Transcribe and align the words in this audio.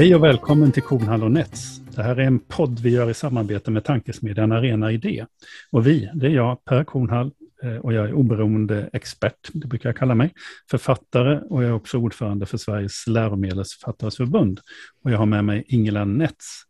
Hej 0.00 0.14
och 0.14 0.24
välkommen 0.24 0.72
till 0.72 0.82
Kornhall 0.82 1.22
och 1.22 1.30
Nets. 1.30 1.78
Det 1.78 2.02
här 2.02 2.16
är 2.16 2.24
en 2.24 2.38
podd 2.38 2.80
vi 2.80 2.90
gör 2.90 3.10
i 3.10 3.14
samarbete 3.14 3.70
med 3.70 3.84
tankesmedjan 3.84 4.52
Arena 4.52 4.92
Idé. 4.92 5.26
Och 5.70 5.86
vi, 5.86 6.10
det 6.14 6.26
är 6.26 6.30
jag, 6.30 6.64
Per 6.64 6.84
Kornhall, 6.84 7.30
eh, 7.62 7.76
och 7.76 7.92
jag 7.92 8.08
är 8.08 8.12
oberoende 8.12 8.90
expert, 8.92 9.48
det 9.52 9.66
brukar 9.66 9.88
jag 9.88 9.96
kalla 9.96 10.14
mig, 10.14 10.32
författare 10.70 11.40
och 11.40 11.62
jag 11.62 11.70
är 11.70 11.74
också 11.74 11.98
ordförande 11.98 12.46
för 12.46 12.58
Sveriges 12.58 13.06
läromedelsförfattares 13.06 14.16
förbund. 14.16 14.60
Och 15.04 15.10
jag 15.10 15.18
har 15.18 15.26
med 15.26 15.44
mig 15.44 15.64
Ingela 15.66 16.04
Nets. 16.04 16.62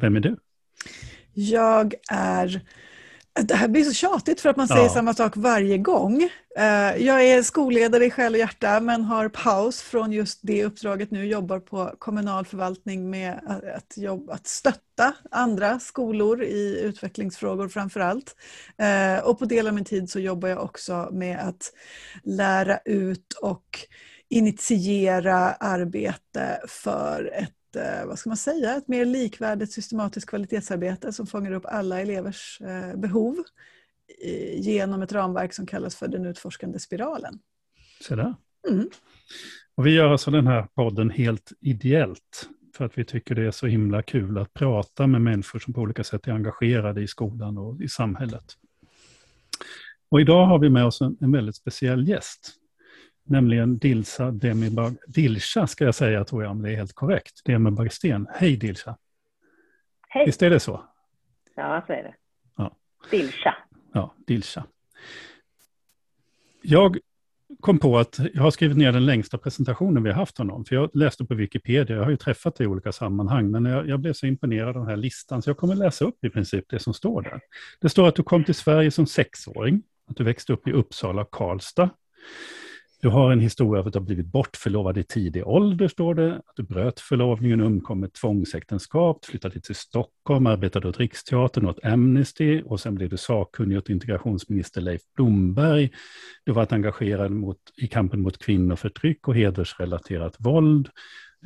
Vem 0.00 0.16
är 0.16 0.20
du? 0.20 0.36
Jag 1.32 1.94
är 2.12 2.60
det 3.42 3.54
här 3.54 3.68
blir 3.68 3.84
så 3.84 3.92
tjatigt 3.92 4.40
för 4.40 4.48
att 4.48 4.56
man 4.56 4.68
säger 4.68 4.82
ja. 4.82 4.88
samma 4.88 5.14
sak 5.14 5.36
varje 5.36 5.78
gång. 5.78 6.22
Eh, 6.56 6.96
jag 6.96 7.24
är 7.24 7.42
skolledare 7.42 8.04
i 8.04 8.10
själ 8.10 8.32
och 8.32 8.38
hjärta 8.38 8.80
men 8.80 9.04
har 9.04 9.28
paus 9.28 9.82
från 9.82 10.12
just 10.12 10.38
det 10.42 10.64
uppdraget 10.64 11.10
nu. 11.10 11.26
Jobbar 11.26 11.60
på 11.60 11.94
kommunal 11.98 12.46
förvaltning 12.46 13.10
med 13.10 13.40
att, 13.76 13.96
jobba, 13.96 14.32
att 14.32 14.46
stötta 14.46 15.14
andra 15.30 15.80
skolor 15.80 16.42
i 16.42 16.80
utvecklingsfrågor 16.80 17.68
framför 17.68 18.00
allt. 18.00 18.36
Eh, 18.78 19.24
och 19.24 19.38
på 19.38 19.44
del 19.44 19.66
av 19.66 19.74
min 19.74 19.84
tid 19.84 20.10
så 20.10 20.20
jobbar 20.20 20.48
jag 20.48 20.62
också 20.62 21.08
med 21.12 21.48
att 21.48 21.72
lära 22.24 22.78
ut 22.84 23.32
och 23.42 23.78
initiera 24.28 25.52
arbete 25.52 26.60
för 26.68 27.32
ett 27.34 27.63
vad 28.06 28.18
ska 28.18 28.30
man 28.30 28.36
säga, 28.36 28.76
ett 28.76 28.88
mer 28.88 29.04
likvärdigt 29.04 29.72
systematiskt 29.72 30.28
kvalitetsarbete 30.28 31.12
som 31.12 31.26
fångar 31.26 31.52
upp 31.52 31.66
alla 31.66 32.00
elevers 32.00 32.60
eh, 32.60 32.96
behov 32.96 33.36
genom 34.54 35.02
ett 35.02 35.12
ramverk 35.12 35.52
som 35.52 35.66
kallas 35.66 35.96
för 35.96 36.08
den 36.08 36.26
utforskande 36.26 36.78
spiralen. 36.78 37.38
Så 38.00 38.16
där. 38.16 38.34
Mm. 38.70 38.88
Och 39.74 39.86
vi 39.86 39.94
gör 39.94 40.12
alltså 40.12 40.30
den 40.30 40.46
här 40.46 40.62
podden 40.74 41.10
helt 41.10 41.52
ideellt 41.60 42.48
för 42.76 42.84
att 42.84 42.98
vi 42.98 43.04
tycker 43.04 43.34
det 43.34 43.42
är 43.42 43.50
så 43.50 43.66
himla 43.66 44.02
kul 44.02 44.38
att 44.38 44.54
prata 44.54 45.06
med 45.06 45.22
människor 45.22 45.58
som 45.58 45.74
på 45.74 45.80
olika 45.80 46.04
sätt 46.04 46.26
är 46.26 46.32
engagerade 46.32 47.02
i 47.02 47.08
skolan 47.08 47.58
och 47.58 47.82
i 47.82 47.88
samhället. 47.88 48.44
Och 50.08 50.20
idag 50.20 50.46
har 50.46 50.58
vi 50.58 50.70
med 50.70 50.84
oss 50.84 51.00
en, 51.00 51.16
en 51.20 51.32
väldigt 51.32 51.56
speciell 51.56 52.08
gäst 52.08 52.54
nämligen 53.24 53.78
Dilsa 53.78 54.30
Demibag, 54.30 54.96
Dilsa 55.06 55.66
ska 55.66 55.84
jag 55.84 55.94
säga 55.94 56.24
tror 56.24 56.42
jag 56.42 56.50
om 56.50 56.62
det 56.62 56.72
är 56.72 56.76
helt 56.76 56.92
korrekt, 56.92 57.44
Demibagsten. 57.44 58.26
Hej 58.34 58.56
Dilsa! 58.56 58.96
Hej! 60.08 60.26
Visst 60.26 60.42
är 60.42 60.50
det 60.50 60.60
så? 60.60 60.84
Ja, 61.54 61.84
så 61.86 61.92
är 61.92 62.02
det. 62.02 62.14
Ja. 62.56 62.76
Dilsa. 63.10 63.54
Ja, 63.92 64.14
Dilsa. 64.26 64.64
Jag 66.62 66.98
kom 67.60 67.78
på 67.78 67.98
att 67.98 68.20
jag 68.34 68.42
har 68.42 68.50
skrivit 68.50 68.76
ner 68.76 68.92
den 68.92 69.06
längsta 69.06 69.38
presentationen 69.38 70.02
vi 70.02 70.10
har 70.10 70.16
haft 70.16 70.38
någon, 70.38 70.64
för 70.64 70.74
jag 70.76 70.90
läste 70.94 71.24
på 71.24 71.34
Wikipedia, 71.34 71.96
jag 71.96 72.04
har 72.04 72.10
ju 72.10 72.16
träffat 72.16 72.56
dig 72.56 72.64
i 72.64 72.68
olika 72.68 72.92
sammanhang, 72.92 73.50
men 73.50 73.64
jag, 73.64 73.88
jag 73.88 74.00
blev 74.00 74.12
så 74.12 74.26
imponerad 74.26 74.68
av 74.68 74.74
den 74.74 74.86
här 74.86 74.96
listan, 74.96 75.42
så 75.42 75.50
jag 75.50 75.56
kommer 75.56 75.74
läsa 75.74 76.04
upp 76.04 76.24
i 76.24 76.30
princip 76.30 76.64
det 76.68 76.78
som 76.78 76.94
står 76.94 77.22
där. 77.22 77.40
Det 77.80 77.88
står 77.88 78.08
att 78.08 78.16
du 78.16 78.22
kom 78.22 78.44
till 78.44 78.54
Sverige 78.54 78.90
som 78.90 79.06
sexåring, 79.06 79.82
att 80.06 80.16
du 80.16 80.24
växte 80.24 80.52
upp 80.52 80.68
i 80.68 80.72
Uppsala 80.72 81.22
och 81.22 81.30
Karlstad. 81.30 81.90
Du 83.04 83.10
har 83.10 83.32
en 83.32 83.40
historia 83.40 83.80
av 83.80 83.86
att 83.86 83.92
du 83.92 83.98
har 83.98 84.04
blivit 84.04 84.26
bortförlovad 84.26 84.98
i 84.98 85.02
tidig 85.02 85.46
ålder, 85.46 85.88
står 85.88 86.14
det. 86.14 86.36
Att 86.36 86.56
du 86.56 86.62
bröt 86.62 87.00
förlovningen, 87.00 87.60
umkom 87.60 88.00
med 88.00 88.12
tvångsäktenskap, 88.12 89.24
flyttade 89.24 89.60
till 89.60 89.74
Stockholm, 89.74 90.46
arbetade 90.46 90.88
åt 90.88 90.98
Riksteatern, 90.98 91.66
åt 91.66 91.84
Amnesty 91.84 92.62
och 92.62 92.80
sen 92.80 92.94
blev 92.94 93.08
du 93.08 93.16
sakkunnig 93.16 93.78
åt 93.78 93.88
integrationsminister 93.88 94.80
Leif 94.80 95.02
Blomberg. 95.16 95.90
Du 96.44 96.52
har 96.52 96.56
varit 96.56 96.72
engagerad 96.72 97.30
mot, 97.30 97.58
i 97.76 97.86
kampen 97.86 98.20
mot 98.20 98.38
kvinnoförtryck 98.38 99.28
och 99.28 99.34
hedersrelaterat 99.34 100.36
våld. 100.38 100.88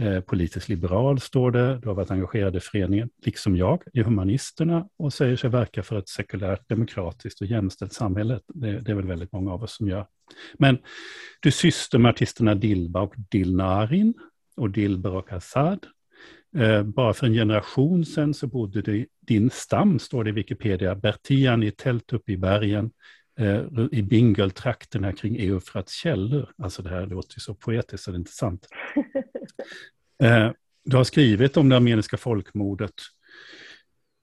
Eh, 0.00 0.20
politisk 0.20 0.68
liberal 0.68 1.20
står 1.20 1.50
det. 1.50 1.78
Du 1.82 1.88
har 1.88 1.94
varit 1.94 2.10
engagerad 2.10 2.56
i 2.56 2.60
föreningen, 2.60 3.10
liksom 3.24 3.56
jag, 3.56 3.82
i 3.92 4.02
Humanisterna 4.02 4.88
och 4.98 5.12
säger 5.12 5.36
sig 5.36 5.50
verka 5.50 5.82
för 5.82 5.98
ett 5.98 6.08
sekulärt, 6.08 6.68
demokratiskt 6.68 7.40
och 7.40 7.46
jämställt 7.46 7.92
samhälle. 7.92 8.40
Det, 8.54 8.80
det 8.80 8.90
är 8.90 8.94
väl 8.94 9.06
väldigt 9.06 9.32
många 9.32 9.52
av 9.52 9.62
oss 9.62 9.76
som 9.76 9.88
gör. 9.88 10.06
Men 10.58 10.78
du 11.40 11.50
syster 11.50 11.98
med 11.98 12.10
artisterna 12.10 12.54
Dilba 12.54 13.00
och 13.00 13.14
Dilnarin 13.30 14.14
och 14.56 14.70
Dilber 14.70 15.12
och 15.12 15.32
Assad. 15.32 15.86
Eh, 16.56 16.82
bara 16.82 17.14
för 17.14 17.26
en 17.26 17.32
generation 17.32 18.04
sedan 18.04 18.34
så 18.34 18.46
bodde 18.46 18.82
du, 18.82 19.06
din 19.20 19.50
stam, 19.50 19.98
står 19.98 20.24
det 20.24 20.30
i 20.30 20.32
Wikipedia, 20.32 20.94
Bertian 20.94 21.62
i 21.62 21.70
tält 21.70 22.12
uppe 22.12 22.32
i 22.32 22.36
bergen, 22.36 22.90
i 23.92 24.02
Bingöltrakterna 24.02 25.12
kring 25.12 25.36
Eufrats 25.36 25.92
källor. 25.92 26.50
Alltså 26.58 26.82
det 26.82 26.90
här 26.90 27.06
låter 27.06 27.38
ju 27.38 27.40
så 27.40 27.54
poetiskt 27.54 28.04
så 28.04 28.10
det 28.10 28.16
är 28.16 28.18
inte 28.18 28.32
sant. 28.32 28.68
Eh, 30.22 30.50
du 30.84 30.96
har 30.96 31.04
skrivit 31.04 31.56
om 31.56 31.68
det 31.68 31.76
armeniska 31.76 32.16
folkmordet 32.16 32.92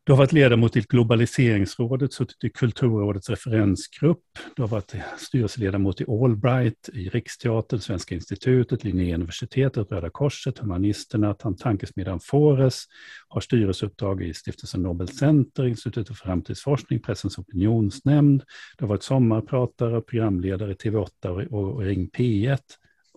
du 0.05 0.11
har 0.11 0.17
varit 0.17 0.33
ledamot 0.33 0.77
i 0.77 0.81
globaliseringsrådet, 0.81 2.13
suttit 2.13 2.43
i 2.43 2.49
kulturrådets 2.49 3.29
referensgrupp. 3.29 4.23
Du 4.55 4.61
har 4.61 4.69
varit 4.69 4.95
styrelseledamot 5.17 6.01
i 6.01 6.05
Allbright, 6.07 6.89
i 6.93 7.09
Riksteatern, 7.09 7.79
Svenska 7.79 8.16
institutet, 8.16 8.83
Linnéuniversitetet, 8.83 9.91
Röda 9.91 10.09
Korset, 10.09 10.59
Humanisterna, 10.59 11.33
Tankesmedjan 11.33 12.19
Fores, 12.19 12.83
har 13.27 13.41
styrelseuppdrag 13.41 14.23
i 14.23 14.33
Stiftelsen 14.33 14.81
Nobel 14.81 15.07
Center, 15.07 15.67
Institutet 15.67 16.07
för 16.07 16.25
framtidsforskning, 16.25 16.99
Pressens 16.99 17.37
opinionsnämnd. 17.37 18.43
Du 18.77 18.83
har 18.85 18.89
varit 18.89 19.03
sommarpratare 19.03 20.01
programledare 20.01 20.72
i 20.72 20.75
TV8 20.75 21.47
och 21.47 21.81
Ring 21.81 22.09
P1 22.17 22.59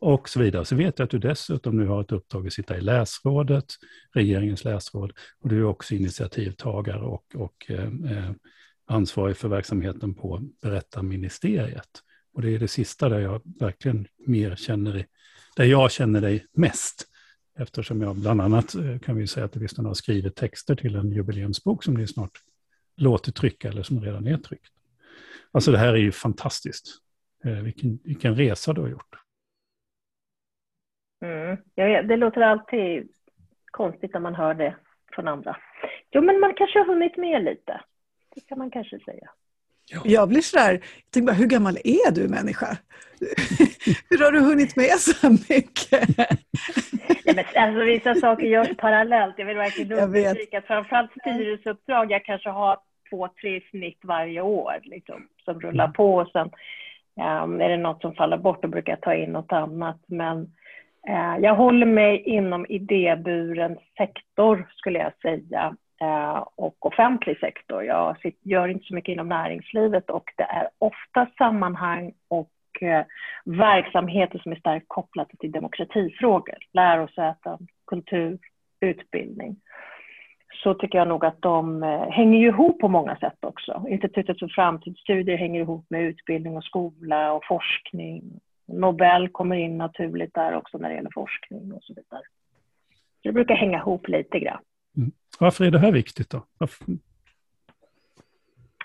och 0.01 0.29
så 0.29 0.41
vidare. 0.41 0.65
Så 0.65 0.77
vet 0.77 0.99
jag 0.99 1.05
att 1.05 1.11
du 1.11 1.19
dessutom 1.19 1.77
nu 1.77 1.87
har 1.87 2.01
ett 2.01 2.13
uppdrag 2.13 2.47
att 2.47 2.53
sitta 2.53 2.77
i 2.77 2.81
läsrådet, 2.81 3.65
regeringens 4.15 4.65
läsråd, 4.65 5.13
och 5.41 5.49
du 5.49 5.59
är 5.59 5.65
också 5.65 5.95
initiativtagare 5.95 7.01
och, 7.01 7.25
och 7.35 7.67
eh, 7.69 7.85
eh 7.85 8.31
ansvarig 8.91 9.37
för 9.37 9.49
verksamheten 9.49 10.15
på 10.15 10.41
Berättarministeriet. 10.63 11.89
Och 12.35 12.43
det 12.43 12.55
är 12.55 12.59
det 12.59 12.69
sista 12.69 13.09
där 13.09 13.21
jag 13.21 13.43
verkligen 13.45 14.07
mer 14.27 14.57
känner, 14.57 14.93
dig, 14.93 15.07
där 15.57 15.65
jag 15.65 15.91
känner 15.91 16.21
dig 16.21 16.47
mest. 16.53 17.09
Eftersom 17.59 18.01
jag 18.01 18.17
bland 18.17 18.41
annat 18.41 18.75
eh, 18.75 18.99
kan 18.99 19.17
vi 19.17 19.27
säga 19.27 19.47
att 19.47 19.53
du 19.53 19.69
har 19.77 19.95
skrivit 19.95 20.37
texter 20.37 20.75
till 20.75 20.95
en 20.95 21.13
jubileumsbok 21.13 21.85
som 21.85 21.95
ni 21.95 22.07
snart 22.07 22.43
låter 22.97 23.33
trycka 23.33 23.69
eller 23.69 23.83
som 23.83 24.01
redan 24.01 24.27
är 24.27 24.37
tryckt. 24.37 24.73
Alltså 25.53 25.73
det 25.73 25.79
här 25.79 25.93
är 25.93 25.97
ju 25.97 26.13
fantastiskt. 26.13 26.99
Eh, 27.45 27.53
vilken, 27.53 27.99
vilken 28.05 28.35
resa 28.35 28.73
du 28.73 28.81
har 28.81 28.89
gjort. 28.89 29.17
Mm. 31.23 31.57
Ja, 31.75 32.03
det 32.03 32.17
låter 32.17 32.41
alltid 32.41 33.09
konstigt 33.71 34.13
när 34.13 34.21
man 34.21 34.35
hör 34.35 34.55
det 34.55 34.75
från 35.13 35.29
andra. 35.29 35.57
Jo, 36.11 36.23
men 36.23 36.41
man 36.41 36.55
kanske 36.55 36.79
har 36.79 36.87
hunnit 36.87 37.17
med 37.17 37.45
lite. 37.45 37.81
Det 38.35 38.41
kan 38.41 38.59
man 38.59 38.71
kanske 38.71 38.99
säga. 38.99 39.31
Ja. 39.91 40.01
Jag 40.05 40.29
blir 40.29 40.41
sådär, 40.41 40.73
jag 40.73 41.11
tänker 41.11 41.27
bara, 41.27 41.37
hur 41.37 41.47
gammal 41.47 41.77
är 41.85 42.11
du 42.11 42.29
människa? 42.29 42.67
hur 44.11 44.25
har 44.25 44.33
du 44.33 44.41
hunnit 44.41 44.77
med 44.77 44.99
så 44.99 45.31
mycket? 45.31 46.09
ja, 47.25 47.33
men, 47.35 47.45
alltså, 47.55 47.85
vissa 47.85 48.15
saker 48.15 48.47
görs 48.47 48.77
parallellt. 48.77 49.35
Jag 49.39 49.47
vill 49.47 49.57
verkligen 49.57 49.99
understryka 49.99 50.59
att 50.59 50.67
framförallt 50.67 51.11
styrelseuppdrag, 51.21 52.11
jag 52.11 52.25
kanske 52.25 52.49
har 52.49 52.79
två, 53.11 53.29
tre 53.41 53.61
snitt 53.71 53.99
varje 54.03 54.41
år 54.41 54.81
liksom, 54.83 55.29
som 55.45 55.61
rullar 55.61 55.85
mm. 55.85 55.93
på. 55.93 56.15
Och 56.17 56.29
sen 56.29 56.51
um, 57.17 57.61
är 57.61 57.69
det 57.69 57.77
något 57.77 58.01
som 58.01 58.15
faller 58.15 58.39
bort, 58.39 58.63
då 58.63 58.69
brukar 58.69 58.93
jag 58.93 59.01
ta 59.01 59.15
in 59.15 59.33
något 59.33 59.53
annat. 59.53 60.01
Men 60.07 60.53
Eh, 61.07 61.37
jag 61.41 61.55
håller 61.55 61.87
mig 61.87 62.23
inom 62.23 62.67
idéburen 62.69 63.79
sektor 63.97 64.69
skulle 64.77 64.99
jag 64.99 65.13
säga 65.23 65.77
eh, 66.01 66.45
och 66.57 66.87
offentlig 66.87 67.39
sektor. 67.39 67.85
Jag 67.85 68.17
gör 68.43 68.69
inte 68.69 68.85
så 68.85 68.95
mycket 68.95 69.13
inom 69.13 69.29
näringslivet 69.29 70.11
och 70.11 70.33
det 70.37 70.43
är 70.43 70.69
ofta 70.79 71.27
sammanhang 71.39 72.13
och 72.29 72.83
eh, 72.83 73.05
verksamheter 73.45 74.39
som 74.39 74.53
är 74.53 74.57
starkt 74.57 74.85
kopplade 74.89 75.37
till 75.39 75.53
demokratifrågor, 75.53 76.59
lärosäten, 76.73 77.59
kultur, 77.87 78.39
utbildning. 78.81 79.57
Så 80.63 80.75
tycker 80.75 80.99
jag 80.99 81.09
nog 81.09 81.25
att 81.25 81.43
de 81.43 81.83
eh, 81.83 82.11
hänger 82.11 82.39
ihop 82.39 82.81
på 82.81 82.89
många 82.89 83.17
sätt 83.17 83.39
också. 83.41 83.85
Institutet 83.89 84.39
för 84.39 84.49
framtidsstudier 84.49 85.37
hänger 85.37 85.61
ihop 85.61 85.87
med 85.91 86.03
utbildning 86.03 86.57
och 86.57 86.65
skola 86.65 87.33
och 87.33 87.45
forskning 87.45 88.41
Nobel 88.69 89.29
kommer 89.29 89.57
in 89.57 89.79
naturligt 89.79 90.35
där 90.35 90.57
också 90.57 90.79
när 90.79 90.89
det 90.89 90.95
gäller 90.95 91.11
forskning 91.15 91.73
och 91.73 91.83
så 91.83 91.95
vidare. 91.95 92.23
Det 93.23 93.33
brukar 93.33 93.55
hänga 93.55 93.79
ihop 93.79 94.09
lite 94.09 94.39
grann. 94.39 94.61
Mm. 94.97 95.13
Varför 95.39 95.65
är 95.65 95.71
det 95.71 95.79
här 95.79 95.93
viktigt 95.93 96.31
då? 96.31 96.45
Varför, 96.59 96.87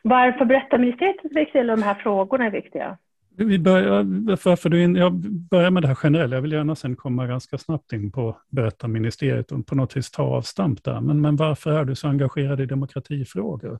Varför 0.04 0.46
berättarministeriet 0.46 1.26
är 1.26 1.30
viktigt 1.30 1.56
eller 1.56 1.78
de 1.78 1.84
här 1.84 1.96
frågorna 1.96 2.46
är 2.46 2.52
viktiga? 2.52 2.98
Vi 3.38 3.60
börjar, 3.60 4.04
varför 4.46 4.70
du 4.70 4.84
in, 4.84 4.96
jag 4.96 5.14
börjar 5.50 5.72
med 5.72 5.84
det 5.84 5.88
här 5.88 5.96
generella. 5.96 6.36
Jag 6.36 6.42
vill 6.42 6.52
gärna 6.52 6.76
sen 6.76 6.96
komma 6.96 7.28
ganska 7.28 7.58
snabbt 7.58 7.94
in 7.94 8.12
på 8.12 8.38
berättarministeriet 8.50 9.52
och 9.52 9.68
på 9.68 9.76
något 9.76 9.98
vis 9.98 10.12
ta 10.12 10.24
avstamp 10.24 10.84
där. 10.84 11.02
Men, 11.02 11.22
men 11.22 11.36
varför 11.36 11.72
är 11.72 11.86
du 11.86 11.96
så 11.96 12.08
engagerad 12.08 12.62
i 12.62 12.66
demokratifrågor? 12.66 13.80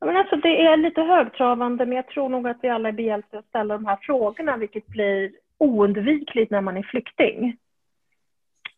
Men 0.00 0.16
alltså 0.16 0.36
det 0.36 0.66
är 0.66 0.76
lite 0.76 1.02
högtravande, 1.02 1.86
men 1.86 1.96
jag 1.96 2.06
tror 2.06 2.28
nog 2.28 2.48
att 2.48 2.58
vi 2.62 2.68
alla 2.68 2.88
är 2.88 2.92
behjälpta 2.92 3.38
att 3.38 3.46
ställa 3.46 3.74
de 3.74 3.86
här 3.86 3.98
frågorna, 4.02 4.56
vilket 4.56 4.86
blir 4.86 5.32
oundvikligt 5.58 6.50
när 6.50 6.60
man 6.60 6.76
är 6.76 6.82
flykting. 6.82 7.56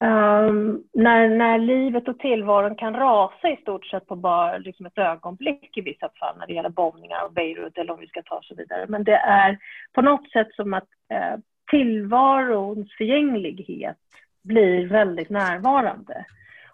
Um, 0.03 0.85
när, 0.93 1.29
när 1.29 1.59
livet 1.59 2.09
och 2.09 2.19
tillvaron 2.19 2.77
kan 2.77 2.95
rasa 2.95 3.49
i 3.49 3.57
stort 3.57 3.87
sett 3.87 4.07
på 4.07 4.17
bara 4.17 4.59
liksom 4.59 4.87
ett 4.87 4.99
ögonblick 4.99 5.77
i 5.77 5.81
vissa 5.81 6.09
fall 6.09 6.39
när 6.39 6.47
det 6.47 6.53
gäller 6.53 6.69
bombningar 6.69 7.25
av 7.25 7.33
Beirut 7.33 7.79
eller 7.79 7.93
om 7.93 8.01
vi 8.01 8.07
ska 8.07 8.23
ta 8.23 8.41
så 8.43 8.55
vidare. 8.55 8.87
Men 8.89 9.05
det 9.05 9.17
är 9.17 9.59
på 9.93 10.03
något 10.03 10.31
sätt 10.31 10.49
som 10.53 10.75
att 10.75 10.89
eh, 11.13 11.39
tillvarons 11.71 12.97
förgänglighet 12.99 13.97
blir 14.43 14.87
väldigt 14.87 15.31
närvarande. 15.31 16.25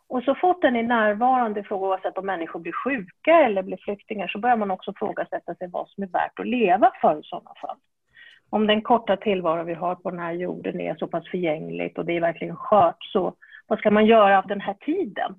Och 0.09 0.23
så 0.23 0.35
fort 0.35 0.63
den 0.63 0.77
är 0.77 0.83
närvarande, 0.83 1.65
oavsett 1.71 2.19
om 2.19 2.27
människor 2.27 2.61
blir 2.61 2.73
sjuka 2.73 3.41
eller 3.41 3.63
blir 3.63 3.77
flyktingar, 3.77 4.29
så 4.29 4.39
börjar 4.39 4.57
man 4.57 4.71
också 4.71 4.91
ifrågasätta 4.91 5.55
sig 5.55 5.69
vad 5.69 5.89
som 5.89 6.03
är 6.03 6.09
värt 6.09 6.39
att 6.39 6.47
leva 6.47 6.93
för 7.01 7.21
i 7.21 7.23
sådana 7.23 7.55
fall. 7.61 7.77
Om 8.51 8.67
den 8.67 8.83
korta 8.83 9.17
tillvaro 9.17 9.65
vi 9.65 9.75
har 9.75 9.95
på 9.95 10.11
den 10.11 10.21
här 10.21 10.33
jorden 10.33 10.81
är 10.81 10.95
så 10.95 11.07
pass 11.07 11.29
förgängligt 11.29 11.99
och 11.99 12.05
det 12.05 12.17
är 12.17 12.21
verkligen 12.21 12.57
skört, 12.57 13.05
så 13.13 13.35
vad 13.67 13.79
ska 13.79 13.91
man 13.91 14.07
göra 14.07 14.39
av 14.39 14.47
den 14.47 14.61
här 14.61 14.75
tiden? 14.75 15.35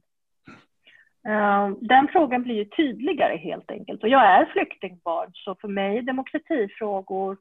Ehm, 1.28 1.78
den 1.82 2.08
frågan 2.08 2.44
blir 2.44 2.56
ju 2.56 2.66
tydligare 2.66 3.38
helt 3.38 3.72
enkelt. 3.72 4.04
Och 4.04 4.10
jag 4.10 4.26
är 4.26 4.46
flyktingbarn, 4.46 5.32
så 5.34 5.56
för 5.56 5.68
mig 5.68 5.98
är 5.98 6.02
demokratifrågor 6.02 7.38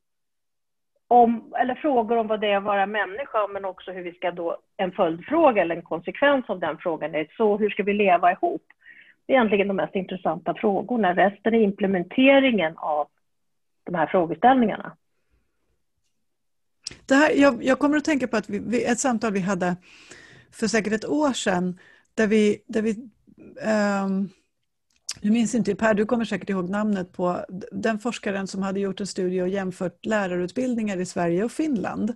om, 1.08 1.54
eller 1.58 1.74
frågor 1.74 2.16
om 2.16 2.26
vad 2.26 2.40
det 2.40 2.50
är 2.50 2.56
att 2.56 2.64
vara 2.64 2.86
människa, 2.86 3.46
men 3.46 3.64
också 3.64 3.92
hur 3.92 4.02
vi 4.02 4.12
ska 4.12 4.30
då, 4.30 4.56
en 4.76 4.92
följdfråga 4.92 5.62
eller 5.62 5.76
en 5.76 5.82
konsekvens 5.82 6.44
av 6.48 6.60
den 6.60 6.78
frågan 6.78 7.14
är 7.14 7.26
så 7.36 7.56
hur 7.56 7.70
ska 7.70 7.82
vi 7.82 7.92
leva 7.92 8.32
ihop? 8.32 8.62
Det 9.26 9.32
är 9.32 9.36
egentligen 9.36 9.68
de 9.68 9.76
mest 9.76 9.94
intressanta 9.94 10.54
frågorna. 10.54 11.14
Resten 11.14 11.54
är 11.54 11.58
implementeringen 11.58 12.76
av 12.76 13.08
de 13.84 13.94
här 13.94 14.06
frågeställningarna. 14.06 14.96
Det 17.06 17.14
här, 17.14 17.30
jag, 17.34 17.64
jag 17.64 17.78
kommer 17.78 17.96
att 17.96 18.04
tänka 18.04 18.28
på 18.28 18.36
att 18.36 18.48
vi, 18.48 18.84
ett 18.84 18.98
samtal 18.98 19.32
vi 19.32 19.40
hade 19.40 19.76
för 20.52 20.66
säkert 20.66 20.92
ett 20.92 21.08
år 21.08 21.32
sedan 21.32 21.78
där 22.14 22.26
vi, 22.26 22.62
där 22.66 22.82
vi 22.82 22.90
um, 24.04 24.28
jag 25.26 25.32
minns 25.32 25.54
inte, 25.54 25.74
Per, 25.74 25.94
du 25.94 26.06
kommer 26.06 26.24
säkert 26.24 26.50
ihåg 26.50 26.70
namnet 26.70 27.12
på 27.12 27.44
den 27.72 27.98
forskaren 27.98 28.46
som 28.46 28.62
hade 28.62 28.80
gjort 28.80 29.00
en 29.00 29.06
studie 29.06 29.42
och 29.42 29.48
jämfört 29.48 30.06
lärarutbildningar 30.06 30.96
i 30.96 31.06
Sverige 31.06 31.44
och 31.44 31.52
Finland. 31.52 32.14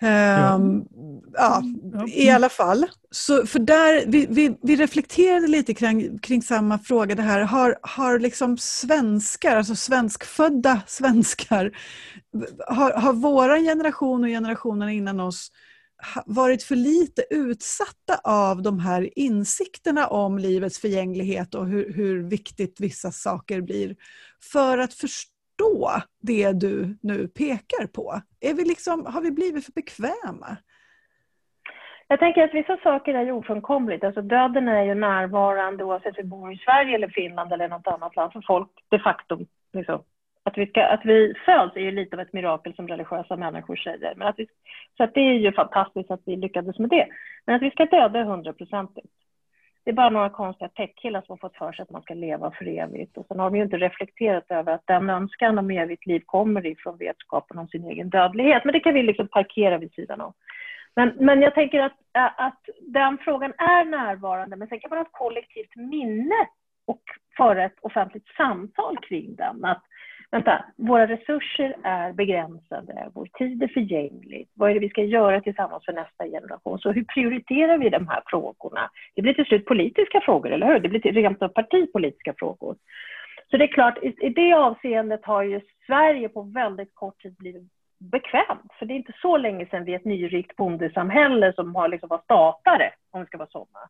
Ja. 0.00 0.54
Um, 0.54 0.86
ja, 1.32 1.62
I 2.06 2.30
alla 2.30 2.48
fall. 2.48 2.86
Så, 3.10 3.46
för 3.46 3.58
där, 3.58 4.04
vi, 4.06 4.26
vi, 4.30 4.58
vi 4.62 4.76
reflekterade 4.76 5.46
lite 5.46 5.74
kring, 5.74 6.18
kring, 6.18 6.42
samma 6.42 6.78
fråga. 6.78 7.14
Det 7.14 7.22
här. 7.22 7.40
Har, 7.40 7.78
har 7.82 8.18
liksom 8.18 8.58
svenskar, 8.58 9.56
alltså 9.56 9.74
svenskfödda 9.74 10.82
svenskar, 10.86 11.72
har, 12.66 12.92
har 12.92 13.12
vår 13.12 13.64
generation 13.64 14.24
och 14.24 14.30
generationen 14.30 14.88
innan 14.88 15.20
oss 15.20 15.52
varit 16.26 16.62
för 16.62 16.76
lite 16.76 17.22
utsatta 17.30 18.20
av 18.24 18.62
de 18.62 18.78
här 18.78 19.18
insikterna 19.18 20.06
om 20.06 20.38
livets 20.38 20.80
förgänglighet 20.80 21.54
och 21.54 21.66
hur, 21.66 21.92
hur 21.92 22.22
viktigt 22.22 22.80
vissa 22.80 23.10
saker 23.10 23.60
blir 23.60 23.96
för 24.52 24.78
att 24.78 24.94
förstå 24.94 25.90
det 26.22 26.52
du 26.52 26.98
nu 27.02 27.28
pekar 27.28 27.86
på? 27.86 28.20
Är 28.40 28.54
vi 28.54 28.64
liksom, 28.64 29.06
har 29.06 29.20
vi 29.20 29.30
blivit 29.30 29.64
för 29.64 29.72
bekväma? 29.72 30.56
Jag 32.08 32.18
tänker 32.18 32.42
att 32.42 32.54
vissa 32.54 32.76
saker 32.76 33.14
är 33.14 33.32
ofrånkomligt. 33.32 34.04
Alltså 34.04 34.22
döden 34.22 34.68
är 34.68 34.82
ju 34.82 34.94
närvarande 34.94 35.84
oavsett 35.84 36.18
om 36.18 36.22
vi 36.22 36.24
bor 36.24 36.52
i 36.52 36.56
Sverige 36.56 36.94
eller 36.94 37.08
Finland 37.08 37.52
eller 37.52 37.68
något 37.68 37.86
annat 37.86 38.16
land. 38.16 38.32
Så 38.32 38.42
folk 38.46 38.68
de 38.88 38.98
facto 38.98 39.38
liksom, 39.72 40.02
att 40.44 40.58
vi, 40.58 40.66
ska, 40.66 40.86
att 40.86 41.04
vi 41.04 41.34
föds 41.44 41.76
är 41.76 41.80
ju 41.80 41.90
lite 41.90 42.16
av 42.16 42.20
ett 42.20 42.32
mirakel 42.32 42.74
som 42.74 42.88
religiösa 42.88 43.36
människor 43.36 43.76
säger. 43.76 44.14
Men 44.16 44.28
att 44.28 44.38
vi, 44.38 44.46
så 44.96 45.04
att 45.04 45.14
det 45.14 45.20
är 45.20 45.34
ju 45.34 45.52
fantastiskt 45.52 46.10
att 46.10 46.22
vi 46.26 46.36
lyckades 46.36 46.78
med 46.78 46.90
det. 46.90 47.06
Men 47.46 47.56
att 47.56 47.62
vi 47.62 47.70
ska 47.70 47.84
döda 47.84 48.24
hundraprocentigt. 48.24 49.08
Det 49.84 49.90
är 49.90 49.94
bara 49.94 50.10
några 50.10 50.30
konstiga 50.30 50.68
techkillar 50.68 51.20
som 51.20 51.32
har 51.32 51.48
fått 51.48 51.56
för 51.56 51.72
sig 51.72 51.82
att 51.82 51.90
man 51.90 52.02
ska 52.02 52.14
leva 52.14 52.50
för 52.50 52.68
evigt. 52.68 53.16
Och 53.16 53.26
sen 53.26 53.38
har 53.38 53.50
de 53.50 53.56
ju 53.56 53.62
inte 53.62 53.76
reflekterat 53.76 54.44
över 54.48 54.72
att 54.72 54.86
den 54.86 55.10
önskan 55.10 55.58
om 55.58 55.70
evigt 55.70 56.06
liv 56.06 56.22
kommer 56.26 56.66
ifrån 56.66 56.96
vetskapen 56.96 57.58
om 57.58 57.68
sin 57.68 57.84
egen 57.84 58.10
dödlighet. 58.10 58.64
Men 58.64 58.72
det 58.72 58.80
kan 58.80 58.94
vi 58.94 59.02
liksom 59.02 59.28
parkera 59.28 59.78
vid 59.78 59.92
sidan 59.92 60.20
av. 60.20 60.34
Men, 60.96 61.12
men 61.18 61.42
jag 61.42 61.54
tänker 61.54 61.80
att, 61.80 61.96
att 62.36 62.60
den 62.80 63.18
frågan 63.18 63.52
är 63.58 63.84
närvarande, 63.84 64.56
men 64.56 64.68
sen 64.68 64.80
kan 64.80 64.90
man 64.90 64.98
ha 64.98 65.04
ett 65.04 65.12
kollektivt 65.12 65.76
minne 65.76 66.46
och 66.86 67.02
föra 67.36 67.64
ett 67.64 67.78
offentligt 67.80 68.28
samtal 68.36 68.98
kring 68.98 69.34
den. 69.34 69.64
Att 69.64 69.82
vänta, 70.30 70.64
våra 70.76 71.06
resurser 71.06 71.76
är 71.82 72.12
begränsade, 72.12 73.10
vår 73.14 73.26
tid 73.26 73.62
är 73.62 73.68
förgänglig. 73.68 74.48
Vad 74.54 74.70
är 74.70 74.74
det 74.74 74.80
vi 74.80 74.88
ska 74.88 75.02
göra 75.02 75.40
tillsammans 75.40 75.84
för 75.84 75.92
nästa 75.92 76.24
generation? 76.24 76.78
Så 76.78 76.92
hur 76.92 77.04
prioriterar 77.04 77.78
vi 77.78 77.88
de 77.88 78.08
här 78.08 78.22
frågorna? 78.26 78.90
Det 79.14 79.22
blir 79.22 79.34
till 79.34 79.44
slut 79.44 79.64
politiska 79.64 80.20
frågor, 80.20 80.52
eller 80.52 80.66
hur? 80.66 80.80
Det 80.80 80.88
blir 80.88 81.00
rent 81.00 81.42
av 81.42 81.48
partipolitiska 81.48 82.34
frågor. 82.38 82.76
Så 83.50 83.56
det 83.56 83.64
är 83.64 83.72
klart, 83.72 83.98
i, 84.02 84.26
i 84.26 84.28
det 84.28 84.52
avseendet 84.52 85.24
har 85.24 85.42
ju 85.42 85.60
Sverige 85.86 86.28
på 86.28 86.42
väldigt 86.42 86.94
kort 86.94 87.22
tid 87.22 87.36
blivit 87.38 87.62
bekvämt. 87.98 88.72
För 88.78 88.86
det 88.86 88.94
är 88.94 88.96
inte 88.96 89.12
så 89.22 89.36
länge 89.36 89.66
sedan 89.66 89.84
vi 89.84 89.92
är 89.92 89.96
ett 89.96 90.04
nyrikt 90.04 90.56
bondesamhälle 90.56 91.52
som 91.52 91.74
har 91.74 91.88
liksom 91.88 92.08
varit 92.08 92.24
statare, 92.24 92.92
om 93.10 93.20
vi 93.20 93.26
ska 93.26 93.38
vara 93.38 93.48
sådana. 93.48 93.88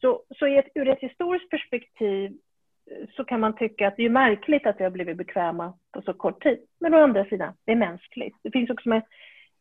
Så, 0.00 0.22
så 0.38 0.46
ett, 0.46 0.68
ur 0.74 0.88
ett 0.88 1.00
historiskt 1.00 1.50
perspektiv 1.50 2.32
så 3.16 3.24
kan 3.24 3.40
man 3.40 3.56
tycka 3.56 3.88
att 3.88 3.96
det 3.96 4.04
är 4.04 4.10
märkligt 4.10 4.66
att 4.66 4.80
vi 4.80 4.84
har 4.84 4.90
blivit 4.90 5.16
bekväma 5.16 5.72
på 5.92 6.02
så 6.02 6.14
kort 6.14 6.42
tid. 6.42 6.58
Men 6.80 6.94
å 6.94 6.98
andra 6.98 7.24
sidan, 7.24 7.54
det 7.64 7.72
är 7.72 7.76
mänskligt. 7.76 8.36
Det 8.42 8.50
finns 8.50 8.70
också 8.70 8.90
en, 8.90 9.02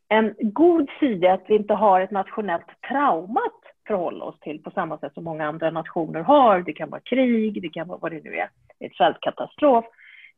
en 0.09 0.35
god 0.37 0.89
sida 0.99 1.33
att 1.33 1.45
vi 1.47 1.55
inte 1.55 1.73
har 1.73 2.01
ett 2.01 2.11
nationellt 2.11 2.81
trauma 2.89 3.39
att 3.39 3.87
förhålla 3.87 4.25
oss 4.25 4.39
till 4.39 4.63
på 4.63 4.71
samma 4.71 4.97
sätt 4.97 5.13
som 5.13 5.23
många 5.23 5.47
andra 5.47 5.71
nationer 5.71 6.21
har. 6.21 6.61
Det 6.61 6.73
kan 6.73 6.89
vara 6.89 7.01
krig, 7.01 7.61
det 7.61 7.69
kan 7.69 7.87
vara 7.87 7.99
vad 8.01 8.11
det 8.11 8.23
nu 8.23 8.35
är, 8.35 8.49
ett 8.79 8.95
svältkatastrof. 8.95 9.85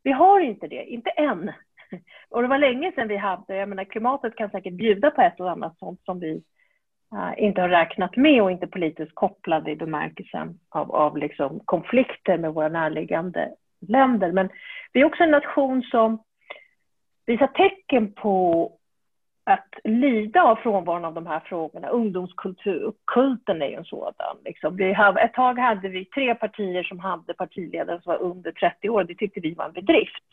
Vi 0.04 0.12
har 0.12 0.40
inte 0.40 0.68
det, 0.68 0.86
inte 0.86 1.10
än. 1.10 1.52
Och 2.30 2.42
det 2.42 2.48
var 2.48 2.58
länge 2.58 2.92
sedan 2.92 3.08
vi 3.08 3.18
hade, 3.18 3.56
jag 3.56 3.70
menar 3.70 3.84
klimatet 3.84 4.36
kan 4.36 4.50
säkert 4.50 4.74
bjuda 4.74 5.12
på 5.12 5.22
ett 5.22 5.40
och 5.40 5.52
annat 5.52 5.78
sånt 5.78 6.02
som 6.06 6.20
vi 6.20 6.44
Eh, 7.14 7.44
inte 7.44 7.62
har 7.62 7.70
räknat 7.70 8.16
med 8.16 8.42
och 8.42 8.52
inte 8.52 8.68
politiskt 8.68 9.16
kopplade 9.16 9.72
i 9.72 9.76
bemärkelsen 9.76 10.60
av, 10.70 10.92
av 10.92 11.18
liksom 11.18 11.60
konflikter 11.66 12.38
med 12.38 12.54
våra 12.54 12.70
närliggande 12.70 13.52
länder. 13.88 14.32
Men 14.32 14.50
vi 14.94 15.02
är 15.02 15.06
också 15.06 15.24
en 15.24 15.32
nation 15.32 15.84
som 15.84 16.24
visar 17.26 17.48
tecken 17.48 18.14
på 18.14 18.72
att 19.44 19.74
lida 19.84 20.44
av 20.44 20.56
frånvaron 20.56 21.06
av 21.06 21.14
de 21.14 21.28
här 21.28 21.40
frågorna. 21.40 21.88
Ungdomskultur, 21.88 22.94
kulten 23.06 23.62
är 23.62 23.68
ju 23.68 23.76
en 23.76 23.86
sådan. 23.86 24.38
Liksom. 24.46 24.76
Vi 24.76 24.94
hade, 24.94 25.22
ett 25.22 25.34
tag 25.34 25.60
hade 25.60 25.90
vi 25.90 26.06
tre 26.06 26.36
partier 26.36 26.84
som 26.84 27.00
hade 27.00 27.34
partiledare 27.34 28.02
som 28.02 28.14
var 28.14 28.22
under 28.22 28.52
30 28.52 28.90
år. 28.90 29.04
Det 29.04 29.16
tyckte 29.16 29.40
vi 29.40 29.54
var 29.54 29.66
en 29.66 29.72
bedrift. 29.72 30.24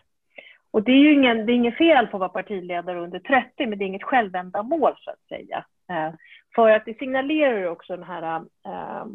Och 0.71 0.83
det 0.83 0.93
är 0.93 0.97
ju 0.97 1.13
ingen, 1.13 1.47
det 1.47 1.53
är 1.53 1.55
inget 1.55 1.79
fel 1.79 2.07
på 2.07 2.17
att 2.17 2.21
vara 2.21 2.43
partiledare 2.43 3.01
under 3.01 3.19
30, 3.19 3.67
men 3.67 3.79
det 3.79 3.85
är 3.85 3.87
inget 3.87 4.03
självändamål 4.03 4.93
så 4.99 5.11
att 5.11 5.29
säga. 5.29 5.65
Eh, 5.91 6.15
för 6.57 6.71
att 6.71 6.85
det 6.85 6.99
signalerar 6.99 7.67
också 7.67 7.97
den 7.97 8.07
här 8.07 8.45
äh, 8.65 9.07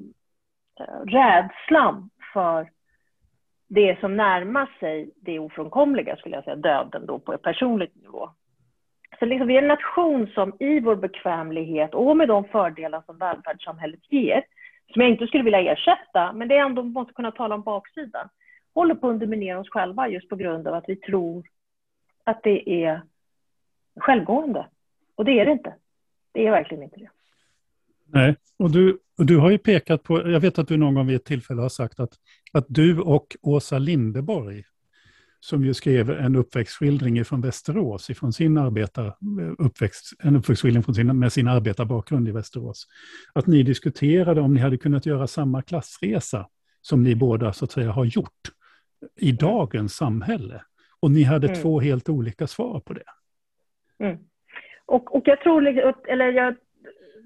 rädslan 1.06 2.10
för 2.34 2.70
det 3.68 4.00
som 4.00 4.18
närmar 4.18 4.70
sig 4.80 5.12
det 5.16 5.40
ofrånkomliga, 5.40 6.16
skulle 6.16 6.36
jag 6.36 6.44
säga, 6.44 6.56
döden 6.56 7.06
då 7.06 7.20
på 7.20 7.34
ett 7.34 7.42
personligt 7.42 7.96
nivå. 7.96 8.30
Så 9.20 9.26
liksom, 9.26 9.48
vi 9.48 9.58
är 9.58 9.62
en 9.62 9.68
nation 9.68 10.28
som 10.28 10.54
i 10.60 10.80
vår 10.80 10.96
bekvämlighet 10.96 11.94
och 11.94 12.18
med 12.18 12.28
de 12.28 12.44
fördelar 12.44 13.04
som 13.06 13.18
välfärdssamhället 13.18 14.12
ger, 14.12 14.44
som 14.94 15.02
jag 15.02 15.12
inte 15.12 15.28
skulle 15.28 15.44
vilja 15.44 15.72
ersätta, 15.72 16.34
men 16.34 16.48
det 16.48 16.56
är 16.56 16.66
ändå, 16.66 16.84
måste 16.84 17.14
kunna 17.14 17.32
tala 17.32 17.56
om 17.56 17.62
baksidan, 17.62 18.30
håller 18.74 18.96
på 18.96 19.08
att 19.08 19.14
underminera 19.14 19.60
oss 19.60 19.70
själva 19.70 20.08
just 20.08 20.30
på 20.30 20.36
grund 20.36 20.68
av 20.68 20.74
att 20.74 20.90
vi 20.90 20.96
tror 20.96 21.44
att 22.24 22.44
det 22.44 22.84
är 22.84 23.02
självgående. 23.96 24.68
Och 25.16 25.26
det 25.26 25.40
är 25.40 25.46
det 25.46 25.52
inte. 25.52 25.74
Det 26.32 26.48
är 26.48 26.52
verkligen 26.52 26.84
inte 26.84 27.00
det. 27.00 27.10
Nej, 28.14 28.36
och 28.60 28.72
du, 28.72 29.00
och 29.18 29.26
du 29.26 29.38
har 29.38 29.52
ju 29.52 29.58
pekat 29.58 30.04
på, 30.04 30.30
jag 30.30 30.40
vet 30.40 30.60
att 30.60 30.68
du 30.68 30.78
någon 30.78 30.94
gång 30.94 31.08
vid 31.08 31.16
ett 31.16 31.26
tillfälle 31.26 31.62
har 31.62 31.70
sagt 31.70 32.00
att, 32.00 32.14
att 32.54 32.66
du 32.68 33.00
och 33.00 33.36
Åsa 33.42 33.78
Lindeborg, 33.78 34.64
som 35.40 35.66
ju 35.66 35.74
skrev 35.74 36.10
en 36.10 36.36
uppväxtskildring 36.36 37.26
från 37.26 37.42
Västerås, 37.42 38.10
ifrån 38.10 38.34
sin 38.34 38.58
arbetar, 38.58 39.16
uppväxt, 39.58 40.14
en 40.24 40.36
uppväxtskildring 40.36 40.84
från 40.84 40.96
sin, 40.96 41.20
med 41.20 41.34
sin 41.34 41.48
arbetarbakgrund 41.48 42.28
i 42.28 42.32
Västerås, 42.32 42.88
att 43.34 43.48
ni 43.48 43.64
diskuterade 43.64 44.42
om 44.42 44.54
ni 44.54 44.60
hade 44.60 44.78
kunnat 44.78 45.06
göra 45.06 45.28
samma 45.28 45.62
klassresa 45.62 46.48
som 46.82 47.04
ni 47.04 47.16
båda 47.16 47.54
så 47.54 47.66
att 47.66 47.72
säga 47.72 47.92
har 47.92 48.06
gjort 48.06 48.52
i 49.20 49.30
mm. 49.30 49.38
dagens 49.38 49.96
samhälle. 49.96 50.62
Och 51.00 51.12
ni 51.12 51.24
hade 51.24 51.48
mm. 51.48 51.62
två 51.62 51.80
helt 51.80 52.10
olika 52.10 52.48
svar 52.48 52.80
på 52.80 52.94
det. 52.94 53.04
Mm. 54.00 54.18
Och, 54.86 55.16
och 55.16 55.24
jag 55.26 55.42
tror, 55.42 55.68
eller 56.08 56.32
jag 56.32 56.56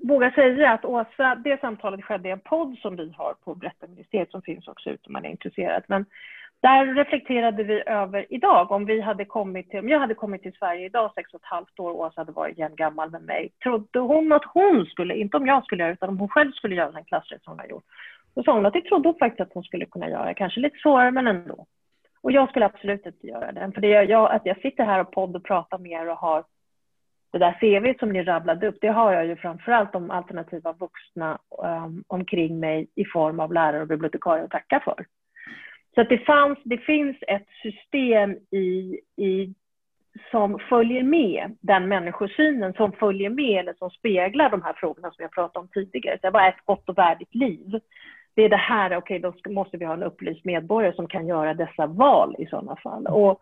vågar 0.03 0.31
säga 0.31 0.71
att 0.71 0.85
Åsa, 0.85 1.35
det 1.35 1.61
samtalet 1.61 2.03
skedde 2.03 2.29
i 2.29 2.31
en 2.31 2.39
podd 2.39 2.77
som 2.77 2.95
vi 2.95 3.13
har 3.17 3.33
på 3.33 3.55
Berättarministeriet 3.55 4.31
som 4.31 4.41
finns 4.41 4.67
också 4.67 4.89
ute 4.89 5.07
om 5.07 5.13
man 5.13 5.25
är 5.25 5.29
intresserad. 5.29 5.83
Men 5.87 6.05
där 6.61 6.95
reflekterade 6.95 7.63
vi 7.63 7.83
över 7.85 8.25
idag, 8.29 8.71
om, 8.71 8.85
vi 8.85 9.01
hade 9.01 9.25
kommit 9.25 9.69
till, 9.69 9.79
om 9.79 9.89
jag 9.89 9.99
hade 9.99 10.13
kommit 10.13 10.41
till 10.41 10.53
Sverige 10.53 10.85
idag, 10.85 11.11
sex 11.15 11.33
och 11.33 11.39
ett 11.39 11.45
halvt 11.45 11.79
år, 11.79 11.91
och 11.91 11.99
Åsa 11.99 12.21
hade 12.21 12.31
varit 12.31 12.57
jämngammal 12.57 13.11
med 13.11 13.21
mig, 13.21 13.51
trodde 13.63 13.99
hon 13.99 14.31
att 14.31 14.45
hon 14.53 14.85
skulle, 14.85 15.15
inte 15.15 15.37
om 15.37 15.47
jag 15.47 15.65
skulle 15.65 15.83
göra 15.83 15.93
utan 15.93 16.09
om 16.09 16.19
hon 16.19 16.29
själv 16.29 16.51
skulle 16.51 16.75
göra 16.75 16.91
den 16.91 17.03
klassresa 17.03 17.41
hon 17.45 17.59
har 17.59 17.65
gjort. 17.65 17.83
Då 18.35 18.43
sa 18.43 18.53
hon 18.53 18.65
att 18.65 18.73
det 18.73 18.81
trodde 18.81 19.09
hon 19.09 19.17
faktiskt 19.17 19.41
att 19.41 19.53
hon 19.53 19.63
skulle 19.63 19.85
kunna 19.85 20.09
göra, 20.09 20.33
kanske 20.33 20.59
lite 20.59 20.77
svårare 20.77 21.11
men 21.11 21.27
ändå. 21.27 21.65
Och 22.21 22.31
jag 22.31 22.49
skulle 22.49 22.65
absolut 22.65 23.05
inte 23.05 23.27
göra 23.27 23.51
den. 23.51 23.71
för 23.71 23.81
det 23.81 23.87
gör 23.87 24.03
jag, 24.03 24.31
att 24.31 24.45
jag 24.45 24.61
sitter 24.61 24.85
här 24.85 24.99
och 24.99 25.11
podd 25.11 25.35
och 25.35 25.43
pratar 25.43 25.77
med 25.77 25.91
er 25.91 26.09
och 26.09 26.17
har 26.17 26.43
det 27.35 27.45
där 27.45 27.57
CV 27.59 27.99
som 27.99 28.09
ni 28.09 28.23
rabblade 28.23 28.67
upp, 28.67 28.77
det 28.81 28.87
har 28.87 29.13
jag 29.13 29.25
ju 29.25 29.35
framförallt 29.35 29.93
de 29.93 30.11
alternativa 30.11 30.73
vuxna 30.73 31.39
um, 31.63 32.03
omkring 32.07 32.59
mig 32.59 32.87
i 32.95 33.05
form 33.05 33.39
av 33.39 33.53
lärare 33.53 33.81
och 33.81 33.87
bibliotekarier 33.87 34.43
att 34.43 34.51
tacka 34.51 34.81
för. 34.85 35.05
Så 35.95 36.01
att 36.01 36.09
det, 36.09 36.17
fanns, 36.17 36.59
det 36.63 36.77
finns 36.77 37.17
ett 37.27 37.47
system 37.61 38.31
i, 38.51 38.99
i, 39.15 39.53
som 40.31 40.59
följer 40.59 41.03
med 41.03 41.57
den 41.61 41.87
människosynen 41.87 42.73
som 42.73 42.91
följer 42.91 43.29
med 43.29 43.59
eller 43.59 43.73
som 43.73 43.89
speglar 43.89 44.49
de 44.49 44.61
här 44.61 44.73
frågorna 44.73 45.11
som 45.11 45.21
jag 45.23 45.31
pratade 45.31 45.59
om 45.59 45.67
tidigare. 45.67 46.17
Så 46.21 46.31
vad 46.31 46.43
är 46.43 46.49
ett 46.49 46.65
gott 46.65 46.89
och 46.89 46.97
värdigt 46.97 47.35
liv? 47.35 47.79
Det 48.33 48.41
är 48.41 48.49
det 48.49 48.55
här, 48.55 48.97
okej, 48.97 49.25
okay, 49.25 49.31
då 49.43 49.51
måste 49.51 49.77
vi 49.77 49.85
ha 49.85 49.93
en 49.93 50.03
upplyst 50.03 50.45
medborgare 50.45 50.95
som 50.95 51.07
kan 51.07 51.27
göra 51.27 51.53
dessa 51.53 51.87
val 51.87 52.35
i 52.39 52.45
sådana 52.45 52.75
fall. 52.75 53.07
Och 53.07 53.41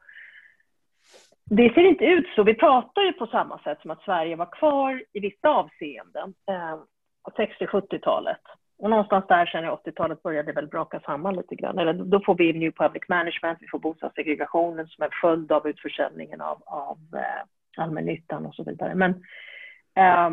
det 1.49 1.73
ser 1.73 1.83
inte 1.83 2.05
ut 2.05 2.25
så. 2.35 2.43
Vi 2.43 2.53
pratar 2.53 3.01
ju 3.01 3.13
på 3.13 3.27
samma 3.27 3.59
sätt 3.59 3.81
som 3.81 3.91
att 3.91 4.03
Sverige 4.03 4.35
var 4.35 4.51
kvar 4.51 5.03
i 5.13 5.19
vissa 5.19 5.49
avseenden 5.49 6.33
eh, 6.49 6.75
på 7.23 7.31
60-70-talet. 7.31 8.41
Och 8.77 8.89
någonstans 8.89 9.25
där 9.27 9.45
sen 9.45 9.65
i 9.65 9.67
80-talet 9.67 10.23
började 10.23 10.51
det 10.51 10.55
väl 10.55 10.67
braka 10.67 10.99
samman 10.99 11.35
lite 11.35 11.55
grann. 11.55 11.79
Eller 11.79 11.93
då 11.93 12.19
får 12.25 12.35
vi 12.35 12.53
New 12.53 12.71
Public 12.71 13.03
Management, 13.09 13.57
vi 13.61 13.67
får 13.67 13.79
bostadssegregationen 13.79 14.87
som 14.87 15.03
en 15.03 15.09
följd 15.21 15.51
av 15.51 15.67
utförsäljningen 15.67 16.41
av, 16.41 16.63
av 16.65 16.97
eh, 17.13 17.83
allmännyttan 17.83 18.45
och 18.45 18.55
så 18.55 18.63
vidare. 18.63 18.95
Men 18.95 19.11
eh, 19.95 20.29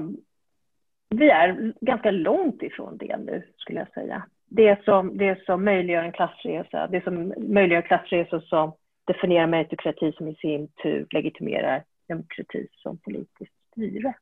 vi 1.08 1.30
är 1.30 1.72
ganska 1.80 2.10
långt 2.10 2.62
ifrån 2.62 2.96
det 2.98 3.16
nu, 3.16 3.42
skulle 3.56 3.78
jag 3.78 3.92
säga. 3.92 4.22
Det 4.48 4.84
som, 4.84 5.18
det 5.18 5.44
som 5.44 5.64
möjliggör 5.64 6.02
en 6.02 6.12
klassresa, 6.12 6.86
det 6.86 7.04
som 7.04 7.34
möjliggör 7.38 7.82
klassresor 7.82 8.40
som 8.40 8.72
definierar 9.06 9.46
meritokrati 9.46 10.12
som 10.12 10.28
i 10.28 10.34
sin 10.34 10.68
tur 10.82 11.06
legitimerar 11.10 11.84
demokrati 12.08 12.66
som 12.72 12.98
politiskt 12.98 13.54
styre. 13.72 14.14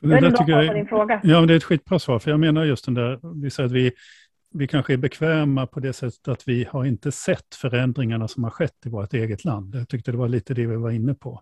Det 0.00 0.20
där 0.20 0.30
tycker 0.30 0.52
jag, 0.52 0.74
din 0.74 0.86
fråga. 0.86 1.20
Ja, 1.22 1.38
men 1.38 1.48
det 1.48 1.54
är 1.54 1.56
ett 1.56 1.64
skitbra 1.64 1.98
svar, 1.98 2.18
för 2.18 2.30
jag 2.30 2.40
menar 2.40 2.64
just 2.64 2.84
den 2.84 2.94
där, 2.94 3.42
vi 3.42 3.50
säger 3.50 3.66
att 3.66 3.72
vi, 3.72 3.92
vi 4.52 4.66
kanske 4.66 4.92
är 4.92 4.96
bekväma 4.96 5.66
på 5.66 5.80
det 5.80 5.92
sättet 5.92 6.28
att 6.28 6.48
vi 6.48 6.64
har 6.64 6.84
inte 6.84 7.12
sett 7.12 7.54
förändringarna 7.54 8.28
som 8.28 8.44
har 8.44 8.50
skett 8.50 8.86
i 8.86 8.88
vårt 8.88 9.14
eget 9.14 9.44
land. 9.44 9.74
Jag 9.74 9.88
tyckte 9.88 10.10
det 10.10 10.16
var 10.16 10.28
lite 10.28 10.54
det 10.54 10.66
vi 10.66 10.76
var 10.76 10.90
inne 10.90 11.14
på. 11.14 11.40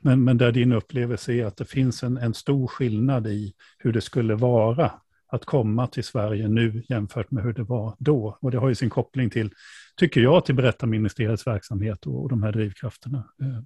Men, 0.00 0.24
men 0.24 0.38
där 0.38 0.52
din 0.52 0.72
upplevelse 0.72 1.32
är 1.32 1.44
att 1.44 1.56
det 1.56 1.70
finns 1.70 2.02
en, 2.02 2.16
en 2.16 2.34
stor 2.34 2.66
skillnad 2.66 3.26
i 3.26 3.52
hur 3.78 3.92
det 3.92 4.00
skulle 4.00 4.34
vara 4.34 4.90
att 5.28 5.44
komma 5.44 5.86
till 5.86 6.04
Sverige 6.04 6.48
nu 6.48 6.82
jämfört 6.88 7.30
med 7.30 7.44
hur 7.44 7.52
det 7.52 7.62
var 7.62 7.96
då. 7.98 8.38
Och 8.40 8.50
det 8.50 8.58
har 8.58 8.68
ju 8.68 8.74
sin 8.74 8.90
koppling 8.90 9.30
till, 9.30 9.50
tycker 9.96 10.20
jag, 10.20 10.44
till 10.44 10.54
Berättarministeriets 10.54 11.46
verksamhet 11.46 12.06
och, 12.06 12.22
och 12.22 12.28
de 12.28 12.42
här 12.42 12.52
drivkrafterna. 12.52 13.18
Eh, 13.42 13.62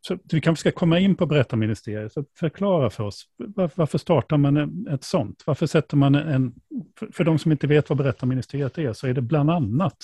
så 0.00 0.18
vi 0.32 0.40
kanske 0.40 0.60
ska 0.60 0.78
komma 0.78 0.98
in 0.98 1.14
på 1.14 1.26
Berättarministeriet. 1.26 2.12
Så 2.12 2.24
förklara 2.38 2.90
för 2.90 3.04
oss, 3.04 3.24
varför 3.74 3.98
startar 3.98 4.36
man 4.36 4.86
ett 4.88 5.04
sånt? 5.04 5.42
Varför 5.46 5.66
sätter 5.66 5.96
man 5.96 6.14
en... 6.14 6.54
För 7.12 7.24
de 7.24 7.38
som 7.38 7.52
inte 7.52 7.66
vet 7.66 7.88
vad 7.88 7.98
Berättarministeriet 7.98 8.78
är, 8.78 8.92
så 8.92 9.06
är 9.06 9.14
det 9.14 9.22
bland 9.22 9.50
annat 9.50 9.96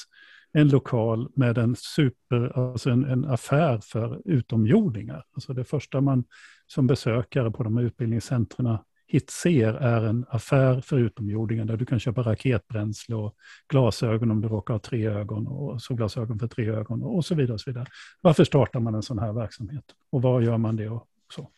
en 0.53 0.69
lokal 0.69 1.29
med 1.35 1.59
en 1.59 1.77
super, 1.77 2.59
alltså 2.59 2.91
en, 2.91 3.05
en 3.05 3.25
affär 3.25 3.81
för 3.83 4.23
utomjordingar. 4.25 5.25
Alltså 5.35 5.53
det 5.53 5.65
första 5.65 6.01
man 6.01 6.25
som 6.67 6.87
besökare 6.87 7.51
på 7.51 7.63
de 7.63 7.77
här 7.77 7.85
utbildningscentren 7.85 8.79
Hitser 9.07 9.75
är 9.75 10.05
en 10.05 10.27
affär 10.29 10.81
för 10.81 10.99
utomjordingar 10.99 11.65
där 11.65 11.77
du 11.77 11.87
kan 11.87 12.01
köpa 12.01 12.23
raketbränsle 12.23 13.17
och 13.17 13.35
glasögon 13.69 14.31
om 14.31 14.41
du 14.41 14.49
råkar 14.49 14.75
ha 14.75 14.79
tre 14.79 15.07
ögon 15.07 15.47
och 15.47 15.83
solglasögon 15.83 16.39
för 16.39 16.47
tre 16.47 16.71
ögon 16.71 17.03
och 17.03 17.25
så 17.25 17.35
vidare. 17.35 17.55
Och 17.55 17.61
så 17.61 17.71
vidare. 17.71 17.87
Varför 18.21 18.45
startar 18.45 18.81
man 18.81 18.95
en 18.95 19.03
sån 19.03 19.19
här 19.19 19.33
verksamhet 19.33 19.85
och 20.13 20.23
var 20.23 20.41
gör 20.41 20.59
man 20.59 20.77
det 20.77 20.89
och 20.89 21.07
så? 21.35 21.49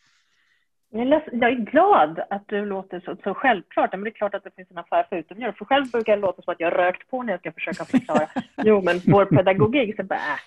Jag 1.31 1.51
är 1.51 1.71
glad 1.71 2.19
att 2.29 2.43
du 2.47 2.65
låter 2.65 2.99
så, 2.99 3.15
så 3.23 3.33
självklart. 3.33 3.91
Men 3.91 4.03
det 4.03 4.09
är 4.09 4.11
klart 4.11 4.35
att 4.35 4.43
det 4.43 4.55
finns 4.55 4.71
en 4.71 4.77
affär 4.77 5.05
för 5.09 5.15
utomjordingar. 5.15 5.51
För 5.51 5.65
själv 5.65 5.91
brukar 5.91 6.15
det 6.15 6.21
låta 6.21 6.41
som 6.41 6.51
att 6.51 6.59
jag 6.59 6.73
rökt 6.73 7.09
på 7.09 7.23
när 7.23 7.33
jag 7.33 7.39
ska 7.39 7.51
försöka 7.51 7.85
förklara. 7.85 8.27
jo, 8.57 8.81
men 8.81 9.01
vår 9.05 9.25
pedagogik, 9.25 9.95
så 9.95 10.03
bara, 10.03 10.15
äh. 10.15 10.39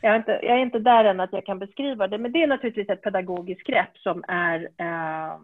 jag, 0.00 0.12
är 0.12 0.16
inte, 0.16 0.40
jag 0.42 0.56
är 0.56 0.62
inte 0.62 0.78
där 0.78 1.04
än 1.04 1.20
att 1.20 1.32
jag 1.32 1.46
kan 1.46 1.58
beskriva 1.58 2.08
det. 2.08 2.18
Men 2.18 2.32
det 2.32 2.42
är 2.42 2.46
naturligtvis 2.46 2.88
ett 2.88 3.02
pedagogiskt 3.02 3.66
grepp 3.66 3.96
som 3.98 4.24
är 4.28 4.68
eh, 4.76 5.38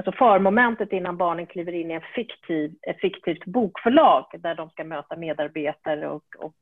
alltså 0.00 0.18
förmomentet 0.18 0.92
innan 0.92 1.16
barnen 1.16 1.46
kliver 1.46 1.72
in 1.72 1.90
i 1.90 1.94
en 1.94 2.00
fiktiv, 2.14 2.74
ett 2.82 3.00
fiktivt 3.00 3.44
bokförlag 3.44 4.24
där 4.38 4.54
de 4.54 4.70
ska 4.70 4.84
möta 4.84 5.16
medarbetare 5.16 6.08
och, 6.08 6.24
och 6.38 6.54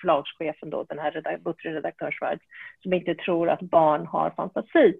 förlagschefen, 0.00 0.70
då, 0.70 0.82
den 0.82 0.98
här 0.98 1.38
buttre 1.38 1.74
redaktörsvärld, 1.74 2.40
som 2.82 2.92
inte 2.92 3.14
tror 3.14 3.48
att 3.50 3.60
barn 3.60 4.06
har 4.06 4.30
fantasi. 4.30 4.94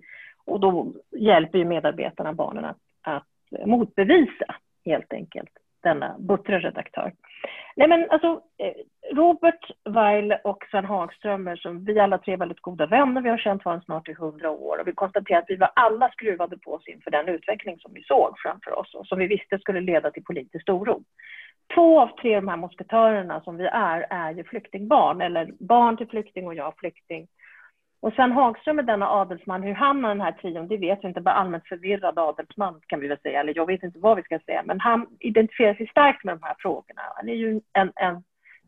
Och 0.44 0.60
då 0.60 0.92
hjälper 1.10 1.58
ju 1.58 1.64
medarbetarna 1.64 2.32
barnen 2.32 2.64
att, 2.64 2.78
att 3.02 3.66
motbevisa 3.66 4.54
helt 4.84 5.12
enkelt 5.12 5.50
denna 5.82 6.16
buttre 6.18 6.58
redaktör. 6.58 7.12
Nej 7.76 7.88
men 7.88 8.10
alltså, 8.10 8.40
eh, 8.58 8.72
Robert 9.16 9.70
Weil 9.84 10.32
och 10.44 10.64
Sven 10.70 10.84
Hagströmer, 10.84 11.56
som 11.56 11.84
vi 11.84 12.00
alla 12.00 12.18
tre 12.18 12.32
är 12.32 12.36
väldigt 12.36 12.60
goda 12.60 12.86
vänner, 12.86 13.20
vi 13.20 13.28
har 13.28 13.38
känt 13.38 13.64
varandra 13.64 13.84
snart 13.84 14.08
i 14.08 14.12
hundra 14.12 14.50
år 14.50 14.80
och 14.80 14.88
vi 14.88 14.92
konstaterar 14.92 15.38
att 15.38 15.50
vi 15.50 15.56
var 15.56 15.70
alla 15.74 16.10
skruvade 16.10 16.58
på 16.58 16.72
oss 16.72 16.88
inför 16.88 17.10
den 17.10 17.28
utveckling 17.28 17.78
som 17.78 17.94
vi 17.94 18.02
såg 18.02 18.38
framför 18.38 18.78
oss 18.78 18.94
och 18.94 19.06
som 19.06 19.18
vi 19.18 19.26
visste 19.26 19.58
skulle 19.58 19.80
leda 19.80 20.10
till 20.10 20.24
politisk 20.24 20.68
oro. 20.68 21.02
Två 21.74 22.00
av 22.00 22.06
tre 22.06 22.36
av 22.36 22.42
de 22.42 22.48
här 22.48 22.56
moskatörerna 22.56 23.40
som 23.40 23.56
vi 23.56 23.66
är, 23.66 24.06
är 24.10 24.32
ju 24.32 24.44
flyktingbarn, 24.44 25.20
eller 25.20 25.50
barn 25.58 25.96
till 25.96 26.08
flykting 26.08 26.46
och 26.46 26.54
jag 26.54 26.74
flykting. 26.76 27.26
Och 28.02 28.12
sen 28.12 28.32
Hagström 28.32 28.78
är 28.78 28.82
denna 28.82 29.08
adelsman, 29.08 29.62
hur 29.62 29.74
han 29.74 30.04
och 30.04 30.08
den 30.08 30.20
här 30.20 30.32
trion, 30.32 30.68
det 30.68 30.76
vet 30.76 30.98
vi 31.02 31.08
inte, 31.08 31.20
bara 31.20 31.34
allmänt 31.34 31.68
förvirrad 31.68 32.18
adelsman 32.18 32.80
kan 32.86 33.00
vi 33.00 33.08
väl 33.08 33.18
säga, 33.18 33.40
eller 33.40 33.56
jag 33.56 33.66
vet 33.66 33.82
inte 33.82 33.98
vad 33.98 34.16
vi 34.16 34.22
ska 34.22 34.38
säga, 34.38 34.62
men 34.66 34.80
han 34.80 35.06
identifierar 35.20 35.74
sig 35.74 35.86
starkt 35.86 36.24
med 36.24 36.34
de 36.34 36.42
här 36.42 36.54
frågorna. 36.58 37.02
Han 37.16 37.28
är 37.28 37.34
ju 37.34 37.60
en, 37.72 37.92
en 37.94 38.22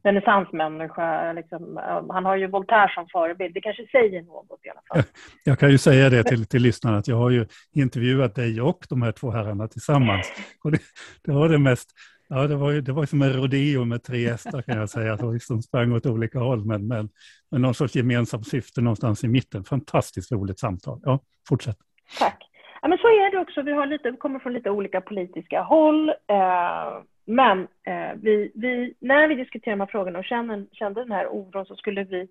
renässansmänniska, 0.04 1.32
liksom, 1.32 1.80
han 2.10 2.24
har 2.24 2.36
ju 2.36 2.46
Voltaire 2.46 2.92
som 2.94 3.06
förebild, 3.12 3.54
det 3.54 3.60
kanske 3.60 3.86
säger 3.86 4.22
något 4.22 4.60
i 4.64 4.68
alla 4.70 4.80
fall. 4.88 5.02
Jag 5.44 5.58
kan 5.58 5.70
ju 5.70 5.78
säga 5.78 6.10
det 6.10 6.24
till, 6.24 6.46
till 6.46 6.62
lyssnarna, 6.62 6.98
att 6.98 7.08
jag 7.08 7.16
har 7.16 7.30
ju 7.30 7.46
intervjuat 7.72 8.34
dig 8.34 8.60
och 8.60 8.86
de 8.88 9.02
här 9.02 9.12
två 9.12 9.30
herrarna 9.30 9.68
tillsammans. 9.68 10.32
Och 10.64 10.72
det, 10.72 10.78
det 11.24 11.32
var 11.32 11.48
det 11.48 11.58
mest 11.58 11.90
Ja, 12.28 12.46
det 12.46 12.56
var 12.56 12.70
ju 12.70 12.80
det 12.80 12.92
var 12.92 13.06
som 13.06 13.22
en 13.22 13.32
rodeo 13.32 13.84
med 13.84 14.02
tre 14.02 14.28
hästar 14.28 14.62
kan 14.62 14.78
jag 14.78 14.90
säga, 14.90 15.18
som 15.18 15.34
liksom 15.34 15.62
sprang 15.62 15.92
åt 15.92 16.06
olika 16.06 16.38
håll, 16.38 16.64
men, 16.64 16.88
men, 16.88 17.08
men 17.50 17.62
någon 17.62 17.74
sorts 17.74 17.96
gemensamt 17.96 18.48
syfte 18.48 18.80
någonstans 18.80 19.24
i 19.24 19.28
mitten. 19.28 19.64
Fantastiskt 19.64 20.32
roligt 20.32 20.58
samtal. 20.58 21.00
Ja, 21.02 21.18
fortsätt. 21.48 21.76
Tack. 22.18 22.50
Ja, 22.82 22.88
men 22.88 22.98
så 22.98 23.06
är 23.06 23.30
det 23.30 23.38
också. 23.38 23.62
Vi, 23.62 23.72
har 23.72 23.86
lite, 23.86 24.10
vi 24.10 24.16
kommer 24.16 24.38
från 24.38 24.52
lite 24.52 24.70
olika 24.70 25.00
politiska 25.00 25.62
håll. 25.62 26.08
Eh, 26.08 27.02
men 27.26 27.60
eh, 27.60 28.12
vi, 28.16 28.52
vi, 28.54 28.94
när 29.00 29.28
vi 29.28 29.34
diskuterar 29.34 29.76
de 29.76 29.80
här 29.80 29.86
frågorna 29.86 30.18
och 30.18 30.24
kände, 30.24 30.66
kände 30.72 31.00
den 31.00 31.12
här 31.12 31.28
oron 31.28 31.66
så 31.66 31.76
skulle 31.76 32.04
vi 32.04 32.28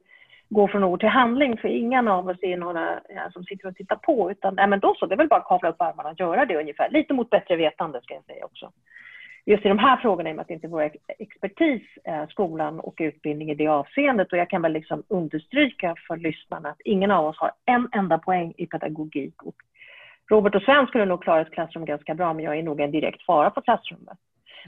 gå 0.49 0.67
från 0.67 0.83
ord 0.83 0.99
till 0.99 1.09
handling, 1.09 1.57
för 1.57 1.67
ingen 1.67 2.07
av 2.07 2.27
oss 2.27 2.37
är 2.41 2.57
några 2.57 2.99
ja, 3.09 3.31
som 3.31 3.43
sitter 3.43 3.67
och 3.67 3.75
tittar 3.75 3.95
på, 3.95 4.31
utan 4.31 4.55
ja, 4.57 4.67
men 4.67 4.79
då 4.79 4.95
så, 4.99 5.05
det 5.05 5.15
är 5.15 5.17
väl 5.17 5.27
bara 5.27 5.39
att 5.39 5.47
kavla 5.47 5.69
upp 5.69 5.81
armarna 5.81 6.09
och 6.09 6.19
göra 6.19 6.45
det 6.45 6.57
ungefär. 6.57 6.89
Lite 6.89 7.13
mot 7.13 7.29
bättre 7.29 7.55
vetande 7.55 8.01
ska 8.01 8.13
jag 8.13 8.25
säga 8.25 8.45
också 8.45 8.71
just 9.45 9.65
i 9.65 9.69
de 9.69 9.79
här 9.79 9.97
frågorna, 9.97 10.29
i 10.29 10.31
och 10.31 10.35
med 10.35 10.41
att 10.41 10.47
det 10.47 10.53
inte 10.53 10.67
är 10.67 10.69
vår 10.69 10.91
expertis, 11.19 11.81
eh, 12.03 12.27
skolan 12.27 12.79
och 12.79 12.95
utbildning 12.97 13.51
i 13.51 13.55
det 13.55 13.67
avseendet. 13.67 14.31
Och 14.31 14.37
jag 14.37 14.49
kan 14.49 14.61
väl 14.61 14.73
liksom 14.73 15.03
understryka 15.07 15.95
för 16.07 16.17
lyssnarna 16.17 16.69
att 16.69 16.81
ingen 16.85 17.11
av 17.11 17.25
oss 17.25 17.37
har 17.37 17.51
en 17.65 17.89
enda 17.91 18.17
poäng 18.17 18.53
i 18.57 18.65
pedagogik. 18.65 19.43
Och 19.43 19.55
Robert 20.29 20.55
och 20.55 20.61
Sven 20.61 20.87
skulle 20.87 21.05
nog 21.05 21.23
klara 21.23 21.41
ett 21.41 21.51
klassrum 21.51 21.85
ganska 21.85 22.15
bra, 22.15 22.33
men 22.33 22.45
jag 22.45 22.57
är 22.57 22.63
nog 22.63 22.79
en 22.79 22.91
direkt 22.91 23.25
fara 23.25 23.49
på 23.49 23.61
klassrummet. 23.61 24.17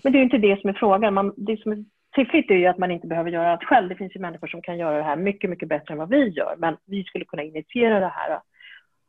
Men 0.03 0.13
det 0.13 0.19
är 0.19 0.23
inte 0.23 0.37
det 0.37 0.61
som 0.61 0.69
är 0.69 0.73
frågan. 0.73 1.13
Man, 1.13 1.33
det 1.37 1.59
som 1.59 1.71
är 1.71 1.85
fiffigt 2.15 2.51
är 2.51 2.55
ju 2.55 2.67
att 2.67 2.77
man 2.77 2.91
inte 2.91 3.07
behöver 3.07 3.31
göra 3.31 3.51
allt 3.51 3.63
själv. 3.63 3.89
Det 3.89 3.95
finns 3.95 4.15
ju 4.15 4.19
människor 4.19 4.47
som 4.47 4.61
kan 4.61 4.77
göra 4.77 4.97
det 4.97 5.03
här 5.03 5.15
mycket, 5.15 5.49
mycket 5.49 5.69
bättre 5.69 5.91
än 5.93 5.97
vad 5.97 6.09
vi 6.09 6.29
gör. 6.29 6.55
Men 6.57 6.77
vi 6.85 7.03
skulle 7.03 7.25
kunna 7.25 7.43
initiera 7.43 7.99
det 7.99 8.13
här 8.15 8.39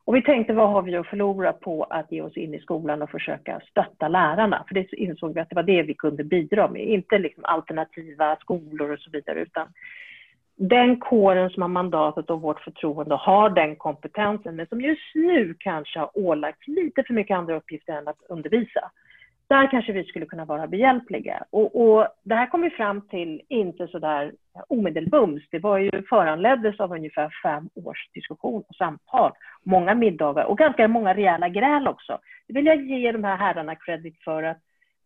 och 0.06 0.16
vi 0.16 0.22
tänkte 0.22 0.52
vad 0.52 0.70
har 0.70 0.82
vi 0.82 0.96
att 0.96 1.06
förlora 1.06 1.52
på 1.52 1.84
att 1.84 2.12
ge 2.12 2.22
oss 2.22 2.36
in 2.36 2.54
i 2.54 2.60
skolan 2.60 3.02
och 3.02 3.10
försöka 3.10 3.60
stötta 3.70 4.08
lärarna? 4.08 4.64
För 4.68 4.74
det 4.74 4.92
insåg 4.92 5.34
vi 5.34 5.40
att 5.40 5.48
det 5.48 5.56
var 5.56 5.62
det 5.62 5.82
vi 5.82 5.94
kunde 5.94 6.24
bidra 6.24 6.68
med, 6.68 6.82
inte 6.82 7.18
liksom 7.18 7.44
alternativa 7.44 8.36
skolor 8.36 8.92
och 8.92 8.98
så 8.98 9.10
vidare, 9.10 9.40
utan 9.40 9.68
den 10.56 11.00
kåren 11.00 11.50
som 11.50 11.62
har 11.62 11.68
mandatet 11.68 12.30
och 12.30 12.40
vårt 12.40 12.60
förtroende 12.60 13.14
har 13.14 13.50
den 13.50 13.76
kompetensen, 13.76 14.56
men 14.56 14.66
som 14.66 14.80
just 14.80 15.14
nu 15.14 15.54
kanske 15.58 15.98
har 15.98 16.10
ålagts 16.14 16.68
lite 16.68 17.02
för 17.02 17.14
mycket 17.14 17.36
andra 17.36 17.56
uppgifter 17.56 17.92
än 17.92 18.08
att 18.08 18.22
undervisa 18.28 18.90
där 19.48 19.70
kanske 19.70 19.92
vi 19.92 20.04
skulle 20.04 20.26
kunna 20.26 20.44
vara 20.44 20.66
behjälpliga. 20.66 21.44
Och, 21.50 21.80
och 21.80 22.06
det 22.22 22.34
här 22.34 22.46
kom 22.46 22.62
vi 22.62 22.70
fram 22.70 23.00
till 23.00 23.42
inte 23.48 23.88
så 23.88 23.98
där 23.98 24.32
omedelbums. 24.68 25.42
Det 25.50 25.58
var 25.58 25.78
ju 25.78 25.90
föranleddes 26.08 26.80
av 26.80 26.92
ungefär 26.92 27.32
fem 27.42 27.68
års 27.74 28.10
diskussion 28.14 28.64
och 28.68 28.76
samtal, 28.76 29.32
många 29.62 29.94
middagar 29.94 30.44
och 30.44 30.58
ganska 30.58 30.88
många 30.88 31.14
rejäla 31.14 31.48
gräl 31.48 31.88
också. 31.88 32.18
Det 32.48 32.54
vill 32.54 32.66
jag 32.66 32.84
ge 32.84 33.12
de 33.12 33.24
här 33.24 33.36
herrarna 33.36 33.74
credit 33.74 34.22
för 34.24 34.42
att 34.42 34.58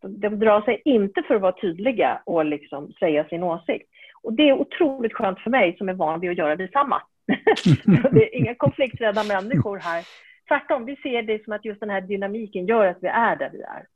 de, 0.03 0.21
de 0.21 0.29
drar 0.29 0.61
sig 0.61 0.83
inte 0.85 1.23
för 1.23 1.35
att 1.35 1.43
vara 1.43 1.61
tydliga 1.61 2.23
och 2.27 2.45
liksom 2.45 2.93
säga 2.93 3.25
sin 3.25 3.43
åsikt. 3.43 3.91
Och 4.23 4.33
det 4.33 4.49
är 4.49 4.53
otroligt 4.53 5.15
skönt 5.15 5.41
för 5.41 5.51
mig 5.51 5.77
som 5.79 5.89
är 5.89 5.95
van 5.95 6.21
vid 6.21 6.31
att 6.31 6.39
göra 6.39 6.57
detsamma. 6.57 7.03
det 8.13 8.35
är 8.35 8.35
inga 8.35 8.55
konflikträdda 8.55 9.25
människor 9.25 9.79
här. 9.79 10.05
Tvärtom, 10.49 10.85
vi 10.85 10.97
ser 10.97 11.23
det 11.23 11.45
som 11.45 11.53
att 11.53 11.65
just 11.65 11.81
den 11.81 11.91
här 11.91 12.01
dynamiken 12.01 12.67
gör 12.67 12.87
att 12.87 12.99
vi 13.01 13.09
är 13.09 13.37
där 13.37 13.51
vi 13.53 13.61
är. 13.63 13.87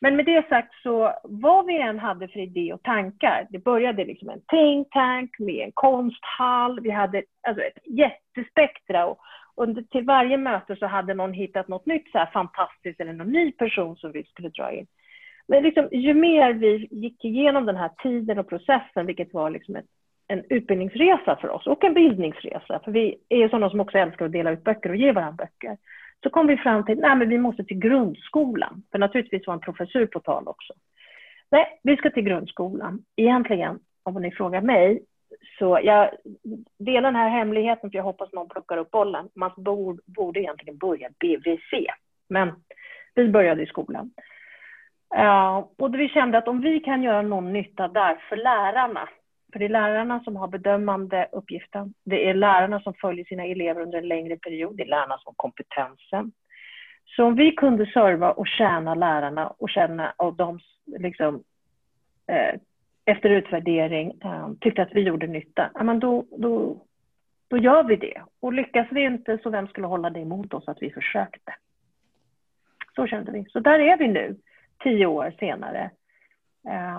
Men 0.00 0.16
med 0.16 0.24
det 0.24 0.48
sagt 0.48 0.74
så 0.82 1.12
vad 1.24 1.66
vi 1.66 1.80
än 1.80 1.98
hade 1.98 2.28
för 2.28 2.40
idé 2.40 2.72
och 2.72 2.82
tankar, 2.82 3.46
det 3.50 3.58
började 3.58 4.04
liksom 4.04 4.28
en 4.28 4.40
think 4.40 4.90
tank 4.90 5.38
med 5.38 5.64
en 5.64 5.72
konsthall, 5.74 6.80
vi 6.80 6.90
hade 6.90 7.22
alltså 7.48 7.64
ett 7.64 7.78
jättespektra 7.84 9.06
och 9.06 9.18
under, 9.56 9.82
till 9.82 10.04
varje 10.04 10.36
möte 10.36 10.76
så 10.76 10.86
hade 10.86 11.14
någon 11.14 11.32
hittat 11.32 11.68
något 11.68 11.86
nytt 11.86 12.10
så 12.12 12.18
här 12.18 12.30
fantastiskt 12.32 13.00
eller 13.00 13.12
någon 13.12 13.32
ny 13.32 13.52
person 13.52 13.96
som 13.96 14.12
vi 14.12 14.24
skulle 14.24 14.48
dra 14.48 14.72
in. 14.72 14.86
Men 15.48 15.62
liksom, 15.62 15.88
ju 15.92 16.14
mer 16.14 16.52
vi 16.52 16.88
gick 16.90 17.24
igenom 17.24 17.66
den 17.66 17.76
här 17.76 17.90
tiden 18.02 18.38
och 18.38 18.48
processen, 18.48 19.06
vilket 19.06 19.34
var 19.34 19.50
liksom 19.50 19.76
ett, 19.76 19.86
en 20.28 20.44
utbildningsresa 20.48 21.36
för 21.40 21.48
oss 21.48 21.66
och 21.66 21.84
en 21.84 21.94
bildningsresa, 21.94 22.80
för 22.84 22.92
vi 22.92 23.16
är 23.28 23.48
sådana 23.48 23.70
som 23.70 23.80
också 23.80 23.98
älskar 23.98 24.24
att 24.24 24.32
dela 24.32 24.50
ut 24.50 24.64
böcker 24.64 24.90
och 24.90 24.96
ge 24.96 25.12
varandra 25.12 25.44
böcker, 25.44 25.76
så 26.22 26.30
kom 26.30 26.46
vi 26.46 26.56
fram 26.56 26.84
till 26.84 27.04
att 27.04 27.28
vi 27.28 27.38
måste 27.38 27.64
till 27.64 27.78
grundskolan, 27.78 28.82
för 28.90 28.98
naturligtvis 28.98 29.46
var 29.46 29.54
en 29.54 29.60
professur 29.60 30.06
på 30.06 30.20
tal 30.20 30.48
också. 30.48 30.72
Nej, 31.50 31.80
vi 31.82 31.96
ska 31.96 32.10
till 32.10 32.22
grundskolan. 32.22 33.02
Egentligen, 33.16 33.78
om 34.02 34.22
ni 34.22 34.30
frågar 34.30 34.60
mig, 34.60 35.02
så 35.58 35.80
jag 35.82 36.10
delar 36.78 37.08
den 37.08 37.16
här 37.16 37.28
hemligheten, 37.28 37.90
för 37.90 37.96
jag 37.96 38.04
hoppas 38.04 38.32
någon 38.32 38.48
plockar 38.48 38.76
upp 38.76 38.90
bollen. 38.90 39.28
Man 39.34 39.50
borde, 39.56 40.02
borde 40.06 40.40
egentligen 40.40 40.78
börja 40.78 41.08
BVC, 41.20 41.86
men 42.28 42.52
vi 43.14 43.28
började 43.28 43.62
i 43.62 43.66
skolan. 43.66 44.10
Uh, 45.18 45.64
och 45.78 45.94
vi 45.94 46.08
kände 46.08 46.38
att 46.38 46.48
om 46.48 46.60
vi 46.60 46.80
kan 46.80 47.02
göra 47.02 47.22
någon 47.22 47.52
nytta 47.52 47.88
där 47.88 48.16
för 48.28 48.36
lärarna, 48.36 49.08
för 49.56 49.58
det 49.58 49.64
är 49.64 49.68
lärarna 49.68 50.20
som 50.24 50.36
har 50.36 50.48
bedömande 50.48 51.28
uppgiften. 51.32 51.94
Det 52.04 52.28
är 52.28 52.34
lärarna 52.34 52.80
som 52.80 52.94
följer 52.94 53.24
sina 53.24 53.44
elever 53.44 53.80
under 53.80 53.98
en 53.98 54.08
längre 54.08 54.36
period. 54.36 54.76
Det 54.76 54.82
är 54.82 54.88
lärarna 54.88 55.18
som 55.18 55.30
har 55.30 55.34
kompetensen. 55.36 56.32
Så 57.04 57.24
om 57.24 57.34
vi 57.34 57.52
kunde 57.52 57.86
serva 57.86 58.30
och 58.30 58.46
tjäna 58.46 58.94
lärarna 58.94 59.46
och 59.48 59.70
känna 59.70 60.14
av 60.16 60.36
dem 60.36 60.60
liksom, 60.86 61.42
eh, 62.26 62.60
efter 63.04 63.30
utvärdering 63.30 64.20
eh, 64.24 64.50
tyckte 64.60 64.82
att 64.82 64.94
vi 64.94 65.00
gjorde 65.00 65.26
nytta, 65.26 65.70
ja, 65.74 65.82
men 65.82 66.00
då, 66.00 66.26
då, 66.38 66.82
då 67.48 67.58
gör 67.58 67.82
vi 67.82 67.96
det. 67.96 68.22
Och 68.40 68.52
lyckas 68.52 68.86
vi 68.90 69.04
inte, 69.04 69.38
så 69.42 69.50
vem 69.50 69.68
skulle 69.68 69.86
hålla 69.86 70.10
det 70.10 70.20
emot 70.20 70.54
oss 70.54 70.68
att 70.68 70.82
vi 70.82 70.90
försökte? 70.90 71.54
Så 72.94 73.06
kände 73.06 73.32
vi. 73.32 73.44
Så 73.48 73.60
där 73.60 73.78
är 73.78 73.96
vi 73.96 74.08
nu 74.08 74.36
tio 74.82 75.06
år 75.06 75.34
senare. 75.38 75.90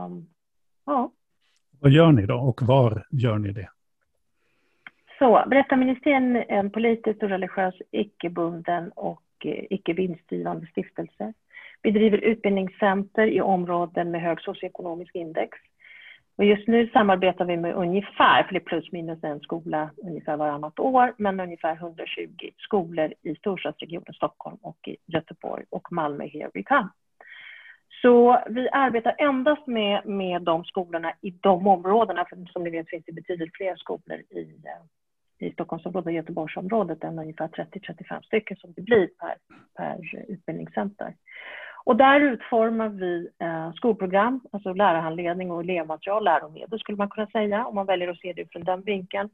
Um, 0.06 0.28
ja. 0.86 1.12
Vad 1.80 1.92
gör 1.92 2.12
ni 2.12 2.26
då 2.26 2.36
och 2.36 2.62
var 2.62 3.06
gör 3.12 3.38
ni 3.38 3.52
det? 3.52 3.70
Så, 5.20 5.44
Berättarministeriet 5.48 6.50
är 6.50 6.56
en 6.56 6.72
politiskt 6.72 7.24
och 7.24 7.30
religiös 7.30 7.76
icke-bunden 7.92 8.92
och 8.96 9.24
eh, 9.46 9.64
icke 9.70 9.94
vinstdrivande 9.94 10.68
stiftelse. 10.68 11.34
Vi 11.82 11.92
driver 11.92 12.18
utbildningscenter 12.18 13.28
i 13.28 13.42
områden 13.42 14.12
med 14.12 14.22
hög 14.22 14.42
socioekonomisk 14.42 15.16
index. 15.16 15.58
Och 16.38 16.46
just 16.46 16.68
nu 16.68 16.88
samarbetar 16.88 17.46
vi 17.46 17.58
med 17.58 17.76
ungefär, 17.76 18.44
för 18.44 18.54
det 18.54 18.60
är 18.60 18.70
plus 18.70 18.92
minus 18.92 19.24
en 19.24 19.40
skola 19.40 19.90
ungefär 19.98 20.38
varannat 20.38 20.80
år, 20.80 21.14
men 21.18 21.40
ungefär 21.40 21.76
120 21.76 22.30
skolor 22.58 23.14
i 23.22 23.36
storstadsregionen 23.36 24.14
Stockholm 24.14 24.58
och 24.62 24.88
i 24.88 24.98
Göteborg 25.06 25.66
och 25.70 25.92
Malmö, 25.92 26.28
here 26.28 26.50
we 26.54 26.64
come. 26.64 26.90
Så 28.02 28.44
vi 28.50 28.70
arbetar 28.70 29.16
endast 29.18 29.68
med, 29.68 30.06
med 30.06 30.42
de 30.42 30.64
skolorna 30.64 31.14
i 31.22 31.32
de 31.32 31.68
områdena, 31.68 32.26
för 32.26 32.46
som 32.46 32.64
ni 32.64 32.70
vet 32.70 32.90
finns 32.90 33.06
det 33.06 33.12
betydligt 33.12 33.56
fler 33.58 33.76
skolor 33.76 34.18
i, 34.30 34.42
eh, 34.42 35.48
i 35.48 35.52
Stockholmsområdet 35.52 36.06
och 36.06 36.12
Göteborgsområdet 36.12 37.04
än 37.04 37.20
ungefär 37.20 37.48
30-35 37.48 38.22
stycken 38.22 38.58
som 38.58 38.74
det 38.74 38.82
blir 38.82 39.08
per, 39.08 39.36
per 39.78 40.24
utbildningscenter. 40.28 41.14
Och 41.84 41.96
där 41.96 42.20
utformar 42.20 42.90
vi 42.90 43.30
eh, 43.40 43.74
skolprogram, 43.74 44.42
alltså 44.52 44.74
lärarhandledning 44.74 45.52
och 45.52 45.62
elevmaterial, 45.62 46.24
läromedel 46.24 46.80
skulle 46.80 46.98
man 46.98 47.10
kunna 47.10 47.28
säga, 47.28 47.66
om 47.66 47.76
man 47.76 47.86
väljer 47.86 48.08
att 48.08 48.20
se 48.20 48.34
det 48.34 48.52
från 48.52 48.64
den 48.64 48.82
vinkeln, 48.82 49.30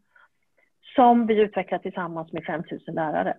som 0.95 1.27
vi 1.27 1.41
utvecklar 1.41 1.79
tillsammans 1.79 2.33
med 2.33 2.43
5 2.45 2.63
000 2.71 2.95
lärare. 2.95 3.37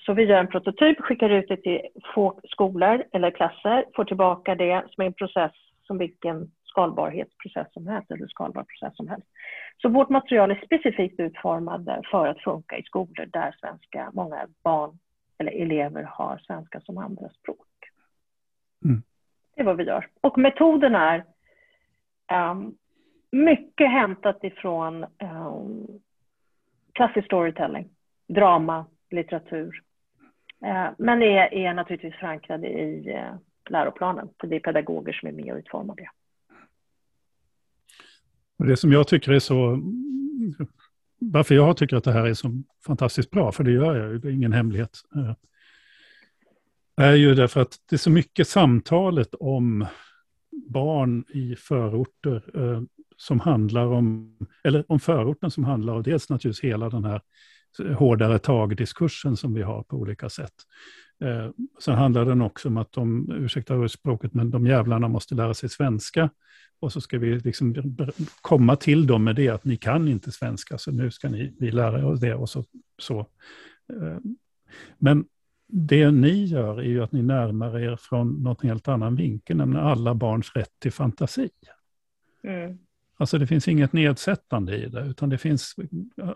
Så 0.00 0.12
vi 0.12 0.24
gör 0.24 0.40
en 0.40 0.48
prototyp, 0.48 1.00
skickar 1.00 1.30
ut 1.30 1.48
det 1.48 1.56
till 1.56 1.80
få 2.14 2.40
skolor 2.44 3.04
eller 3.12 3.30
klasser, 3.30 3.84
får 3.96 4.04
tillbaka 4.04 4.54
det 4.54 4.84
som 4.90 5.04
en 5.04 5.12
process 5.12 5.52
som 5.86 5.98
vilken 5.98 6.50
skalbarhetsprocess 6.64 7.72
som 7.72 7.86
helst 7.86 8.10
eller 8.10 8.26
skalbar 8.26 8.64
process 8.64 8.96
som 8.96 9.08
helst. 9.08 9.26
Så 9.82 9.88
vårt 9.88 10.08
material 10.08 10.50
är 10.50 10.62
specifikt 10.64 11.20
utformat 11.20 11.80
för 12.10 12.28
att 12.28 12.42
funka 12.42 12.78
i 12.78 12.82
skolor 12.82 13.26
där 13.26 13.56
svenska, 13.60 14.10
många 14.14 14.46
barn 14.64 14.98
eller 15.38 15.52
elever 15.52 16.02
har 16.02 16.38
svenska 16.38 16.80
som 16.80 16.98
andra 16.98 17.28
språk. 17.28 17.66
Mm. 18.84 19.02
Det 19.54 19.60
är 19.60 19.64
vad 19.64 19.76
vi 19.76 19.84
gör. 19.84 20.08
Och 20.20 20.38
metoden 20.38 20.94
är 20.94 21.24
um, 22.50 22.74
mycket 23.30 23.90
hämtat 23.90 24.44
ifrån 24.44 25.06
um, 25.22 25.86
klassisk 26.92 27.26
storytelling, 27.26 27.88
drama, 28.28 28.86
litteratur, 29.10 29.82
Eh, 30.66 30.90
men 30.98 31.22
är, 31.22 31.54
är 31.54 31.74
naturligtvis 31.74 32.14
förankrade 32.14 32.66
i 32.68 33.14
eh, 33.14 33.34
läroplanen, 33.70 34.28
för 34.40 34.46
det 34.46 34.56
är 34.56 34.60
pedagoger 34.60 35.12
som 35.12 35.28
är 35.28 35.32
med 35.32 35.52
och 35.52 35.58
utformar 35.58 35.96
det. 35.96 36.08
Och 38.58 38.66
det 38.66 38.76
som 38.76 38.92
jag 38.92 39.08
tycker 39.08 39.32
är 39.32 39.38
så, 39.38 39.80
varför 41.18 41.54
jag 41.54 41.76
tycker 41.76 41.96
att 41.96 42.04
det 42.04 42.12
här 42.12 42.26
är 42.26 42.34
så 42.34 42.62
fantastiskt 42.86 43.30
bra, 43.30 43.52
för 43.52 43.64
det 43.64 43.70
gör 43.70 43.96
jag, 43.96 44.12
ju, 44.12 44.18
det 44.18 44.28
är 44.28 44.32
ingen 44.32 44.52
hemlighet, 44.52 44.98
eh, 45.16 45.34
är 46.96 47.14
ju 47.14 47.34
därför 47.34 47.60
att 47.60 47.76
det 47.90 47.96
är 47.96 47.98
så 47.98 48.10
mycket 48.10 48.48
samtalet 48.48 49.34
om 49.34 49.86
barn 50.66 51.24
i 51.28 51.56
förorter 51.56 52.42
som 53.16 53.40
handlar 53.40 53.86
om, 53.86 54.36
eller 54.64 54.84
om 54.88 55.00
förorten 55.00 55.50
som 55.50 55.64
handlar 55.64 55.94
om 55.94 56.02
dels 56.02 56.30
naturligtvis 56.30 56.70
hela 56.70 56.90
den 56.90 57.04
här 57.04 57.20
hårdare 57.78 58.38
tag-diskursen 58.38 59.36
som 59.36 59.54
vi 59.54 59.62
har 59.62 59.82
på 59.82 59.96
olika 59.96 60.28
sätt. 60.28 60.54
Eh, 61.20 61.50
sen 61.80 61.94
handlar 61.94 62.24
den 62.24 62.42
också 62.42 62.68
om 62.68 62.76
att 62.76 62.92
de, 62.92 63.30
ursäkta 63.32 63.88
språket, 63.88 64.34
men 64.34 64.50
de 64.50 64.66
jävlarna 64.66 65.08
måste 65.08 65.34
lära 65.34 65.54
sig 65.54 65.68
svenska. 65.68 66.30
Och 66.80 66.92
så 66.92 67.00
ska 67.00 67.18
vi 67.18 67.38
liksom 67.38 67.96
komma 68.40 68.76
till 68.76 69.06
dem 69.06 69.24
med 69.24 69.36
det 69.36 69.48
att 69.48 69.64
ni 69.64 69.76
kan 69.76 70.08
inte 70.08 70.32
svenska, 70.32 70.78
så 70.78 70.90
nu 70.90 71.10
ska 71.10 71.28
ni, 71.28 71.54
vi 71.58 71.70
lära 71.70 71.98
er 71.98 72.16
det. 72.20 72.34
Och 72.34 72.48
så, 72.48 72.64
så. 72.98 73.18
Eh, 73.92 74.18
men 74.98 75.24
det 75.68 76.10
ni 76.10 76.44
gör 76.44 76.78
är 76.78 76.88
ju 76.88 77.02
att 77.02 77.12
ni 77.12 77.22
närmar 77.22 77.78
er 77.78 77.96
från 77.96 78.42
något 78.42 78.62
helt 78.62 78.88
annan 78.88 79.16
vinkel, 79.16 79.56
nämligen 79.56 79.86
alla 79.86 80.14
barns 80.14 80.52
rätt 80.54 80.72
till 80.78 80.92
fantasi. 80.92 81.50
Mm. 82.42 82.78
Alltså 83.18 83.38
det 83.38 83.46
finns 83.46 83.68
inget 83.68 83.92
nedsättande 83.92 84.76
i 84.76 84.88
det, 84.88 85.00
utan 85.00 85.28
det 85.28 85.38
finns, 85.38 85.74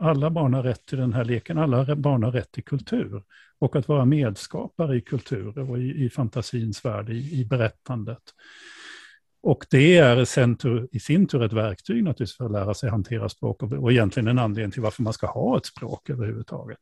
alla 0.01 0.31
barn 0.31 0.55
har 0.55 0.63
rätt 0.63 0.87
till 0.87 0.99
den 0.99 1.13
här 1.13 1.25
leken, 1.25 1.59
alla 1.59 1.97
barn 1.97 2.23
har 2.23 2.33
rätt 2.33 2.53
till 2.53 2.65
kultur. 2.65 3.23
Och 3.59 3.77
att 3.77 3.89
vara 3.89 4.05
medskapare 4.05 4.97
i 4.97 5.01
kultur 5.01 5.59
och 5.71 5.79
i, 5.79 6.05
i 6.05 6.11
fantasins 6.11 6.85
värld, 6.85 7.11
i, 7.11 7.41
i 7.41 7.45
berättandet. 7.45 8.23
Och 9.43 9.67
det 9.71 9.99
är 9.99 10.25
sen 10.25 10.59
i 10.93 11.01
sin 11.01 11.27
tur 11.27 11.43
ett 11.43 11.53
verktyg 11.53 12.05
naturligtvis 12.05 12.37
för 12.37 12.45
att 12.45 12.53
lära 12.53 12.75
sig 12.75 12.91
hantera 12.91 13.29
språk 13.29 13.63
och, 13.63 13.73
och 13.73 13.93
egentligen 13.93 14.29
en 14.29 14.39
anledning 14.39 14.73
till 14.73 14.83
varför 14.83 15.03
man 15.03 15.13
ska 15.13 15.27
ha 15.27 15.57
ett 15.57 15.67
språk 15.67 16.11
överhuvudtaget. 16.11 16.79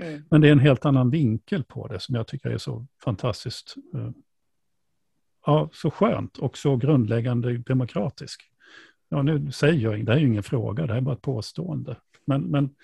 Mm. 0.00 0.22
Men 0.30 0.40
det 0.40 0.48
är 0.48 0.52
en 0.52 0.58
helt 0.58 0.84
annan 0.84 1.10
vinkel 1.10 1.64
på 1.64 1.88
det 1.88 2.00
som 2.00 2.14
jag 2.14 2.26
tycker 2.26 2.50
är 2.50 2.58
så 2.58 2.86
fantastiskt, 3.04 3.74
uh, 3.94 4.10
ja, 5.46 5.70
så 5.72 5.90
skönt 5.90 6.38
och 6.38 6.58
så 6.58 6.76
grundläggande 6.76 7.58
demokratisk. 7.58 8.53
Ja, 9.08 9.22
nu 9.22 9.50
säger 9.50 9.80
jag, 9.80 10.04
det 10.04 10.12
här 10.12 10.18
är 10.18 10.22
ju 10.22 10.28
ingen 10.28 10.42
fråga, 10.42 10.86
det 10.86 10.92
här 10.92 11.00
är 11.00 11.04
bara 11.04 11.14
ett 11.14 11.22
påstående. 11.22 11.96
Men, 12.24 12.42
men 12.42 12.74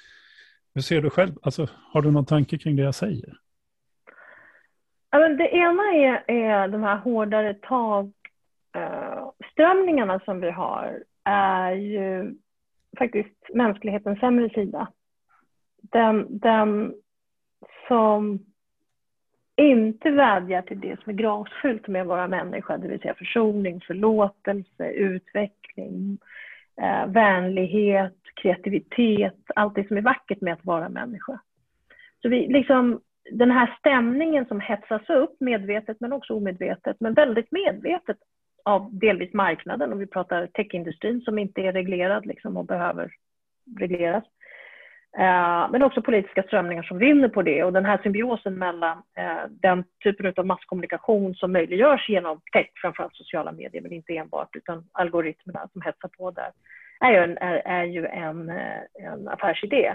hur 0.75 0.83
ser 0.83 1.03
du 1.03 1.11
själv, 1.11 1.33
alltså, 1.43 1.69
har 1.93 2.03
du 2.03 2.11
någon 2.11 2.27
tanke 2.27 2.59
kring 2.59 2.77
det 2.77 2.83
jag 2.83 2.95
säger? 2.95 3.37
Ja, 5.11 5.19
men 5.19 5.37
det 5.37 5.49
ena 5.49 5.83
är, 5.83 6.31
är 6.31 6.69
de 6.69 6.83
här 6.83 6.97
hårdare 6.97 7.55
tagströmningarna 7.55 10.13
eh, 10.13 10.21
uh, 10.21 10.25
som 10.25 10.41
vi 10.41 10.51
har, 10.51 11.05
är 11.25 11.73
ju 11.73 12.35
faktiskt 12.99 13.55
mänsklighetens 13.55 14.21
sämre 14.21 14.51
sida. 14.51 14.89
Den, 15.83 16.39
den 16.39 16.95
som 17.89 18.50
inte 19.61 20.11
vädjar 20.11 20.63
till 20.63 20.81
det 20.81 21.01
som 21.03 21.11
är 21.11 21.17
grasfyllt 21.17 21.89
med 21.89 22.03
att 22.03 22.09
vara 22.09 22.29
människa, 22.29 22.77
det 22.77 22.89
vill 22.89 23.01
säga 23.01 23.15
försoning, 23.15 23.81
förlåtelse, 23.81 24.91
utveckling, 24.91 26.19
eh, 26.83 27.07
vänlighet, 27.07 28.17
kreativitet, 28.43 29.37
allt 29.55 29.75
det 29.75 29.89
som 29.89 29.97
är 29.97 30.03
vackert 30.03 30.41
med 30.41 30.53
att 30.53 30.65
vara 30.65 30.89
människa. 30.89 31.41
Så 32.23 32.29
vi, 32.29 32.49
liksom, 32.49 33.01
den 33.33 33.51
här 33.51 33.77
stämningen 33.79 34.47
som 34.47 34.61
hetsas 34.61 35.11
upp, 35.11 35.41
medvetet 35.41 36.01
men 36.01 36.13
också 36.13 36.35
omedvetet, 36.35 36.97
men 37.01 37.15
väldigt 37.15 37.53
medvetet 37.53 38.17
av 38.65 38.99
delvis 38.99 39.33
marknaden, 39.33 39.93
om 39.93 39.99
vi 39.99 40.07
pratar 40.07 40.47
techindustrin 40.47 41.21
som 41.21 41.39
inte 41.39 41.61
är 41.61 41.73
reglerad 41.73 42.27
liksom, 42.27 42.57
och 42.57 42.67
behöver 42.67 43.11
regleras. 43.79 44.25
Eh, 45.19 45.71
men 45.71 45.83
också 45.83 46.03
politiska 46.03 46.43
strömningar 46.43 46.83
som 46.83 46.99
vinner 46.99 47.29
på 47.29 47.43
det 47.43 47.65
och 47.65 47.73
den 47.73 47.85
här 47.85 48.01
symbiosen 48.03 48.55
mellan 48.55 49.03
eh, 49.17 49.51
den 49.51 49.85
typen 50.05 50.33
av 50.37 50.47
masskommunikation 50.47 51.35
som 51.35 51.53
möjliggörs 51.53 52.09
genom 52.09 52.41
tech, 52.53 52.71
framförallt 52.75 53.17
sociala 53.17 53.53
medier, 53.53 53.83
men 53.83 53.93
inte 53.93 54.17
enbart, 54.17 54.57
utan 54.57 54.85
algoritmerna 54.93 55.69
som 55.73 55.83
hetsar 55.83 56.09
på 56.09 56.31
där, 56.31 56.51
är 57.01 57.13
ju 57.13 57.19
en, 57.19 57.39
är, 57.39 57.63
är 57.65 57.85
ju 57.85 58.07
en, 58.07 58.51
eh, 58.51 58.81
en 58.95 59.29
affärsidé. 59.29 59.95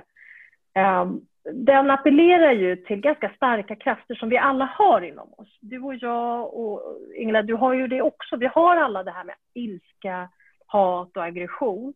Um, 1.02 1.26
den 1.54 1.92
appellerar 1.92 2.52
ju 2.52 2.76
till 2.76 3.02
ganska 3.02 3.30
starka 3.30 3.76
krafter 3.76 4.16
som 4.16 4.30
vi 4.30 4.38
alla 4.38 4.66
har 4.66 5.02
inom 5.02 5.34
oss. 5.38 5.58
Du 5.62 5.80
och 5.80 5.96
jag 5.96 6.54
och 6.54 6.98
Ingela, 7.16 7.42
du 7.42 7.54
har 7.54 7.74
ju 7.74 7.88
det 7.88 8.02
också. 8.02 8.38
Vi 8.38 8.46
har 8.46 8.78
alla 8.78 9.04
det 9.04 9.12
här 9.12 9.24
med 9.24 9.36
ilska, 9.54 10.30
hat 10.66 11.18
och 11.18 11.24
aggression. 11.24 11.94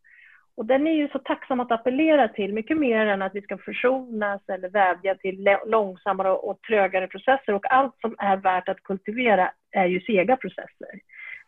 Och 0.60 0.66
den 0.66 0.88
är 0.88 0.94
ju 0.94 1.10
så 1.10 1.20
tacksam 1.20 1.60
att 1.60 1.72
appellera 1.72 2.28
till, 2.28 2.54
mycket 2.54 2.78
mer 2.78 3.06
än 3.06 3.22
att 3.22 3.36
vi 3.36 3.42
ska 3.42 3.58
försonas 3.58 4.42
eller 4.48 4.70
vädja 4.70 5.16
till 5.16 5.58
långsammare 5.66 6.32
och 6.32 6.62
trögare 6.62 7.08
processer. 7.08 7.54
Och 7.54 7.74
allt 7.74 7.96
som 8.02 8.16
är 8.18 8.38
värt 8.38 8.70
att 8.70 8.84
kultivera 8.84 9.52
är 9.72 9.86
ju 9.86 10.02
sega 10.02 10.38
processer. 10.38 11.00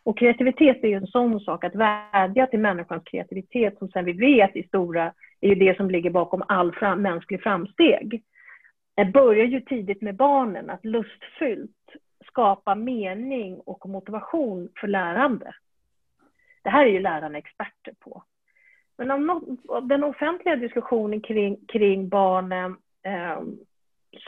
Och 0.04 0.18
kreativitet 0.18 0.84
är 0.84 0.88
ju 0.88 0.96
en 0.96 1.08
sån 1.08 1.40
sak, 1.40 1.64
att 1.64 1.76
vädja 1.76 2.48
till 2.48 2.60
människans 2.60 3.04
kreativitet 3.04 3.78
som 3.78 3.90
sen 3.90 4.06
vi 4.06 4.12
vet 4.12 4.56
i 4.56 4.64
stora, 4.64 5.14
är 5.42 5.50
ju 5.50 5.56
det 5.56 5.78
som 5.78 5.92
ligger 5.92 6.10
bakom 6.10 6.44
all 6.48 6.72
fram, 6.72 7.02
mänsklig 7.02 7.44
framsteg. 7.44 8.24
Det 8.96 9.06
börjar 9.06 9.46
ju 9.46 9.62
tidigt 9.62 10.02
med 10.02 10.16
barnen, 10.16 10.70
att 10.70 10.86
lustfyllt 10.86 11.96
skapa 12.28 12.76
mening 12.76 13.60
och 13.60 13.90
motivation 13.90 14.70
för 14.80 14.88
lärande. 14.88 15.54
Det 16.64 16.70
här 16.70 16.86
är 16.86 16.90
ju 16.90 17.00
lärarna 17.00 17.38
experter 17.38 17.94
på. 18.00 18.24
Men 19.02 19.12
om 19.12 19.28
något, 19.28 19.90
den 19.90 20.04
offentliga 20.04 20.56
diskussionen 20.56 21.22
kring, 21.22 21.58
kring 21.68 22.10
barnen 22.10 22.78
eh, 23.04 23.42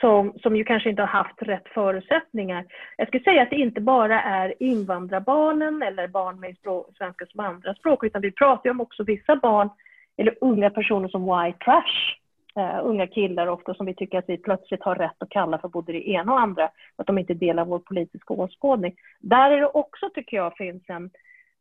som, 0.01 0.33
som 0.41 0.55
ju 0.55 0.63
kanske 0.63 0.89
inte 0.89 1.01
har 1.01 1.23
haft 1.23 1.41
rätt 1.41 1.67
förutsättningar. 1.67 2.65
Jag 2.97 3.07
skulle 3.07 3.23
säga 3.23 3.41
att 3.41 3.49
det 3.49 3.55
inte 3.55 3.81
bara 3.81 4.21
är 4.21 4.53
invandrarbarnen 4.59 5.81
eller 5.81 6.07
barn 6.07 6.39
med 6.39 6.57
språk, 6.57 6.89
svenska 6.97 7.25
som 7.25 7.39
andra 7.39 7.73
språk, 7.75 8.03
utan 8.03 8.21
vi 8.21 8.31
pratar 8.31 8.69
ju 8.69 8.71
om 8.71 8.81
också 8.81 9.03
vissa 9.03 9.35
barn 9.35 9.69
eller 10.17 10.35
unga 10.41 10.69
personer 10.69 11.07
som 11.07 11.23
white 11.23 11.65
trash. 11.65 12.17
Uh, 12.57 12.79
unga 12.83 13.07
killar 13.07 13.47
ofta 13.47 13.73
som 13.73 13.85
vi 13.85 13.95
tycker 13.95 14.17
att 14.17 14.29
vi 14.29 14.37
plötsligt 14.37 14.83
har 14.83 14.95
rätt 14.95 15.15
att 15.17 15.29
kalla 15.29 15.57
för 15.57 15.67
både 15.67 15.91
det 15.91 16.09
ena 16.09 16.33
och 16.33 16.39
andra, 16.39 16.69
att 16.95 17.07
de 17.07 17.17
inte 17.17 17.33
delar 17.33 17.65
vår 17.65 17.79
politiska 17.79 18.33
åskådning. 18.33 18.95
Där 19.19 19.51
är 19.51 19.61
det 19.61 19.67
också, 19.67 20.09
tycker 20.09 20.37
jag, 20.37 20.57
finns 20.57 20.83
en, 20.87 21.09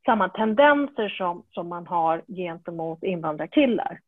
samma 0.04 0.28
tendenser 0.28 1.08
som, 1.08 1.42
som 1.50 1.68
man 1.68 1.86
har 1.86 2.22
gentemot 2.28 3.02
invandrarkillar. 3.02 3.98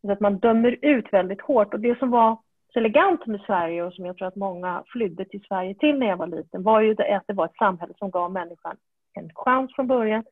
Så 0.00 0.12
att 0.12 0.20
man 0.20 0.38
dömer 0.38 0.76
ut 0.82 1.12
väldigt 1.12 1.40
hårt. 1.40 1.74
Och 1.74 1.80
det 1.80 1.98
som 1.98 2.10
var 2.10 2.38
så 2.72 2.78
elegant 2.78 3.26
med 3.26 3.40
Sverige 3.40 3.82
och 3.82 3.92
som 3.92 4.06
jag 4.06 4.16
tror 4.16 4.28
att 4.28 4.36
många 4.36 4.82
flydde 4.86 5.24
till 5.24 5.44
Sverige 5.48 5.74
till 5.74 5.98
när 5.98 6.06
jag 6.06 6.16
var 6.16 6.26
liten 6.26 6.62
var 6.62 6.80
ju 6.80 6.94
det 6.94 7.16
att 7.16 7.26
det 7.26 7.34
var 7.34 7.44
ett 7.44 7.56
samhälle 7.58 7.92
som 7.98 8.10
gav 8.10 8.32
människan 8.32 8.76
en 9.12 9.30
chans 9.34 9.74
från 9.74 9.86
början 9.86 10.24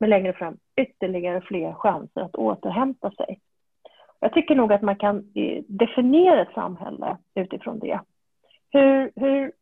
men 0.00 0.10
längre 0.10 0.32
fram 0.32 0.56
ytterligare 0.76 1.40
fler 1.40 1.72
chanser 1.72 2.20
att 2.20 2.36
återhämta 2.36 3.10
sig. 3.10 3.40
Jag 4.20 4.32
tycker 4.32 4.54
nog 4.54 4.72
att 4.72 4.82
man 4.82 4.96
kan 4.96 5.32
eh, 5.34 5.62
definiera 5.68 6.42
ett 6.42 6.54
samhälle 6.54 7.16
utifrån 7.34 7.78
det. 7.78 8.00
Hur, 8.70 9.10
hur, 9.16 9.52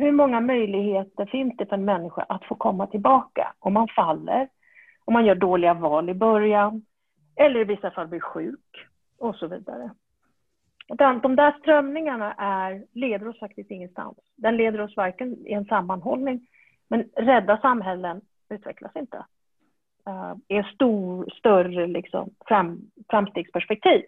hur 0.00 0.12
många 0.12 0.40
möjligheter 0.40 1.26
finns 1.26 1.56
det 1.56 1.66
för 1.66 1.76
en 1.76 1.84
människa 1.84 2.22
att 2.22 2.44
få 2.44 2.54
komma 2.54 2.86
tillbaka 2.86 3.52
om 3.58 3.72
man 3.72 3.88
faller, 3.88 4.48
om 5.04 5.12
man 5.12 5.24
gör 5.24 5.34
dåliga 5.34 5.74
val 5.74 6.10
i 6.10 6.14
början 6.14 6.82
eller 7.36 7.60
i 7.60 7.64
vissa 7.64 7.90
fall 7.90 8.08
blir 8.08 8.20
sjuk 8.20 8.88
och 9.18 9.36
så 9.36 9.46
vidare. 9.46 9.90
De 11.22 11.36
där 11.36 11.58
strömningarna 11.60 12.32
är, 12.32 12.84
leder 12.92 13.28
oss 13.28 13.38
faktiskt 13.38 13.70
ingenstans. 13.70 14.18
Den 14.36 14.56
leder 14.56 14.80
oss 14.80 14.96
varken 14.96 15.46
i 15.46 15.52
en 15.52 15.64
sammanhållning, 15.64 16.46
men 16.88 17.04
rädda 17.16 17.58
samhällen 17.58 18.20
utvecklas 18.50 18.96
inte. 18.96 19.24
Uh, 20.08 20.34
är 20.48 20.62
stor, 20.62 21.30
större 21.38 21.86
liksom, 21.86 22.30
fram, 22.46 22.80
framstegsperspektiv. 23.10 24.02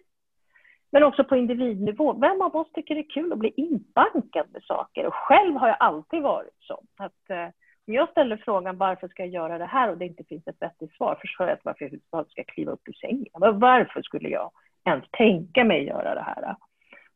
Men 0.93 1.03
också 1.03 1.23
på 1.23 1.35
individnivå. 1.35 2.13
Vem 2.13 2.41
av 2.41 2.55
oss 2.55 2.71
tycker 2.73 2.95
det 2.95 3.01
är 3.01 3.09
kul 3.09 3.33
att 3.33 3.39
bli 3.39 3.53
inbankad 3.55 4.45
med 4.53 4.63
saker? 4.63 5.05
Och 5.05 5.13
själv 5.13 5.55
har 5.55 5.67
jag 5.67 5.77
alltid 5.79 6.21
varit 6.21 6.57
så. 6.59 6.81
Att, 6.97 7.51
om 7.87 7.93
jag 7.93 8.09
ställer 8.09 8.37
frågan 8.37 8.77
varför 8.77 9.07
ska 9.07 9.23
jag 9.23 9.33
göra 9.33 9.57
det 9.57 9.65
här 9.65 9.89
och 9.89 9.97
det 9.97 10.05
inte 10.05 10.23
finns 10.23 10.47
ett 10.47 10.61
vettigt 10.61 10.93
svar, 10.93 11.17
förstår 11.21 11.47
jag 11.47 11.57
varför 11.63 11.91
jag 12.11 12.29
ska 12.29 12.43
kliva 12.43 12.71
upp 12.71 12.87
ur 12.87 12.93
sängen. 12.93 13.27
Varför 13.59 14.01
skulle 14.01 14.29
jag 14.29 14.51
ens 14.85 15.05
tänka 15.11 15.63
mig 15.63 15.83
göra 15.83 16.15
det 16.15 16.21
här? 16.21 16.55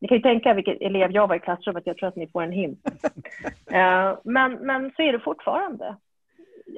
Ni 0.00 0.08
kan 0.08 0.16
ju 0.16 0.22
tänka 0.22 0.54
vilken 0.54 0.76
elev 0.80 1.10
jag 1.10 1.26
var 1.26 1.36
i 1.36 1.40
klassrummet, 1.40 1.86
jag 1.86 1.96
tror 1.96 2.08
att 2.08 2.16
ni 2.16 2.26
får 2.26 2.42
en 2.42 2.52
hint. 2.52 2.80
uh, 3.72 4.18
men, 4.24 4.52
men 4.52 4.92
så 4.96 5.02
är 5.02 5.12
det 5.12 5.20
fortfarande. 5.20 5.96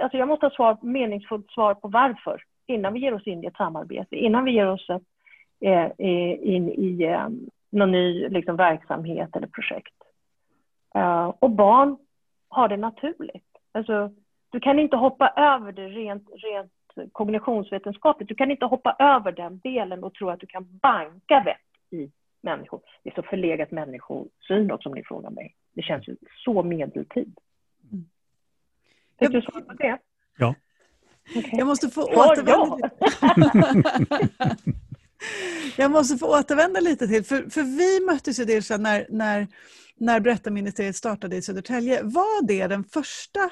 Alltså 0.02 0.18
jag 0.18 0.28
måste 0.28 0.46
ha 0.46 0.50
svar, 0.50 0.78
meningsfullt 0.82 1.50
svar 1.50 1.74
på 1.74 1.88
varför 1.88 2.42
innan 2.66 2.92
vi 2.92 3.00
ger 3.00 3.14
oss 3.14 3.26
in 3.26 3.44
i 3.44 3.46
ett 3.46 3.56
samarbete, 3.56 4.16
innan 4.16 4.44
vi 4.44 4.52
ger 4.52 4.66
oss 4.66 4.90
ett, 4.90 4.90
eh, 4.90 5.06
in 5.60 6.68
i 6.68 7.04
eh, 7.04 7.28
någon 7.70 7.92
ny 7.92 8.28
liksom, 8.28 8.56
verksamhet 8.56 9.36
eller 9.36 9.46
projekt. 9.46 9.94
Uh, 10.96 11.34
och 11.38 11.50
barn 11.50 11.96
har 12.48 12.68
det 12.68 12.76
naturligt. 12.76 13.44
Alltså, 13.72 14.10
du 14.50 14.60
kan 14.60 14.78
inte 14.78 14.96
hoppa 14.96 15.28
över 15.28 15.72
det 15.72 15.88
rent, 15.88 16.28
rent 16.32 16.72
kognitionsvetenskapligt. 17.12 18.28
Du 18.28 18.34
kan 18.34 18.50
inte 18.50 18.66
hoppa 18.66 18.96
över 18.98 19.32
den 19.32 19.58
delen 19.58 20.04
och 20.04 20.14
tro 20.14 20.30
att 20.30 20.40
du 20.40 20.46
kan 20.46 20.78
banka 20.78 21.42
vett 21.44 22.00
i 22.00 22.10
människor. 22.40 22.80
Det 23.02 23.10
är 23.10 23.14
så 23.14 23.22
förlegat 23.22 23.70
människosyn 23.70 24.70
också 24.70 24.88
om 24.88 24.94
ni 24.94 25.04
frågar 25.04 25.30
mig. 25.30 25.54
Det 25.72 25.82
känns 25.82 26.08
ju 26.08 26.16
så 26.44 26.62
medeltid. 26.62 27.38
Mm. 27.92 28.04
Fick 29.18 29.30
du 29.30 29.42
svar 29.42 29.60
på 29.60 29.72
det? 29.72 29.98
Ja. 30.38 30.54
Okay. 31.36 31.50
Jag 31.52 31.66
måste 31.66 31.88
få 31.88 32.02
återvända 32.02 32.90
Jag 35.76 35.90
måste 35.90 36.18
få 36.18 36.38
återvända 36.38 36.80
lite 36.80 37.08
till, 37.08 37.24
för, 37.24 37.50
för 37.50 37.62
vi 37.62 38.00
möttes 38.06 38.40
ju 38.40 38.44
dels 38.44 38.70
när, 38.70 39.06
när, 39.10 39.48
när 39.96 40.20
Berättarministeriet 40.20 40.96
startade 40.96 41.36
i 41.36 41.42
Södertälje. 41.42 42.02
Var 42.02 42.46
det 42.46 42.66
den 42.66 42.84
första, 42.84 43.50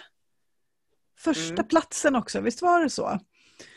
första 1.19 1.55
mm. 1.55 1.69
platsen 1.69 2.17
också? 2.17 2.41
Visst 2.41 2.63
var 2.63 2.83
det 2.83 2.91
så? 2.91 3.21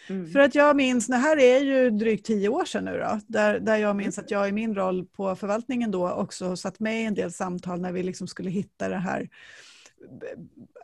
Mm. 0.09 0.31
För 0.31 0.39
att 0.39 0.55
jag 0.55 0.75
minns, 0.75 1.07
det 1.07 1.15
här 1.15 1.39
är 1.39 1.59
ju 1.59 1.89
drygt 1.89 2.25
tio 2.25 2.49
år 2.49 2.65
sedan 2.65 2.85
nu 2.85 2.97
då, 2.97 3.19
där, 3.27 3.59
där 3.59 3.77
jag 3.77 3.95
minns 3.95 4.19
att 4.19 4.31
jag 4.31 4.49
i 4.49 4.51
min 4.51 4.75
roll 4.75 5.05
på 5.05 5.35
förvaltningen 5.35 5.91
då 5.91 6.11
också 6.11 6.55
satt 6.55 6.79
med 6.79 7.01
i 7.01 7.05
en 7.05 7.13
del 7.13 7.31
samtal 7.31 7.81
när 7.81 7.91
vi 7.91 8.03
liksom 8.03 8.27
skulle 8.27 8.49
hitta 8.49 8.89
det 8.89 8.97
här 8.97 9.29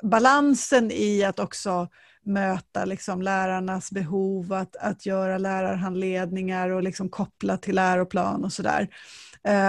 balansen 0.01 0.91
i 0.91 1.23
att 1.23 1.39
också 1.39 1.87
möta 2.27 2.85
liksom 2.85 3.21
lärarnas 3.21 3.91
behov, 3.91 4.53
att, 4.53 4.75
att 4.75 5.05
göra 5.05 5.37
lärarhandledningar 5.37 6.69
och 6.69 6.83
liksom 6.83 7.09
koppla 7.09 7.57
till 7.57 7.75
läroplan 7.75 8.43
och 8.43 8.53
sådär. 8.53 8.87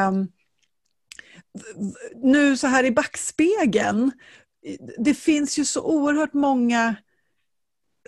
Um, 0.08 0.28
nu 2.14 2.56
så 2.56 2.66
här 2.66 2.84
i 2.84 2.90
backspegeln, 2.90 4.12
det 4.98 5.14
finns 5.14 5.58
ju 5.58 5.64
så 5.64 5.82
oerhört 5.82 6.32
många 6.32 6.94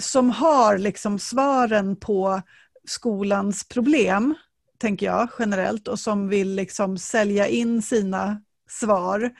som 0.00 0.30
har 0.30 0.78
liksom 0.78 1.18
svaren 1.18 1.96
på 1.96 2.42
skolans 2.84 3.68
problem, 3.68 4.34
tänker 4.78 5.06
jag 5.06 5.28
generellt, 5.38 5.88
och 5.88 6.00
som 6.00 6.28
vill 6.28 6.54
liksom 6.54 6.98
sälja 6.98 7.46
in 7.46 7.82
sina 7.82 8.42
svar 8.68 9.30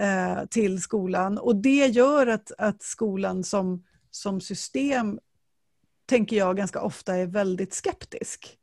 eh, 0.00 0.44
till 0.50 0.82
skolan. 0.82 1.38
Och 1.38 1.56
det 1.56 1.86
gör 1.86 2.26
att, 2.26 2.52
att 2.58 2.82
skolan 2.82 3.44
som, 3.44 3.84
som 4.16 4.40
system, 4.40 5.18
tänker 6.08 6.36
jag, 6.36 6.56
ganska 6.56 6.80
ofta 6.80 7.16
är 7.16 7.26
väldigt 7.26 7.74
skeptisk 7.74 8.58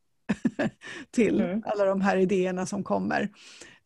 till 1.12 1.42
mm. 1.42 1.64
alla 1.66 1.86
de 1.86 2.02
här 2.02 2.18
idéerna 2.18 2.66
som 2.66 2.84
kommer. 2.84 3.30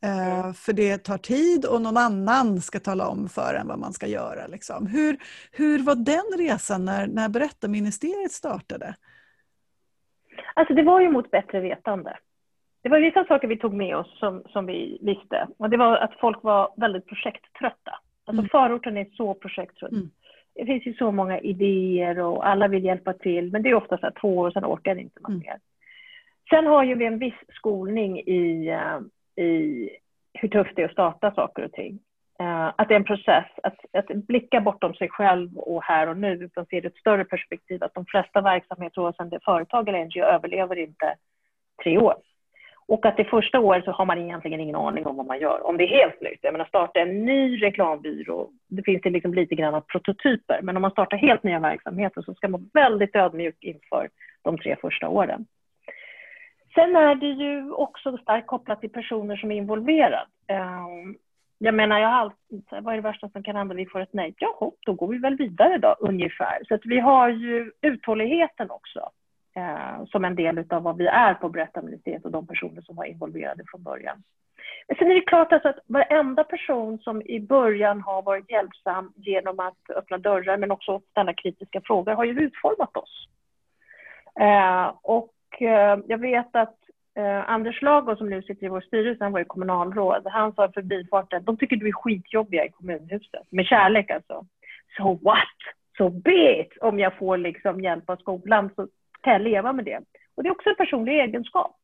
Uh, 0.05 0.53
för 0.53 0.73
det 0.73 0.97
tar 0.97 1.17
tid 1.17 1.65
och 1.65 1.81
någon 1.81 1.97
annan 1.97 2.61
ska 2.61 2.79
tala 2.79 3.07
om 3.07 3.29
för 3.29 3.53
en 3.53 3.67
vad 3.67 3.79
man 3.79 3.93
ska 3.93 4.07
göra. 4.07 4.47
Liksom. 4.47 4.87
Hur, 4.87 5.17
hur 5.51 5.83
var 5.83 5.95
den 5.95 6.47
resan 6.47 6.85
när, 6.85 7.07
när 7.07 7.29
Berättarministeriet 7.29 8.31
startade? 8.31 8.95
Alltså 10.53 10.73
det 10.73 10.83
var 10.83 11.01
ju 11.01 11.09
mot 11.09 11.31
bättre 11.31 11.59
vetande. 11.59 12.17
Det 12.83 12.89
var 12.89 12.99
vissa 12.99 13.25
saker 13.25 13.47
vi 13.47 13.57
tog 13.57 13.73
med 13.73 13.97
oss 13.97 14.19
som, 14.19 14.43
som 14.49 14.65
vi 14.65 14.97
visste. 15.01 15.47
Och 15.57 15.69
det 15.69 15.77
var 15.77 15.97
att 15.97 16.19
folk 16.19 16.43
var 16.43 16.73
väldigt 16.77 17.07
projekttrötta. 17.07 17.99
Alltså 18.25 18.41
mm. 18.41 18.49
förorten 18.49 18.97
är 18.97 19.05
så 19.05 19.33
projekttrött. 19.33 19.91
Mm. 19.91 20.09
Det 20.57 20.65
finns 20.65 20.85
ju 20.85 20.93
så 20.93 21.11
många 21.11 21.39
idéer 21.39 22.19
och 22.19 22.47
alla 22.47 22.67
vill 22.67 22.85
hjälpa 22.85 23.13
till, 23.13 23.51
men 23.51 23.63
det 23.63 23.69
är 23.69 23.73
ofta 23.73 23.97
så 23.97 24.05
här 24.05 24.13
två 24.21 24.37
år, 24.37 24.51
sen 24.51 24.65
orkar 24.65 24.95
inte 24.95 25.19
man 25.21 25.31
mm. 25.31 25.43
mer. 25.45 25.57
Sen 26.49 26.67
har 26.67 26.83
ju 26.83 26.95
vi 26.95 27.05
en 27.05 27.19
viss 27.19 27.41
skolning 27.49 28.19
i, 28.19 28.67
eh, 28.67 29.43
i 29.45 29.89
hur 30.33 30.49
tufft 30.49 30.75
det 30.75 30.81
är 30.81 30.85
att 30.85 30.91
starta 30.91 31.31
saker 31.31 31.65
och 31.65 31.71
ting. 31.71 31.99
Uh, 32.41 32.73
att 32.75 32.87
det 32.87 32.93
är 32.93 32.99
en 32.99 33.03
process, 33.03 33.45
att, 33.63 33.77
att 33.93 34.07
blicka 34.07 34.61
bortom 34.61 34.93
sig 34.93 35.09
själv 35.09 35.57
och 35.57 35.83
här 35.83 36.09
och 36.09 36.17
nu, 36.17 36.33
utan 36.33 36.65
se 36.65 36.81
det 36.81 36.87
ett 36.87 36.97
större 36.97 37.25
perspektiv, 37.25 37.83
att 37.83 37.93
de 37.93 38.05
flesta 38.05 38.41
verksamheter, 38.41 39.01
oavsett 39.01 39.29
det 39.29 39.35
är 39.35 39.39
företag 39.45 39.89
eller 39.89 40.05
NGO, 40.05 40.21
överlever 40.21 40.75
inte 40.75 41.15
tre 41.83 41.97
år. 41.97 42.15
Och 42.87 43.05
att 43.05 43.17
det 43.17 43.25
första 43.25 43.59
året 43.59 43.85
så 43.85 43.91
har 43.91 44.05
man 44.05 44.17
egentligen 44.17 44.59
ingen 44.59 44.75
aning 44.75 45.05
om 45.05 45.17
vad 45.17 45.25
man 45.25 45.39
gör. 45.39 45.67
Om 45.67 45.77
det 45.77 45.83
är 45.83 46.01
helt 46.01 46.21
nytt, 46.21 46.39
jag 46.41 46.51
menar 46.51 46.65
starta 46.65 46.99
en 46.99 47.25
ny 47.25 47.61
reklambyrå, 47.61 48.49
det 48.67 48.83
finns 48.83 49.01
det 49.01 49.09
liksom 49.09 49.33
lite 49.33 49.55
grann 49.55 49.75
av 49.75 49.81
prototyper, 49.81 50.59
men 50.61 50.75
om 50.75 50.81
man 50.81 50.91
startar 50.91 51.17
helt 51.17 51.43
nya 51.43 51.59
verksamheter 51.59 52.21
så 52.21 52.33
ska 52.33 52.47
man 52.47 52.69
vara 52.73 52.89
väldigt 52.89 53.15
ödmjuk 53.15 53.55
inför 53.61 54.09
de 54.41 54.57
tre 54.57 54.75
första 54.81 55.09
åren. 55.09 55.45
Sen 56.75 56.95
är 56.95 57.15
det 57.15 57.27
ju 57.27 57.71
också 57.71 58.17
starkt 58.17 58.47
kopplat 58.47 58.81
till 58.81 58.89
personer 58.89 59.35
som 59.35 59.51
är 59.51 59.55
involverade. 59.55 60.25
Ehm, 60.47 61.15
jag 61.57 61.73
menar, 61.73 61.99
jag 61.99 62.07
har 62.07 62.15
alltid, 62.15 62.63
vad 62.69 62.93
är 62.93 62.95
det 62.97 63.09
värsta 63.09 63.29
som 63.29 63.43
kan 63.43 63.55
hända? 63.55 63.75
Vi 63.75 63.85
får 63.85 63.99
ett 63.99 64.13
nej. 64.13 64.35
Jaha, 64.37 64.71
då 64.85 64.93
går 64.93 65.07
vi 65.07 65.17
väl 65.17 65.37
vidare 65.37 65.77
då, 65.77 65.95
ungefär. 65.99 66.63
Så 66.67 66.75
att 66.75 66.85
vi 66.85 66.99
har 66.99 67.29
ju 67.29 67.71
uthålligheten 67.81 68.71
också 68.71 69.09
eh, 69.57 70.05
som 70.05 70.25
en 70.25 70.35
del 70.35 70.65
av 70.69 70.83
vad 70.83 70.97
vi 70.97 71.07
är 71.07 71.33
på 71.33 71.49
Berättarministeriet 71.49 72.25
och 72.25 72.31
de 72.31 72.47
personer 72.47 72.81
som 72.81 72.95
var 72.95 73.05
involverade 73.05 73.63
från 73.71 73.83
början. 73.83 74.23
Men 74.87 74.97
sen 74.97 75.11
är 75.11 75.15
det 75.15 75.21
klart 75.21 75.53
alltså 75.53 75.69
att 75.69 75.79
varenda 75.87 76.43
person 76.43 76.99
som 76.99 77.21
i 77.21 77.39
början 77.39 78.01
har 78.01 78.21
varit 78.21 78.51
hjälpsam 78.51 79.13
genom 79.15 79.59
att 79.59 79.89
öppna 79.95 80.17
dörrar 80.17 80.57
men 80.57 80.71
också 80.71 81.01
ställa 81.11 81.33
kritiska 81.33 81.81
frågor 81.81 82.13
har 82.13 82.25
ju 82.25 82.39
utformat 82.39 82.97
oss. 82.97 83.27
Eh, 84.39 84.93
och 85.01 85.61
eh, 85.61 85.99
jag 86.07 86.17
vet 86.17 86.55
att 86.55 86.75
eh, 87.15 87.49
Anders 87.49 87.81
Lago 87.81 88.15
som 88.15 88.29
nu 88.29 88.41
sitter 88.41 88.65
i 88.65 88.69
vår 88.69 88.81
styrelse, 88.81 89.23
han 89.23 89.33
var 89.33 89.39
ju 89.39 89.45
kommunalråd, 89.45 90.21
han 90.25 90.53
sa 90.53 90.71
förbifarten, 90.71 91.43
de 91.43 91.57
tycker 91.57 91.75
du 91.75 91.87
är 91.87 91.91
skitjobbiga 91.91 92.65
i 92.65 92.69
kommunhuset, 92.69 93.47
med 93.49 93.65
kärlek 93.65 94.11
alltså. 94.11 94.45
So 94.97 95.19
what? 95.23 95.57
So 95.97 96.09
be 96.09 96.61
it! 96.61 96.77
Om 96.81 96.99
jag 96.99 97.17
får 97.17 97.37
liksom 97.37 97.81
hjälp 97.81 98.09
av 98.09 98.15
skolan 98.15 98.69
så 98.75 98.87
kan 99.27 99.33
jag 99.33 99.51
leva 99.51 99.73
med 99.73 99.85
det. 99.85 99.99
Och 100.35 100.43
det 100.43 100.49
är 100.49 100.51
också 100.51 100.69
en 100.69 100.75
personlig 100.75 101.19
egenskap. 101.19 101.75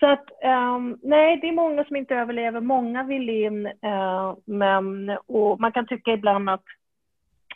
Så 0.00 0.06
att 0.06 0.30
um, 0.44 0.98
nej, 1.02 1.36
det 1.36 1.48
är 1.48 1.52
många 1.52 1.84
som 1.84 1.96
inte 1.96 2.14
överlever, 2.14 2.60
många 2.60 3.02
vill 3.04 3.28
in, 3.28 3.66
uh, 3.66 4.36
men 4.44 5.10
och 5.26 5.60
man 5.60 5.72
kan 5.72 5.86
tycka 5.86 6.12
ibland 6.12 6.50
att 6.50 6.64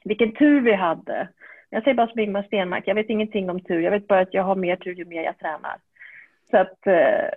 vilken 0.04 0.32
tur 0.32 0.60
vi 0.60 0.74
hade. 0.74 1.28
Jag 1.70 1.82
säger 1.82 1.94
bara 1.94 2.08
som 2.08 2.20
Ingemar 2.20 2.42
Stenmark, 2.42 2.86
jag 2.86 2.94
vet 2.94 3.10
ingenting 3.10 3.50
om 3.50 3.60
tur, 3.60 3.80
jag 3.80 3.90
vet 3.90 4.06
bara 4.06 4.20
att 4.20 4.34
jag 4.34 4.42
har 4.42 4.56
mer 4.56 4.76
tur 4.76 4.94
ju 4.94 5.04
mer 5.04 5.22
jag 5.22 5.38
tränar. 5.38 5.76
Så 6.50 6.56
att 6.56 6.86
uh, 6.86 7.28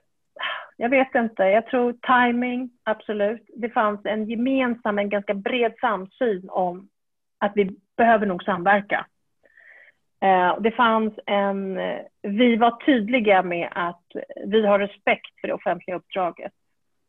jag 0.78 0.90
vet 0.90 1.16
inte, 1.16 1.44
jag 1.44 1.68
tror 1.68 1.94
timing, 1.94 2.70
absolut. 2.84 3.50
Det 3.56 3.70
fanns 3.70 4.06
en 4.06 4.30
gemensam, 4.30 5.00
en 5.00 5.10
ganska 5.10 5.34
bred 5.34 5.74
samsyn 5.82 6.50
om 6.50 6.90
att 7.38 7.52
vi 7.56 7.78
behöver 7.98 8.26
nog 8.26 8.44
samverka. 8.44 9.06
Eh, 10.22 10.60
det 10.60 10.72
fanns 10.72 11.14
en, 11.26 11.78
eh, 11.78 12.00
vi 12.22 12.56
var 12.56 12.86
tydliga 12.86 13.44
med 13.44 13.70
att 13.72 14.04
vi 14.46 14.66
har 14.66 14.80
respekt 14.80 15.40
för 15.42 15.48
det 15.48 15.54
offentliga 15.54 15.98
uppdraget. 15.98 16.52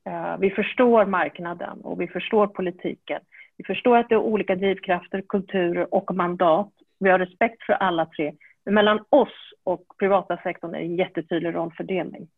Eh, 0.09 0.37
vi 0.38 0.51
förstår 0.51 1.07
marknaden 1.07 1.81
och 1.81 2.01
vi 2.01 2.09
förstår 2.09 2.47
politiken. 2.47 3.21
Vi 3.57 3.64
förstår 3.64 3.97
att 3.97 4.09
det 4.09 4.14
är 4.14 4.19
olika 4.19 4.55
drivkrafter, 4.55 5.23
kulturer 5.29 5.95
och 5.95 6.14
mandat. 6.14 6.71
Vi 6.99 7.11
har 7.11 7.19
respekt 7.19 7.62
för 7.62 7.73
alla 7.73 8.07
tre. 8.07 8.33
Men 8.64 8.75
mellan 8.75 9.05
oss 9.09 9.53
och 9.64 9.85
privata 9.99 10.37
sektorn 10.37 10.75
är 10.75 10.79
det 10.79 10.85
en 10.85 10.97
jättetydlig 10.97 11.55
rollfördelning. 11.55 12.29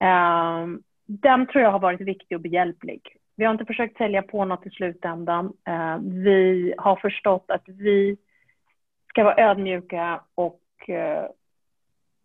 Eh, 0.00 0.66
den 1.06 1.46
tror 1.46 1.62
jag 1.64 1.70
har 1.70 1.78
varit 1.78 2.00
viktig 2.00 2.36
och 2.36 2.42
behjälplig. 2.42 3.00
Vi 3.36 3.44
har 3.44 3.52
inte 3.52 3.64
försökt 3.64 3.96
sälja 3.96 4.22
på 4.22 4.44
något 4.44 4.66
i 4.66 4.70
slutändan. 4.70 5.52
Ehm, 5.64 6.22
vi 6.22 6.74
har 6.78 6.96
förstått 6.96 7.44
att 7.48 7.62
vi 7.66 8.16
ska 9.12 9.24
vara 9.24 9.50
ödmjuka 9.50 10.20
och 10.34 10.60
eh, 10.88 11.26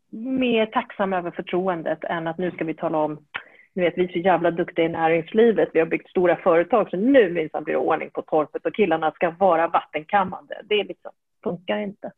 mer 0.09 0.65
tacksamma 0.65 1.17
över 1.17 1.31
förtroendet 1.31 2.03
än 2.03 2.27
att 2.27 2.37
nu 2.37 2.51
ska 2.51 2.63
vi 2.63 2.73
tala 2.73 2.97
om 2.97 3.25
ni 3.73 3.83
vet, 3.83 3.97
vi 3.97 4.03
är 4.03 4.07
så 4.07 4.19
jävla 4.19 4.51
duktiga 4.51 4.85
i 4.85 4.89
näringslivet, 4.89 5.69
vi 5.73 5.79
har 5.79 5.85
byggt 5.85 6.09
stora 6.09 6.35
företag, 6.35 6.89
så 6.89 6.97
nu 6.97 7.29
minsann 7.29 7.63
blir 7.63 7.73
det 7.73 7.79
ordning 7.79 8.09
på 8.09 8.21
torpet 8.21 8.65
och 8.65 8.75
killarna 8.75 9.11
ska 9.11 9.29
vara 9.29 9.67
vattenkammande. 9.67 10.61
Det 10.63 10.83
liksom, 10.83 11.11
funkar 11.43 11.77
inte. 11.77 12.11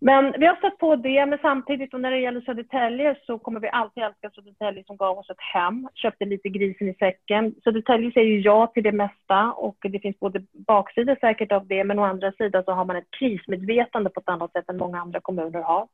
Men 0.00 0.34
vi 0.38 0.46
har 0.46 0.56
stött 0.56 0.78
på 0.78 0.96
det, 0.96 1.26
men 1.26 1.38
samtidigt 1.42 1.94
och 1.94 2.00
när 2.00 2.10
det 2.10 2.18
gäller 2.18 2.40
Södertälje 2.40 3.16
så 3.26 3.38
kommer 3.38 3.60
vi 3.60 3.68
alltid 3.68 4.02
älska 4.02 4.30
Södertälje 4.30 4.84
som 4.84 4.96
gav 4.96 5.18
oss 5.18 5.30
ett 5.30 5.40
hem, 5.54 5.88
köpte 5.94 6.24
lite 6.24 6.48
grisen 6.48 6.88
i 6.88 6.94
säcken. 6.94 7.54
Södertälje 7.64 8.12
säger 8.12 8.30
ju 8.30 8.40
ja 8.40 8.66
till 8.66 8.82
det 8.82 8.92
mesta 8.92 9.52
och 9.52 9.76
det 9.82 10.00
finns 10.00 10.18
både 10.18 10.42
baksidor 10.52 11.16
säkert 11.20 11.52
av 11.52 11.66
det, 11.66 11.84
men 11.84 11.98
å 11.98 12.04
andra 12.04 12.32
sidan 12.32 12.64
så 12.64 12.72
har 12.72 12.84
man 12.84 12.96
ett 12.96 13.10
krismedvetande 13.18 14.10
på 14.10 14.20
ett 14.20 14.28
annat 14.28 14.52
sätt 14.52 14.68
än 14.68 14.76
många 14.76 15.00
andra 15.00 15.20
kommuner 15.20 15.62
har. 15.62 15.86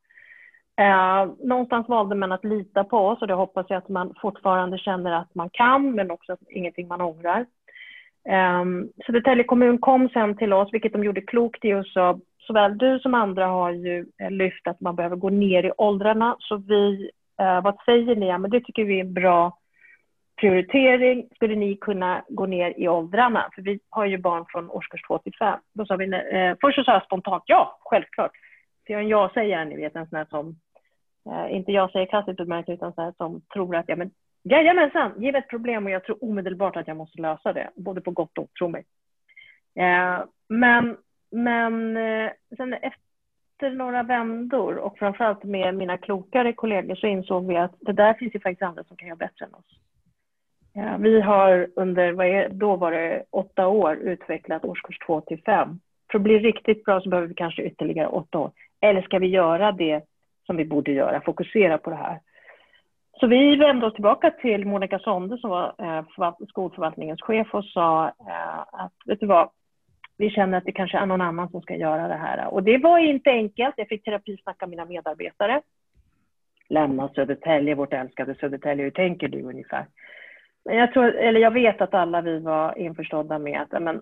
Eh, 0.76 1.32
någonstans 1.38 1.88
valde 1.88 2.14
man 2.14 2.32
att 2.32 2.44
lita 2.44 2.84
på 2.84 2.98
oss 2.98 3.20
och 3.20 3.26
det 3.28 3.34
hoppas 3.34 3.66
jag 3.68 3.78
att 3.78 3.88
man 3.88 4.14
fortfarande 4.20 4.78
känner 4.78 5.12
att 5.12 5.34
man 5.34 5.50
kan, 5.50 5.94
men 5.94 6.10
också 6.10 6.32
att 6.32 6.50
ingenting 6.50 6.88
man 6.88 7.00
ångrar. 7.00 7.46
Eh, 8.28 8.64
Södertälje 9.06 9.44
kommun 9.44 9.78
kom 9.78 10.08
sen 10.08 10.36
till 10.36 10.52
oss, 10.52 10.68
vilket 10.72 10.92
de 10.92 11.04
gjorde 11.04 11.20
klokt 11.20 11.64
i 11.64 11.74
och 11.74 11.86
sa 11.86 12.18
såväl 12.46 12.78
du 12.78 12.98
som 12.98 13.14
andra 13.14 13.46
har 13.46 13.70
ju 13.70 14.06
eh, 14.18 14.30
lyft 14.30 14.66
att 14.66 14.80
man 14.80 14.96
behöver 14.96 15.16
gå 15.16 15.30
ner 15.30 15.64
i 15.64 15.72
åldrarna. 15.76 16.36
Så 16.38 16.56
vi, 16.56 17.10
eh, 17.40 17.62
vad 17.62 17.76
säger 17.84 18.16
ni? 18.16 18.26
Ja, 18.26 18.38
men 18.38 18.50
det 18.50 18.60
tycker 18.60 18.84
vi 18.84 18.96
är 18.96 19.04
en 19.04 19.14
bra 19.14 19.58
prioritering. 20.40 21.28
Skulle 21.34 21.54
ni 21.54 21.76
kunna 21.76 22.24
gå 22.28 22.46
ner 22.46 22.74
i 22.76 22.88
åldrarna? 22.88 23.50
För 23.54 23.62
vi 23.62 23.80
har 23.90 24.06
ju 24.06 24.18
barn 24.18 24.44
från 24.48 24.70
årskurs 24.70 25.02
2 25.02 25.18
till 25.18 25.34
5. 25.38 25.58
Då 25.72 25.86
sa 25.86 25.96
vi, 25.96 26.12
eh, 26.12 26.54
först 26.60 26.76
så 26.76 26.84
sa 26.84 26.92
jag 26.92 27.04
spontant 27.04 27.42
ja, 27.46 27.78
självklart. 27.80 28.32
För 28.86 28.92
jag 28.92 29.00
är 29.00 29.04
en 29.04 29.10
ja-sägare, 29.10 29.64
ni 29.64 29.76
vet, 29.76 29.96
en 29.96 30.08
sån 30.08 30.18
här 30.18 30.26
som, 30.30 30.56
eh, 31.30 31.56
inte 31.56 31.72
jag 31.72 31.90
säger 31.90 32.06
kraftigt 32.06 32.36
bemärkt, 32.36 32.68
utan 32.68 32.92
så 32.92 33.02
här 33.02 33.12
som 33.16 33.40
tror 33.54 33.76
att, 33.76 33.88
ja 33.88 33.96
men 33.96 34.10
Jajamensan, 34.44 35.12
ge 35.16 35.32
mig 35.32 35.38
ett 35.38 35.48
problem 35.48 35.84
och 35.84 35.90
jag 35.90 36.04
tror 36.04 36.24
omedelbart 36.24 36.76
att 36.76 36.88
jag 36.88 36.96
måste 36.96 37.22
lösa 37.22 37.52
det, 37.52 37.70
både 37.74 38.00
på 38.00 38.10
gott 38.10 38.38
och 38.38 38.42
ont, 38.42 38.54
tro 38.54 38.68
mig. 38.68 38.84
Eh, 39.74 40.24
men 40.48 40.96
men 41.32 41.96
eh, 41.96 42.30
sen 42.56 42.74
efter 42.74 43.70
några 43.70 44.02
vändor 44.02 44.76
och 44.76 44.98
framförallt 44.98 45.44
med 45.44 45.74
mina 45.74 45.98
klokare 45.98 46.52
kollegor 46.52 46.94
så 46.94 47.06
insåg 47.06 47.46
vi 47.46 47.56
att 47.56 47.74
det 47.80 47.92
där 47.92 48.14
finns 48.14 48.34
ju 48.34 48.40
faktiskt 48.40 48.62
andra 48.62 48.84
som 48.84 48.96
kan 48.96 49.08
göra 49.08 49.16
bättre 49.16 49.44
än 49.44 49.54
oss. 49.54 49.78
Ja, 50.72 50.96
vi 50.98 51.20
har 51.20 51.68
under, 51.76 52.12
vad 52.12 52.26
är, 52.26 52.48
då 52.48 52.76
var 52.76 52.92
det 52.92 53.24
åtta 53.30 53.68
år, 53.68 53.96
utvecklat 53.96 54.64
årskurs 54.64 54.98
två 54.98 55.20
till 55.20 55.42
fem. 55.42 55.80
För 56.10 56.18
att 56.18 56.22
bli 56.22 56.38
riktigt 56.38 56.84
bra 56.84 57.00
så 57.00 57.08
behöver 57.08 57.28
vi 57.28 57.34
kanske 57.34 57.62
ytterligare 57.62 58.08
åtta 58.08 58.38
år. 58.38 58.50
Eller 58.80 59.02
ska 59.02 59.18
vi 59.18 59.26
göra 59.26 59.72
det 59.72 60.04
som 60.46 60.56
vi 60.56 60.64
borde 60.64 60.92
göra, 60.92 61.20
fokusera 61.20 61.78
på 61.78 61.90
det 61.90 61.96
här? 61.96 62.20
Så 63.20 63.26
vi 63.26 63.56
vände 63.56 63.86
oss 63.86 63.94
tillbaka 63.94 64.30
till 64.30 64.66
Monica 64.66 64.98
Sonde 64.98 65.38
som 65.38 65.50
var 65.50 65.74
eh, 65.78 66.34
skolförvaltningens 66.48 67.22
chef 67.22 67.54
och 67.54 67.64
sa 67.64 68.06
eh, 68.06 68.58
att, 68.58 68.92
vet 69.06 69.20
du 69.20 69.26
vad, 69.26 69.48
vi 70.22 70.30
känner 70.30 70.58
att 70.58 70.64
det 70.64 70.72
kanske 70.72 70.98
är 70.98 71.06
någon 71.06 71.20
annan 71.20 71.48
som 71.48 71.62
ska 71.62 71.76
göra 71.76 72.08
det 72.08 72.14
här. 72.14 72.46
Och 72.46 72.62
det 72.62 72.78
var 72.78 72.98
inte 72.98 73.30
enkelt. 73.30 73.74
Jag 73.76 73.88
fick 73.88 74.04
terapisnacka 74.04 74.66
mina 74.66 74.84
medarbetare. 74.84 75.62
Lämna 76.68 77.08
Södertälje, 77.08 77.74
vårt 77.74 77.92
älskade 77.92 78.34
Södertälje. 78.34 78.84
Hur 78.84 78.90
tänker 78.90 79.28
du 79.28 79.42
ungefär? 79.42 79.86
Men 80.64 80.76
jag, 80.76 80.92
tror, 80.92 81.14
eller 81.14 81.40
jag 81.40 81.50
vet 81.50 81.80
att 81.80 81.94
alla 81.94 82.20
vi 82.20 82.38
var 82.38 82.78
införstådda 82.78 83.38
med 83.38 83.60
att 83.60 83.82
men, 83.82 84.00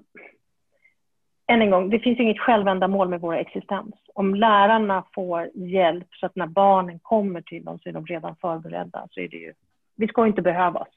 än 1.46 1.62
en 1.62 1.70
gång, 1.70 1.90
det 1.90 1.98
finns 1.98 2.20
inget 2.20 2.38
självändamål 2.38 3.08
med 3.08 3.20
vår 3.20 3.34
existens. 3.34 3.94
Om 4.14 4.34
lärarna 4.34 5.04
får 5.14 5.50
hjälp 5.54 6.08
så 6.10 6.26
att 6.26 6.36
när 6.36 6.46
barnen 6.46 6.98
kommer 6.98 7.40
till 7.40 7.64
dem 7.64 7.78
så 7.78 7.88
är 7.88 7.92
de 7.92 8.06
redan 8.06 8.36
förberedda 8.36 9.08
så 9.10 9.20
är 9.20 9.28
det 9.28 9.36
ju, 9.36 9.52
vi 9.96 10.08
ska 10.08 10.26
inte 10.26 10.42
behövas. 10.42 10.88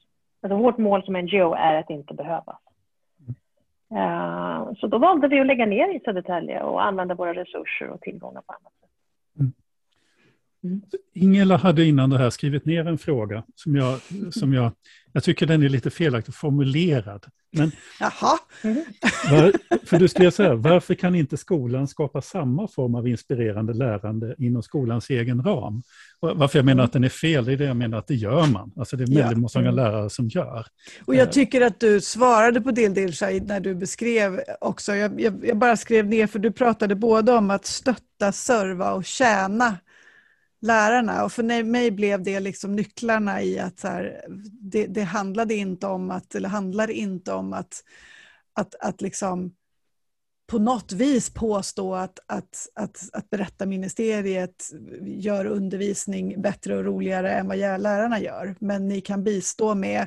Alltså 0.42 0.56
vårt 0.56 0.78
mål 0.78 1.04
som 1.04 1.16
NGO 1.16 1.54
är 1.54 1.74
att 1.74 1.90
inte 1.90 2.14
behövas. 2.14 2.60
Eh, 3.94 4.72
så 4.76 4.86
då 4.86 4.98
valde 4.98 5.28
vi 5.28 5.40
att 5.40 5.46
lägga 5.46 5.66
ner 5.66 5.96
i 5.96 6.00
Södertälje 6.00 6.62
och 6.62 6.84
använda 6.84 7.14
våra 7.14 7.34
resurser 7.34 7.88
och 7.88 8.00
tillgångar 8.00 8.42
på 8.46 8.52
annat 8.52 8.72
sätt. 8.80 8.83
Mm. 10.64 10.76
Mm. 10.76 10.82
Ingela 11.14 11.56
hade 11.56 11.84
innan 11.84 12.10
det 12.10 12.18
här 12.18 12.30
skrivit 12.30 12.64
ner 12.64 12.86
en 12.86 12.98
fråga 12.98 13.44
som 13.54 13.76
jag, 13.76 14.00
som 14.30 14.52
jag, 14.52 14.72
jag 15.12 15.24
tycker 15.24 15.46
den 15.46 15.62
är 15.62 15.68
lite 15.68 15.90
felaktigt 15.90 16.34
formulerad. 16.34 17.26
Men, 17.56 17.72
Jaha. 18.00 18.38
Var, 19.30 19.52
för 19.86 19.98
du 19.98 20.08
skrev 20.08 20.30
så 20.30 20.42
här, 20.42 20.54
varför 20.54 20.94
kan 20.94 21.14
inte 21.14 21.36
skolan 21.36 21.88
skapa 21.88 22.22
samma 22.22 22.68
form 22.68 22.94
av 22.94 23.08
inspirerande 23.08 23.72
lärande 23.72 24.34
inom 24.38 24.62
skolans 24.62 25.10
egen 25.10 25.42
ram? 25.42 25.82
Varför 26.20 26.58
jag 26.58 26.66
menar 26.66 26.84
att 26.84 26.92
den 26.92 27.04
är 27.04 27.08
fel, 27.08 27.44
det 27.44 27.52
är 27.52 27.56
det 27.56 27.64
jag 27.64 27.76
menar 27.76 27.98
att 27.98 28.06
det 28.06 28.14
gör 28.14 28.46
man. 28.46 28.72
Alltså 28.76 28.96
det 28.96 29.02
är 29.02 29.06
väldigt 29.06 29.50
ja. 29.54 29.60
många 29.60 29.70
lärare 29.70 30.10
som 30.10 30.28
gör. 30.28 30.66
Och 31.04 31.14
jag 31.14 31.32
tycker 31.32 31.60
att 31.60 31.80
du 31.80 32.00
svarade 32.00 32.60
på 32.60 32.70
del 32.70 32.94
del 32.94 33.12
när 33.46 33.60
du 33.60 33.74
beskrev 33.74 34.40
också. 34.60 34.94
Jag, 34.94 35.20
jag, 35.20 35.46
jag 35.46 35.56
bara 35.56 35.76
skrev 35.76 36.06
ner, 36.06 36.26
för 36.26 36.38
du 36.38 36.52
pratade 36.52 36.94
både 36.94 37.32
om 37.32 37.50
att 37.50 37.66
stötta, 37.66 38.32
serva 38.32 38.92
och 38.92 39.04
tjäna 39.04 39.76
lärarna. 40.64 41.24
Och 41.24 41.32
för 41.32 41.64
mig 41.64 41.90
blev 41.90 42.22
det 42.22 42.40
liksom 42.40 42.76
nycklarna 42.76 43.42
i 43.42 43.58
att 43.58 43.80
så 43.80 43.88
här, 43.88 44.24
det, 44.60 44.86
det, 44.86 45.02
handlade 45.02 45.54
inte 45.54 45.86
om 45.86 46.10
att, 46.10 46.34
eller 46.34 46.48
handlar 46.48 46.90
inte 46.90 47.32
om 47.32 47.52
att, 47.52 47.84
att, 48.52 48.74
att 48.74 49.00
liksom 49.00 49.54
på 50.46 50.58
något 50.58 50.92
vis 50.92 51.30
påstå 51.30 51.94
att, 51.94 52.18
att, 52.26 52.68
att, 52.74 53.08
att 53.12 53.30
berättarministeriet 53.30 54.70
gör 55.02 55.46
undervisning 55.46 56.42
bättre 56.42 56.76
och 56.76 56.84
roligare 56.84 57.32
än 57.32 57.48
vad 57.48 57.58
lärarna 57.58 58.20
gör. 58.20 58.54
Men 58.60 58.88
ni 58.88 59.00
kan 59.00 59.24
bistå 59.24 59.74
med 59.74 60.06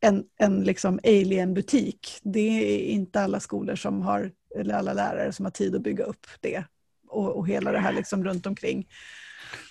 en, 0.00 0.24
en 0.38 0.60
liksom 0.60 1.00
alien-butik. 1.04 2.20
Det 2.22 2.40
är 2.40 2.78
inte 2.78 3.20
alla 3.20 3.40
skolor 3.40 3.76
som 3.76 4.02
har, 4.02 4.32
eller 4.58 4.74
alla 4.74 4.92
lärare 4.92 5.32
som 5.32 5.44
har 5.44 5.50
tid 5.52 5.74
att 5.74 5.82
bygga 5.82 6.04
upp 6.04 6.26
det 6.40 6.64
och, 7.08 7.36
och 7.36 7.48
hela 7.48 7.72
det 7.72 7.78
här 7.78 7.92
liksom 7.92 8.24
runt 8.24 8.46
omkring. 8.46 8.88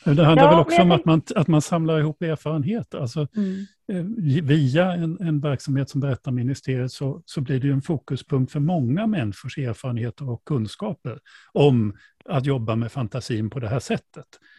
Det 0.06 0.24
handlar 0.24 0.44
ja, 0.44 0.50
väl 0.50 0.60
också 0.60 0.82
om 0.82 0.92
att 0.92 1.06
man, 1.06 1.22
att 1.36 1.48
man 1.48 1.62
samlar 1.62 2.00
ihop 2.00 2.22
erfarenheter. 2.22 2.98
Alltså, 2.98 3.28
mm. 3.36 3.66
Eh, 3.92 4.04
via 4.44 4.94
en, 4.94 5.18
en 5.22 5.40
verksamhet 5.40 5.90
som 5.90 6.02
berättar 6.02 6.32
ministeriet 6.32 6.92
så, 6.92 7.22
så 7.26 7.42
blir 7.42 7.60
det 7.60 7.68
ju 7.68 7.74
en 7.74 7.82
fokuspunkt 7.82 8.52
för 8.52 8.60
många 8.60 9.08
människors 9.08 9.58
erfarenheter 9.58 10.30
och 10.30 10.46
kunskaper 10.46 11.20
om 11.54 11.98
att 12.30 12.46
jobba 12.46 12.76
med 12.76 12.92
fantasin 12.92 13.50
på 13.50 13.60
det 13.60 13.68
här 13.68 13.80
sätt. 13.80 14.04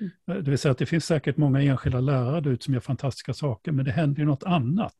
Mm. 0.00 0.12
Eh, 0.30 0.44
det 0.44 0.50
vill 0.50 0.58
säga 0.58 0.72
att 0.72 0.78
det 0.78 0.86
finns 0.86 1.04
säkert 1.04 1.36
många 1.36 1.62
enskilda 1.62 2.00
lärare 2.00 2.50
ut 2.50 2.62
som 2.62 2.74
gör 2.74 2.80
fantastiska 2.80 3.34
saker, 3.34 3.72
men 3.72 3.84
det 3.84 3.90
händer 3.90 4.20
ju 4.20 4.26
något 4.26 4.44
annat. 4.44 4.96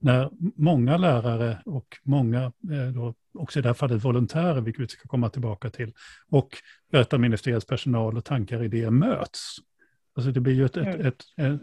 När 0.00 0.30
många 0.56 0.96
lärare 0.96 1.58
och 1.64 1.86
många, 2.02 2.42
eh, 2.42 2.92
då, 2.94 3.14
också 3.34 3.58
i 3.58 3.62
det 3.62 3.68
här 3.68 3.74
fallet 3.74 4.04
volontärer, 4.04 4.60
vilket 4.60 4.82
vi 4.82 4.88
ska 4.88 5.08
komma 5.08 5.28
tillbaka 5.28 5.70
till, 5.70 5.92
och 6.30 6.48
berättarministeriets 6.92 7.66
personal 7.66 8.16
och 8.16 8.24
tankar 8.24 8.58
och 8.58 8.64
idéer 8.64 8.90
möts. 8.90 9.56
Alltså 10.16 10.30
det 10.30 10.40
blir 10.40 10.54
ju 10.54 10.64
ett, 10.64 10.76
ett, 10.76 10.86
mm. 10.86 11.06
ett, 11.06 11.24
en, 11.38 11.56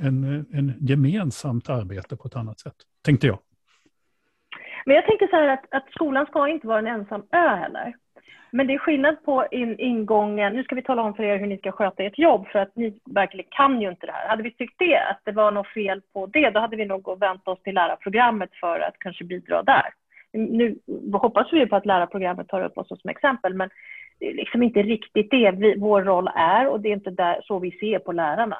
en, 0.00 0.46
en 0.52 0.74
gemensamt 0.80 1.68
arbete 1.68 2.16
på 2.16 2.28
ett 2.28 2.36
annat 2.36 2.60
sätt, 2.60 2.76
tänkte 3.04 3.26
jag. 3.26 3.38
Men 4.86 4.96
jag 4.96 5.06
tänker 5.06 5.26
så 5.26 5.36
här 5.36 5.48
att, 5.48 5.64
att 5.70 5.90
skolan 5.90 6.26
ska 6.26 6.48
inte 6.48 6.66
vara 6.66 6.78
en 6.78 6.86
ensam 6.86 7.20
ö 7.32 7.56
heller. 7.56 7.94
Men 8.50 8.66
det 8.66 8.74
är 8.74 8.78
skillnad 8.78 9.24
på 9.24 9.46
in, 9.50 9.78
ingången, 9.78 10.52
nu 10.52 10.64
ska 10.64 10.74
vi 10.74 10.82
tala 10.82 11.02
om 11.02 11.14
för 11.14 11.22
er 11.22 11.38
hur 11.38 11.46
ni 11.46 11.58
ska 11.58 11.72
sköta 11.72 12.02
ert 12.02 12.18
jobb 12.18 12.46
för 12.48 12.58
att 12.58 12.76
ni 12.76 13.00
verkligen 13.04 13.50
kan 13.50 13.80
ju 13.80 13.88
inte 13.88 14.06
det 14.06 14.12
här. 14.12 14.28
Hade 14.28 14.42
vi 14.42 14.50
tyckt 14.50 14.78
det, 14.78 14.98
att 15.10 15.20
det 15.24 15.32
var 15.32 15.50
något 15.50 15.68
fel 15.68 16.02
på 16.12 16.26
det, 16.26 16.50
då 16.50 16.60
hade 16.60 16.76
vi 16.76 16.84
nog 16.84 17.20
vänt 17.20 17.48
oss 17.48 17.62
till 17.62 17.74
lärarprogrammet 17.74 18.50
för 18.60 18.80
att 18.80 18.98
kanske 18.98 19.24
bidra 19.24 19.62
där. 19.62 19.86
Nu 20.32 20.78
hoppas 21.12 21.52
vi 21.52 21.66
på 21.66 21.76
att 21.76 21.86
lärarprogrammet 21.86 22.48
tar 22.48 22.64
upp 22.64 22.78
oss 22.78 22.88
som 22.88 23.10
exempel, 23.10 23.54
men 23.54 23.70
det 24.18 24.30
är 24.30 24.34
liksom 24.34 24.62
inte 24.62 24.82
riktigt 24.82 25.30
det 25.30 25.50
vi, 25.50 25.74
vår 25.78 26.02
roll 26.02 26.30
är 26.34 26.68
och 26.68 26.80
det 26.80 26.88
är 26.88 26.92
inte 26.92 27.10
där, 27.10 27.40
så 27.42 27.58
vi 27.58 27.70
ser 27.70 27.98
på 27.98 28.12
lärarna. 28.12 28.58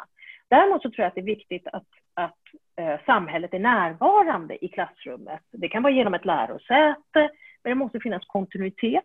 Däremot 0.48 0.82
så 0.82 0.90
tror 0.90 1.00
jag 1.00 1.06
att 1.06 1.14
det 1.14 1.20
är 1.20 1.34
viktigt 1.36 1.66
att, 1.66 1.86
att 2.14 2.40
eh, 2.76 3.00
samhället 3.06 3.54
är 3.54 3.58
närvarande 3.58 4.64
i 4.64 4.68
klassrummet. 4.68 5.40
Det 5.52 5.68
kan 5.68 5.82
vara 5.82 5.92
genom 5.92 6.14
ett 6.14 6.24
lärosäte, 6.24 7.30
men 7.62 7.70
det 7.70 7.74
måste 7.74 8.00
finnas 8.00 8.24
kontinuitet. 8.26 9.04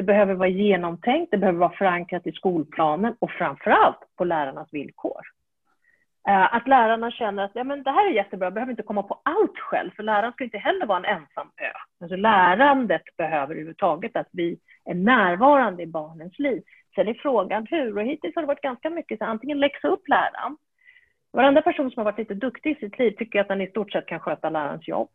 Det 0.00 0.04
behöver 0.04 0.34
vara 0.34 0.48
genomtänkt, 0.48 1.30
det 1.30 1.38
behöver 1.38 1.58
vara 1.58 1.76
förankrat 1.78 2.26
i 2.26 2.32
skolplanen 2.32 3.14
och 3.18 3.30
framför 3.30 3.70
allt 3.70 3.98
på 4.16 4.24
lärarnas 4.24 4.68
villkor. 4.72 5.20
Eh, 6.28 6.54
att 6.54 6.68
lärarna 6.68 7.10
känner 7.10 7.44
att 7.44 7.50
ja, 7.54 7.64
men 7.64 7.82
det 7.82 7.90
här 7.90 8.06
är 8.06 8.10
jättebra, 8.10 8.46
jag 8.46 8.54
behöver 8.54 8.70
inte 8.70 8.82
komma 8.82 9.02
på 9.02 9.20
allt 9.22 9.58
själv, 9.58 9.90
för 9.96 10.02
läraren 10.02 10.32
ska 10.32 10.44
inte 10.44 10.58
heller 10.58 10.86
vara 10.86 10.98
en 10.98 11.04
ensam 11.04 11.50
ö. 11.56 11.72
Alltså 12.00 12.16
lärandet 12.16 13.02
behöver 13.16 13.42
överhuvudtaget 13.42 14.16
att 14.16 14.28
vi 14.32 14.58
är 14.84 14.94
närvarande 14.94 15.82
i 15.82 15.86
barnens 15.86 16.38
liv. 16.38 16.62
Sen 16.94 17.08
är 17.08 17.14
frågan 17.14 17.66
hur, 17.70 17.96
och 17.96 18.04
hittills 18.04 18.34
har 18.34 18.42
det 18.42 18.48
varit 18.48 18.62
ganska 18.62 18.90
mycket 18.90 19.18
så 19.18 19.24
antingen 19.24 19.60
läxa 19.60 19.88
upp 19.88 20.08
läraren. 20.08 20.56
Varenda 21.32 21.62
person 21.62 21.90
som 21.90 22.00
har 22.00 22.04
varit 22.04 22.18
lite 22.18 22.34
duktig 22.34 22.70
i 22.70 22.74
sitt 22.74 22.98
liv 22.98 23.10
tycker 23.10 23.40
att 23.40 23.48
den 23.48 23.60
i 23.60 23.70
stort 23.70 23.92
sett 23.92 24.06
kan 24.06 24.20
sköta 24.20 24.50
lärarens 24.50 24.88
jobb. 24.88 25.08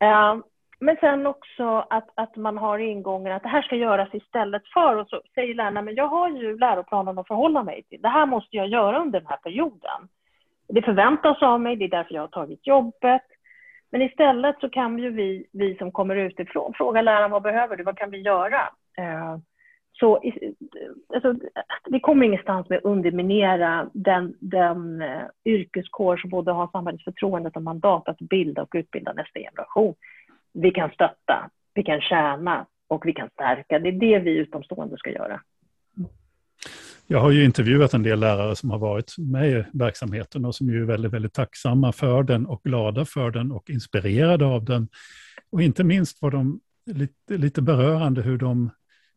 Eh, 0.00 0.36
men 0.80 0.96
sen 1.00 1.26
också 1.26 1.86
att, 1.90 2.08
att 2.14 2.36
man 2.36 2.58
har 2.58 2.78
ingången 2.78 3.32
att 3.32 3.42
det 3.42 3.48
här 3.48 3.62
ska 3.62 3.76
göras 3.76 4.08
istället 4.14 4.62
för, 4.66 4.96
och 4.96 5.08
så 5.08 5.22
säger 5.34 5.54
lärarna, 5.54 5.82
men 5.82 5.94
jag 5.94 6.08
har 6.08 6.28
ju 6.28 6.58
läroplanen 6.58 7.18
att 7.18 7.28
förhålla 7.28 7.62
mig 7.62 7.82
till. 7.82 8.02
Det 8.02 8.08
här 8.08 8.26
måste 8.26 8.56
jag 8.56 8.68
göra 8.68 9.00
under 9.00 9.20
den 9.20 9.28
här 9.28 9.36
perioden. 9.36 10.08
Det 10.68 10.82
förväntas 10.82 11.42
av 11.42 11.60
mig, 11.60 11.76
det 11.76 11.84
är 11.84 11.88
därför 11.88 12.14
jag 12.14 12.22
har 12.22 12.28
tagit 12.28 12.66
jobbet. 12.66 13.22
Men 13.90 14.02
istället 14.02 14.60
så 14.60 14.68
kan 14.68 14.98
ju 14.98 15.10
vi, 15.10 15.46
vi 15.52 15.74
som 15.74 15.92
kommer 15.92 16.16
utifrån 16.16 16.72
fråga 16.74 17.02
läraren 17.02 17.30
vad 17.30 17.42
behöver 17.42 17.76
du, 17.76 17.84
vad 17.84 17.98
kan 17.98 18.10
vi 18.10 18.18
göra? 18.18 18.60
Eh, 18.98 19.36
så 19.92 20.20
alltså, 21.14 21.34
vi 21.90 22.00
kommer 22.00 22.26
ingenstans 22.26 22.68
med 22.68 22.78
att 22.78 22.84
underminera 22.84 23.90
den, 23.92 24.34
den 24.40 25.02
eh, 25.02 25.22
yrkeskår 25.44 26.16
som 26.16 26.30
både 26.30 26.52
har 26.52 26.68
samhällets 26.68 27.04
förtroende 27.04 27.50
och 27.54 27.62
mandat 27.62 28.08
att 28.08 28.18
bilda 28.18 28.62
och 28.62 28.74
utbilda 28.74 29.12
nästa 29.12 29.40
generation. 29.40 29.94
Vi 30.52 30.70
kan 30.70 30.90
stötta, 30.90 31.50
vi 31.74 31.82
kan 31.82 32.00
tjäna 32.00 32.66
och 32.88 33.06
vi 33.06 33.12
kan 33.12 33.28
stärka. 33.30 33.78
Det 33.78 33.88
är 33.88 33.92
det 33.92 34.18
vi 34.18 34.30
utomstående 34.30 34.96
ska 34.98 35.10
göra. 35.10 35.40
Jag 37.06 37.20
har 37.20 37.30
ju 37.30 37.44
intervjuat 37.44 37.94
en 37.94 38.02
del 38.02 38.20
lärare 38.20 38.56
som 38.56 38.70
har 38.70 38.78
varit 38.78 39.18
med 39.18 39.50
i 39.50 39.64
verksamheten 39.72 40.44
och 40.44 40.54
som 40.54 40.68
är 40.68 40.80
väldigt, 40.80 41.12
väldigt 41.12 41.34
tacksamma 41.34 41.92
för 41.92 42.22
den 42.22 42.46
och 42.46 42.62
glada 42.62 43.04
för 43.04 43.30
den 43.30 43.52
och 43.52 43.70
inspirerade 43.70 44.44
av 44.44 44.64
den. 44.64 44.88
Och 45.50 45.62
inte 45.62 45.84
minst 45.84 46.22
var 46.22 46.30
de 46.30 46.60
lite, 46.86 47.36
lite 47.36 47.62
berörande 47.62 48.22
hur 48.22 48.38
de, 48.38 48.70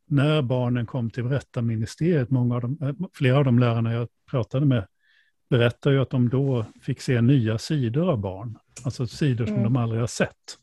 när 0.07 0.41
barnen 0.41 0.85
kom 0.85 1.09
till 1.09 1.23
berättarministeriet, 1.23 2.29
många 2.29 2.55
av 2.55 2.61
de, 2.61 2.77
eh, 2.81 2.93
flera 3.13 3.37
av 3.37 3.45
de 3.45 3.59
lärarna 3.59 3.93
jag 3.93 4.07
pratade 4.31 4.65
med 4.65 4.87
berättar 5.49 5.91
ju 5.91 6.01
att 6.01 6.09
de 6.09 6.29
då 6.29 6.65
fick 6.81 7.01
se 7.01 7.21
nya 7.21 7.57
sidor 7.57 8.11
av 8.11 8.17
barn, 8.17 8.57
alltså 8.85 9.07
sidor 9.07 9.45
som 9.45 9.55
mm. 9.55 9.63
de 9.63 9.77
aldrig 9.77 10.01
har 10.01 10.07
sett. 10.07 10.57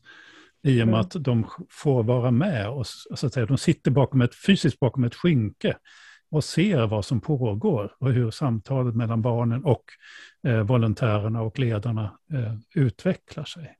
I 0.63 0.83
och 0.83 0.87
med 0.87 0.95
mm. 0.95 0.99
att 0.99 1.11
de 1.19 1.45
får 1.69 2.03
vara 2.03 2.31
med 2.31 2.69
och 2.69 2.87
så 2.87 3.25
att 3.25 3.33
säga, 3.33 3.45
de 3.45 3.57
sitter 3.57 3.91
bakom 3.91 4.21
ett, 4.21 4.35
fysiskt 4.35 4.79
bakom 4.79 5.03
ett 5.03 5.15
skynke 5.15 5.77
och 6.31 6.43
ser 6.43 6.87
vad 6.87 7.05
som 7.05 7.21
pågår 7.21 7.91
och 7.99 8.11
hur 8.11 8.31
samtalet 8.31 8.95
mellan 8.95 9.21
barnen 9.21 9.65
och 9.65 9.83
eh, 10.47 10.61
volontärerna 10.61 11.41
och 11.41 11.59
ledarna 11.59 12.19
eh, 12.33 12.55
utvecklar 12.75 13.43
sig. 13.43 13.75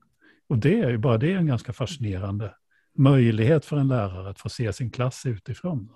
Och 0.49 0.57
det 0.57 0.79
är 0.79 0.89
ju 0.89 0.97
bara 0.97 1.17
det 1.17 1.33
är 1.33 1.37
en 1.37 1.47
ganska 1.47 1.73
fascinerande 1.73 2.53
möjlighet 2.97 3.65
för 3.65 3.77
en 3.77 3.87
lärare 3.87 4.29
att 4.29 4.39
få 4.39 4.49
se 4.49 4.73
sin 4.73 4.91
klass 4.91 5.25
utifrån. 5.25 5.89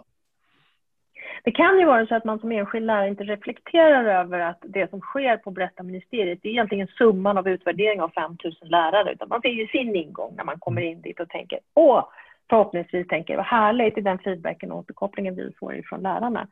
Det 1.43 1.51
kan 1.51 1.79
ju 1.79 1.85
vara 1.85 2.05
så 2.05 2.15
att 2.15 2.23
man 2.23 2.39
som 2.39 2.51
enskild 2.51 2.85
lärare 2.85 3.07
inte 3.07 3.23
reflekterar 3.23 4.05
över 4.05 4.39
att 4.39 4.57
det 4.61 4.89
som 4.89 4.99
sker 4.99 5.37
på 5.37 5.51
berättarministeriet 5.51 6.45
är 6.45 6.49
egentligen 6.49 6.87
summan 6.87 7.37
av 7.37 7.47
utvärdering 7.47 8.01
av 8.01 8.09
5 8.09 8.37
000 8.43 8.53
lärare, 8.61 9.13
utan 9.13 9.29
man 9.29 9.41
ser 9.41 9.49
ju 9.49 9.67
sin 9.67 9.95
ingång 9.95 10.35
när 10.35 10.43
man 10.43 10.59
kommer 10.59 10.81
in 10.81 11.01
dit 11.01 11.19
och 11.19 11.29
tänker 11.29 11.59
åh, 11.73 12.09
förhoppningsvis 12.49 13.07
tänker 13.07 13.35
vad 13.35 13.45
härligt 13.45 13.97
i 13.97 14.01
den 14.01 14.19
feedbacken 14.19 14.71
och 14.71 14.77
återkopplingen 14.77 15.35
vi 15.35 15.53
får 15.59 15.75
ifrån 15.75 16.01
lärarna. 16.01 16.47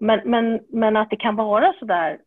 Men, 0.00 0.20
men, 0.24 0.60
men 0.68 0.96
att 0.96 1.10
det 1.10 1.16
kan 1.16 1.36
vara 1.36 1.72
så 1.78 1.84
där 1.84 2.18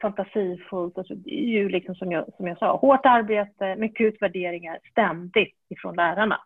fantasifullt, 0.00 0.98
alltså, 0.98 1.14
det 1.14 1.34
är 1.34 1.48
ju 1.48 1.68
liksom 1.68 1.94
som 1.94 2.12
jag, 2.12 2.24
som 2.36 2.46
jag 2.46 2.58
sa, 2.58 2.76
hårt 2.76 3.06
arbete, 3.06 3.76
mycket 3.76 4.06
utvärderingar 4.06 4.78
ständigt 4.90 5.56
ifrån 5.68 5.96
lärarna. 5.96 6.40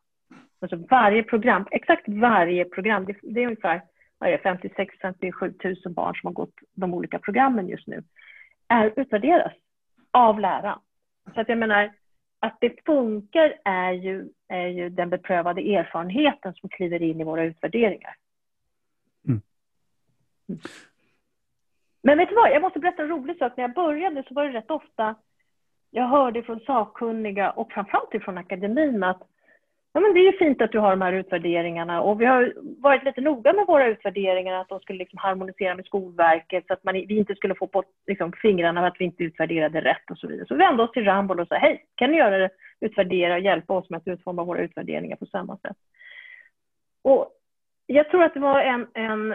Alltså 0.61 0.77
varje 0.91 1.23
program, 1.23 1.67
exakt 1.71 2.09
varje 2.09 2.65
program, 2.65 3.05
det, 3.05 3.17
det 3.23 3.41
är 3.41 3.47
ungefär 3.47 3.83
56-57 4.29 5.77
000 5.85 5.95
barn 5.95 6.15
som 6.15 6.27
har 6.27 6.33
gått 6.33 6.55
de 6.75 6.95
olika 6.95 7.19
programmen 7.19 7.69
just 7.69 7.87
nu, 7.87 8.03
är 8.69 8.93
utvärderas 8.97 9.53
av 10.11 10.41
läraren. 10.41 10.79
Så 11.35 11.41
att 11.41 11.49
jag 11.49 11.59
menar, 11.59 11.93
att 12.41 12.57
det 12.61 12.85
funkar 12.87 13.55
är 13.65 13.93
ju, 13.93 14.29
är 14.49 14.67
ju 14.67 14.89
den 14.89 15.11
beprövade 15.11 15.61
erfarenheten 15.61 16.55
som 16.55 16.69
kliver 16.69 17.03
in 17.03 17.21
i 17.21 17.25
våra 17.25 17.45
utvärderingar. 17.45 18.17
Mm. 19.29 19.41
Mm. 20.49 20.61
Men 22.03 22.19
vet 22.19 22.29
du 22.29 22.35
vad, 22.35 22.51
jag 22.51 22.63
måste 22.63 22.79
berätta 22.79 23.03
en 23.03 23.09
rolig 23.09 23.39
sak. 23.39 23.57
När 23.57 23.65
jag 23.65 23.75
började 23.75 24.25
så 24.29 24.35
var 24.35 24.45
det 24.45 24.53
rätt 24.53 24.71
ofta 24.71 25.15
jag 25.91 26.09
hörde 26.09 26.43
från 26.43 26.61
sakkunniga 26.61 27.51
och 27.51 27.73
framförallt 27.73 28.25
från 28.25 28.39
akademin 28.39 29.03
att 29.03 29.23
ja, 29.95 30.01
men 30.01 30.15
det 30.15 30.21
är 30.21 30.33
ju 30.33 30.39
fint 30.39 30.63
att 30.63 30.73
du 30.73 30.79
har 30.79 30.91
de 30.91 31.01
här 31.01 31.13
utvärderingarna 31.13 32.03
och 32.03 32.21
vi 32.21 32.25
har 32.25 32.55
varit 32.83 33.05
lite 33.05 33.21
noga 33.21 33.53
med 33.53 33.67
våra 33.67 33.87
utvärderingar, 33.87 34.55
att 34.55 34.69
de 34.69 34.81
skulle 34.81 34.99
liksom 34.99 35.19
harmonisera 35.19 35.75
med 35.75 35.85
Skolverket 35.85 36.67
så 36.67 36.73
att 36.73 36.85
man, 36.85 36.95
vi 36.95 37.17
inte 37.19 37.35
skulle 37.35 37.55
få 37.55 37.67
på 37.67 37.83
liksom, 38.07 38.33
fingrarna 38.33 38.81
av 38.81 38.87
att 38.87 38.97
vi 38.99 39.05
inte 39.05 39.25
utvärderade 39.25 39.81
rätt 39.81 40.11
och 40.11 40.19
så 40.19 40.29
vidare. 40.29 40.47
Så 40.47 40.55
vi 40.55 40.59
vände 40.59 40.83
oss 40.83 40.93
till 40.93 41.05
Ramboll 41.05 41.41
och 41.41 41.49
sa, 41.49 41.55
hej, 41.55 41.85
kan 41.95 42.11
ni 42.11 42.17
göra 42.17 42.39
det, 42.39 42.51
utvärdera 42.81 43.35
och 43.35 43.41
hjälpa 43.41 43.73
oss 43.73 43.91
med 43.91 43.97
att 43.99 44.09
utforma 44.09 44.45
våra 44.45 44.63
utvärderingar 44.63 45.17
på 45.17 45.27
samma 45.27 45.57
sätt? 45.57 45.77
Och 47.05 47.31
jag 47.87 48.11
tror 48.11 48.23
att 48.23 48.35
det 48.35 48.41
var 48.41 48.61
en, 48.61 48.87
en 48.95 49.35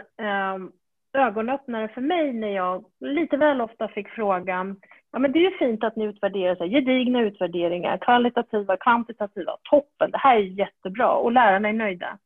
um, 0.54 0.72
ögonöppnare 1.14 1.88
för 1.88 2.02
mig 2.02 2.34
när 2.34 2.56
jag 2.56 2.86
lite 3.00 3.38
väl 3.38 3.62
ofta 3.62 3.88
fick 3.88 4.10
frågan, 4.10 4.76
ja 5.12 5.20
men 5.20 5.32
det 5.32 5.40
är 5.40 5.52
ju 5.52 5.58
fint 5.58 5.84
att 5.84 5.96
ni 5.96 6.06
utvärderar 6.06 6.56
så 6.56 6.64
här, 6.64 6.72
gedigna 6.72 7.22
utvärderingar, 7.22 7.98
kvalitativa, 7.98 8.78
kvantitativa, 8.78 9.58
toppen, 9.64 10.12
det 10.12 10.18
här 10.18 10.36
är 10.36 10.42
jättebra 10.42 11.12
och 11.12 11.32
lärarna 11.32 11.70
är 11.70 11.74
nöjda. 11.74 12.18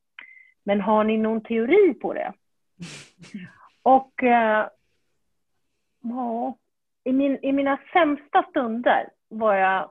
Men 0.64 0.82
har 0.82 1.04
ni 1.04 1.18
någon 1.18 1.42
teori 1.42 1.94
på 1.94 2.14
det? 2.14 2.34
Och 3.84 4.24
eh, 4.24 4.68
ja, 6.02 6.58
i, 7.04 7.12
min, 7.12 7.40
i 7.42 7.52
mina 7.52 7.80
sämsta 7.94 8.44
stunder 8.50 9.10
var 9.30 9.56
jag, 9.56 9.90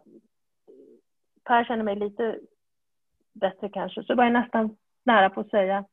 Per 1.44 1.64
känner 1.64 1.84
mig 1.84 1.96
lite 1.96 2.38
bättre 3.32 3.68
kanske, 3.68 4.02
så 4.02 4.14
var 4.14 4.24
jag 4.24 4.32
nästan 4.32 4.76
nära 5.04 5.30
på 5.30 5.40
att 5.40 5.50
säga 5.50 5.84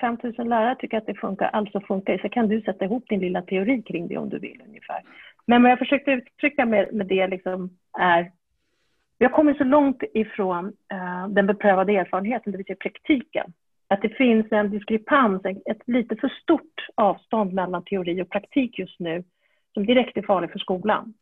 5 0.00 0.18
000 0.22 0.48
lärare 0.48 0.76
tycker 0.76 0.98
att 0.98 1.06
det 1.06 1.14
funkar, 1.14 1.48
alltså 1.52 1.80
funkar 1.80 2.12
det. 2.12 2.22
Så 2.22 2.28
kan 2.28 2.48
du 2.48 2.60
sätta 2.60 2.84
ihop 2.84 3.08
din 3.08 3.20
lilla 3.20 3.42
teori 3.42 3.82
kring 3.82 4.08
det 4.08 4.16
om 4.16 4.28
du 4.28 4.38
vill 4.38 4.62
ungefär. 4.66 5.02
Men 5.50 5.62
vad 5.62 5.70
jag 5.70 5.78
försökte 5.78 6.10
uttrycka 6.10 6.66
med, 6.66 6.94
med 6.94 7.06
det 7.06 7.26
liksom 7.26 7.70
är 7.98 8.30
vi 9.18 9.24
har 9.26 9.32
kommit 9.32 9.56
så 9.56 9.64
långt 9.64 10.02
ifrån 10.14 10.66
uh, 10.66 11.28
den 11.28 11.46
beprövade 11.46 11.92
erfarenheten, 11.92 12.52
det 12.52 12.58
vill 12.58 12.66
säga 12.66 12.76
praktiken, 12.76 13.52
att 13.88 14.02
det 14.02 14.08
finns 14.08 14.46
en 14.52 14.70
diskrepans, 14.70 15.42
ett 15.44 15.82
lite 15.86 16.16
för 16.16 16.28
stort 16.28 16.86
avstånd 16.94 17.52
mellan 17.52 17.84
teori 17.84 18.22
och 18.22 18.30
praktik 18.30 18.78
just 18.78 19.00
nu, 19.00 19.24
som 19.74 19.86
direkt 19.86 20.16
är 20.16 20.22
farlig 20.22 20.52
för 20.52 20.58
skolan. 20.58 21.14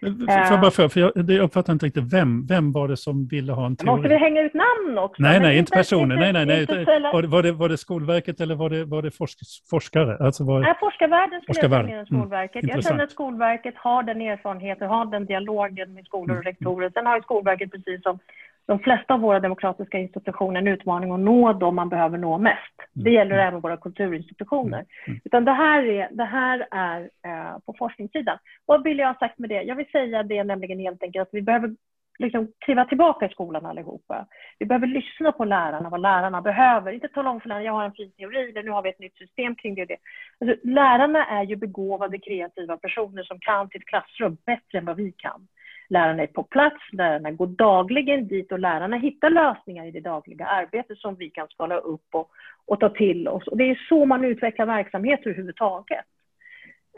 Får 0.00 0.52
jag 0.52 0.60
bara 0.60 0.70
för, 0.70 0.88
för 0.88 1.00
jag, 1.00 1.12
jag 1.14 1.44
uppfattar 1.44 1.72
inte 1.72 1.86
riktigt, 1.86 2.12
vem, 2.12 2.46
vem 2.46 2.72
var 2.72 2.88
det 2.88 2.96
som 2.96 3.26
ville 3.26 3.52
ha 3.52 3.66
en 3.66 3.76
teori? 3.76 3.90
Måste 3.90 4.08
vi 4.08 4.16
hänga 4.16 4.42
ut 4.42 4.54
namn 4.54 4.98
också? 4.98 5.22
Nej, 5.22 5.40
nej, 5.40 5.58
inte 5.58 5.72
personer. 5.72 6.16
Nej, 6.16 6.32
nej, 6.32 6.46
nej. 6.46 6.66
Var, 7.12 7.22
det, 7.22 7.28
var, 7.28 7.42
det, 7.42 7.52
var 7.52 7.68
det 7.68 7.78
Skolverket 7.78 8.40
eller 8.40 8.54
var 8.54 8.70
det, 8.70 8.84
var 8.84 9.02
det 9.02 9.10
forsk, 9.10 9.38
forskare? 9.70 10.16
Alltså 10.20 10.44
var... 10.44 10.60
Nej, 10.60 10.74
forskarvärlden 10.80 11.40
skulle 11.40 11.54
forskarvärlden. 11.54 11.90
jag 11.90 12.08
säga 12.08 12.18
än 12.18 12.22
Skolverket. 12.22 12.62
Mm, 12.62 12.74
jag 12.74 12.84
känner 12.84 13.04
att 13.04 13.10
Skolverket 13.10 13.74
har 13.76 14.02
den 14.02 14.20
erfarenheten, 14.20 14.88
har 14.88 15.04
den 15.04 15.26
dialogen 15.26 15.94
med 15.94 16.04
skolor 16.04 16.36
och 16.36 16.42
mm, 16.42 16.52
rektorer. 16.52 16.90
Sen 16.90 17.06
har 17.06 17.16
ju 17.16 17.22
Skolverket, 17.22 17.70
precis 17.70 18.02
som 18.02 18.18
de 18.66 18.78
flesta 18.78 19.14
av 19.14 19.20
våra 19.20 19.40
demokratiska 19.40 19.98
institutioner 19.98 20.60
en 20.60 20.68
utmaning 20.68 21.12
att 21.12 21.20
nå 21.20 21.52
dem 21.52 21.74
man 21.74 21.88
behöver 21.88 22.18
nå 22.18 22.38
mest. 22.38 22.76
Det 22.92 23.00
mm. 23.00 23.12
gäller 23.12 23.38
även 23.38 23.60
våra 23.60 23.76
kulturinstitutioner. 23.76 24.78
Mm. 24.78 24.86
mm. 25.06 25.20
Utan 25.24 25.44
det 25.44 25.52
här 25.52 25.82
är, 25.82 26.08
det 26.12 26.24
här 26.24 26.66
är 26.70 27.00
eh, 27.00 27.58
på 27.66 27.74
forskningssidan. 27.78 28.38
Vad 28.66 28.84
vill 28.84 28.98
jag 28.98 29.06
ha 29.06 29.14
sagt 29.14 29.38
med 29.38 29.50
det? 29.50 29.62
Jag 29.62 29.76
vill 29.76 29.90
säga 29.90 30.22
det 30.22 30.44
nämligen 30.44 30.78
helt 30.78 31.02
enkelt 31.02 31.28
att 31.28 31.34
vi 31.34 31.42
behöver 31.42 31.74
liksom 32.18 32.52
kliva 32.58 32.84
tillbaka 32.84 33.26
i 33.26 33.28
skolan 33.28 33.66
allihopa. 33.66 34.26
Vi 34.58 34.66
behöver 34.66 34.86
lyssna 34.86 35.32
på 35.32 35.44
lärarna, 35.44 35.88
vad 35.88 36.00
lärarna 36.00 36.42
behöver. 36.42 36.92
Inte 36.92 37.08
tala 37.08 37.30
om 37.30 37.40
för 37.40 37.48
lärarna, 37.48 37.64
jag 37.64 37.72
har 37.72 37.84
en 37.84 37.92
fin 37.92 38.12
teori, 38.12 38.50
eller 38.50 38.62
nu 38.62 38.70
har 38.70 38.82
vi 38.82 38.90
ett 38.90 38.98
nytt 38.98 39.16
system 39.16 39.54
kring 39.54 39.74
det 39.74 39.82
och 39.82 39.88
det. 39.88 39.96
Alltså, 40.40 40.68
lärarna 40.68 41.26
är 41.26 41.44
ju 41.44 41.56
begåvade, 41.56 42.18
kreativa 42.18 42.76
personer 42.76 43.22
som 43.22 43.38
kan 43.40 43.68
sitt 43.68 43.84
klassrum 43.84 44.36
bättre 44.46 44.78
än 44.78 44.84
vad 44.84 44.96
vi 44.96 45.12
kan. 45.12 45.48
Lärarna 45.92 46.22
är 46.22 46.26
på 46.26 46.42
plats, 46.42 46.92
lärarna 46.92 47.30
går 47.30 47.46
dagligen 47.46 48.28
dit 48.28 48.52
och 48.52 48.58
lärarna 48.58 48.96
hittar 48.96 49.30
lösningar 49.30 49.84
i 49.86 49.90
det 49.90 50.00
dagliga 50.00 50.46
arbetet 50.46 50.98
som 50.98 51.14
vi 51.14 51.30
kan 51.30 51.48
skala 51.48 51.76
upp 51.76 52.06
och, 52.12 52.30
och 52.66 52.80
ta 52.80 52.88
till 52.88 53.28
oss. 53.28 53.46
Och 53.46 53.56
det 53.56 53.64
är 53.64 53.86
så 53.88 54.04
man 54.04 54.24
utvecklar 54.24 54.66
verksamheter 54.66 55.30
överhuvudtaget. 55.30 56.04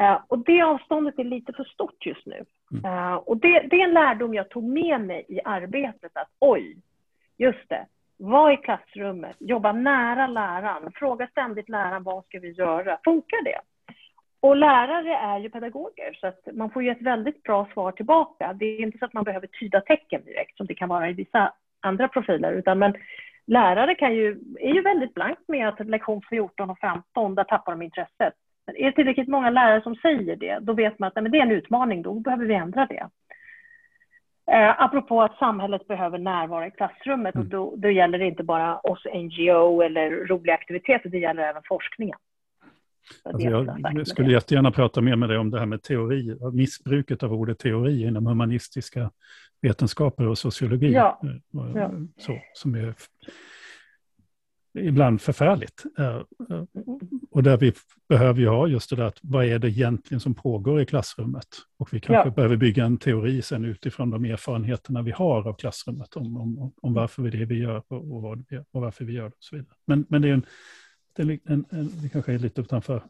Uh, 0.00 0.18
och 0.28 0.38
det 0.38 0.62
avståndet 0.62 1.18
är 1.18 1.24
lite 1.24 1.52
för 1.52 1.64
stort 1.64 2.06
just 2.06 2.26
nu. 2.26 2.44
Uh, 2.84 3.14
och 3.14 3.36
det, 3.36 3.66
det, 3.70 3.80
är 3.80 3.84
en 3.84 3.94
lärdom 3.94 4.34
jag 4.34 4.48
tog 4.48 4.64
med 4.64 5.00
mig 5.00 5.24
i 5.28 5.40
arbetet 5.44 6.10
att 6.14 6.30
oj, 6.38 6.76
just 7.38 7.68
det, 7.68 7.86
var 8.16 8.50
i 8.50 8.56
klassrummet, 8.56 9.36
jobba 9.38 9.72
nära 9.72 10.26
läraren, 10.26 10.92
fråga 10.94 11.26
ständigt 11.26 11.68
läraren 11.68 12.02
vad 12.02 12.24
ska 12.24 12.38
vi 12.38 12.50
göra, 12.50 12.98
funkar 13.04 13.44
det? 13.44 13.60
Och 14.44 14.56
lärare 14.56 15.16
är 15.16 15.38
ju 15.38 15.50
pedagoger 15.50 16.18
så 16.20 16.26
att 16.26 16.48
man 16.52 16.70
får 16.70 16.82
ju 16.82 16.90
ett 16.90 17.02
väldigt 17.02 17.42
bra 17.42 17.68
svar 17.72 17.92
tillbaka. 17.92 18.52
Det 18.52 18.66
är 18.66 18.80
inte 18.80 18.98
så 18.98 19.04
att 19.04 19.12
man 19.12 19.24
behöver 19.24 19.46
tyda 19.46 19.80
tecken 19.80 20.24
direkt 20.24 20.56
som 20.56 20.66
det 20.66 20.74
kan 20.74 20.88
vara 20.88 21.10
i 21.10 21.12
vissa 21.12 21.52
andra 21.80 22.08
profiler 22.08 22.52
utan 22.52 22.78
men 22.78 22.94
lärare 23.46 23.94
kan 23.94 24.14
ju, 24.14 24.38
är 24.60 24.74
ju 24.74 24.80
väldigt 24.80 25.14
blankt 25.14 25.48
med 25.48 25.68
att 25.68 25.86
lektion 25.86 26.22
14 26.30 26.70
och 26.70 26.78
15, 26.78 27.34
där 27.34 27.44
tappar 27.44 27.72
de 27.72 27.82
intresset. 27.82 28.34
Men 28.66 28.76
är 28.76 28.84
det 28.84 28.92
tillräckligt 28.92 29.28
många 29.28 29.50
lärare 29.50 29.82
som 29.82 29.96
säger 29.96 30.36
det, 30.36 30.58
då 30.60 30.72
vet 30.72 30.98
man 30.98 31.06
att 31.06 31.14
nej, 31.14 31.30
det 31.30 31.38
är 31.38 31.42
en 31.42 31.50
utmaning, 31.50 32.02
då 32.02 32.14
behöver 32.14 32.46
vi 32.46 32.54
ändra 32.54 32.86
det. 32.86 33.08
Eh, 34.52 34.82
apropå 34.82 35.22
att 35.22 35.38
samhället 35.38 35.88
behöver 35.88 36.18
närvara 36.18 36.66
i 36.66 36.70
klassrummet 36.70 37.34
mm. 37.34 37.46
och 37.46 37.50
då, 37.50 37.74
då 37.76 37.90
gäller 37.90 38.18
det 38.18 38.26
inte 38.26 38.44
bara 38.44 38.78
oss 38.78 39.06
NGO 39.14 39.82
eller 39.82 40.10
roliga 40.10 40.54
aktiviteter, 40.54 41.10
det 41.10 41.18
gäller 41.18 41.42
även 41.42 41.62
forskningen. 41.68 42.18
Alltså 43.22 43.48
jag 43.48 44.06
skulle 44.06 44.32
jättegärna 44.32 44.70
prata 44.70 45.00
mer 45.00 45.16
med 45.16 45.28
dig 45.28 45.38
om 45.38 45.50
det 45.50 45.58
här 45.58 45.66
med 45.66 45.82
teori, 45.82 46.36
missbruket 46.52 47.22
av 47.22 47.32
ordet 47.32 47.58
teori 47.58 48.02
inom 48.02 48.26
humanistiska 48.26 49.10
vetenskaper 49.62 50.26
och 50.26 50.38
sociologi. 50.38 50.92
Ja. 50.92 51.20
Eh, 51.24 51.70
ja. 51.74 51.92
Så, 52.18 52.38
som 52.54 52.74
är 52.74 52.94
ibland 54.78 55.20
förfärligt. 55.20 55.84
Eh, 55.98 56.22
och 57.30 57.42
där 57.42 57.56
vi 57.56 57.72
behöver 58.08 58.40
ju 58.40 58.48
ha 58.48 58.66
just 58.66 58.90
det 58.90 58.96
där 58.96 59.04
att 59.04 59.18
vad 59.22 59.44
är 59.44 59.58
det 59.58 59.68
egentligen 59.68 60.20
som 60.20 60.34
pågår 60.34 60.80
i 60.80 60.86
klassrummet? 60.86 61.48
Och 61.78 61.94
vi 61.94 62.00
kanske 62.00 62.28
ja. 62.28 62.34
behöver 62.34 62.56
bygga 62.56 62.84
en 62.84 62.98
teori 62.98 63.42
sen 63.42 63.64
utifrån 63.64 64.10
de 64.10 64.24
erfarenheterna 64.24 65.02
vi 65.02 65.10
har 65.10 65.48
av 65.48 65.54
klassrummet 65.54 66.16
om, 66.16 66.36
om, 66.36 66.72
om 66.82 66.94
varför 66.94 67.22
vi 67.22 67.30
det 67.30 67.44
vi 67.44 67.58
gör 67.58 67.82
och, 67.88 68.14
och, 68.14 68.22
vad, 68.22 68.44
och 68.72 68.80
varför 68.80 69.04
vi 69.04 69.12
gör 69.12 69.24
det 69.24 69.28
och 69.28 69.44
så 69.44 69.56
vidare. 69.56 69.76
Men, 69.86 70.06
men 70.08 70.22
det 70.22 70.28
är 70.28 70.32
en 70.32 70.46
det, 71.14 71.22
en, 71.22 71.64
en, 71.70 71.88
det 72.02 72.08
kanske 72.08 72.34
är 72.34 72.38
lite 72.38 72.60
utanför. 72.60 73.02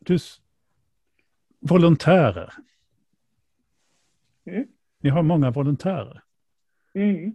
Du, 0.00 0.18
volontärer. 1.60 2.52
Mm. 4.46 4.66
Ni 5.02 5.10
har 5.10 5.22
många 5.22 5.50
volontärer. 5.50 6.22
Mm. 6.94 7.34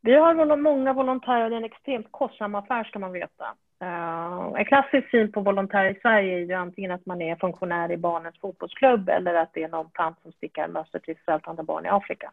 Vi 0.00 0.14
har 0.14 0.56
många 0.56 0.92
volontärer, 0.92 1.50
det 1.50 1.56
är 1.56 1.58
en 1.58 1.64
extremt 1.64 2.06
kostsam 2.10 2.54
affär 2.54 2.84
ska 2.84 2.98
man 2.98 3.12
veta. 3.12 3.54
Uh, 3.82 4.60
en 4.60 4.64
klassisk 4.64 5.10
syn 5.10 5.32
på 5.32 5.40
volontärer 5.40 5.90
i 5.90 6.00
Sverige 6.00 6.34
är 6.34 6.38
ju 6.38 6.52
antingen 6.52 6.90
att 6.90 7.06
man 7.06 7.22
är 7.22 7.36
funktionär 7.36 7.92
i 7.92 7.96
barnens 7.96 8.38
fotbollsklubb 8.40 9.08
eller 9.08 9.34
att 9.34 9.50
det 9.52 9.62
är 9.62 9.68
någon 9.68 9.90
tant 9.90 10.22
som 10.22 10.32
stickar 10.32 10.68
mössor 10.68 10.98
till 10.98 11.16
svältande 11.24 11.62
barn 11.62 11.86
i 11.86 11.88
Afrika. 11.88 12.32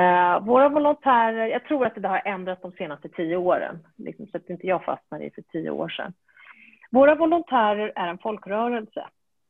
Uh, 0.00 0.46
våra 0.46 0.68
volontärer, 0.68 1.46
jag 1.46 1.64
tror 1.64 1.86
att 1.86 1.94
det 1.94 2.08
har 2.08 2.22
ändrats 2.24 2.62
de 2.62 2.72
senaste 2.72 3.08
tio 3.08 3.36
åren, 3.36 3.78
liksom, 3.96 4.26
så 4.26 4.36
att 4.36 4.50
inte 4.50 4.66
jag 4.66 4.84
fastnade 4.84 5.24
i 5.24 5.30
för 5.30 5.42
tio 5.42 5.70
år 5.70 5.88
sedan. 5.88 6.12
Våra 6.90 7.14
volontärer 7.14 7.92
är 7.96 8.08
en 8.08 8.18
folkrörelse. 8.18 9.04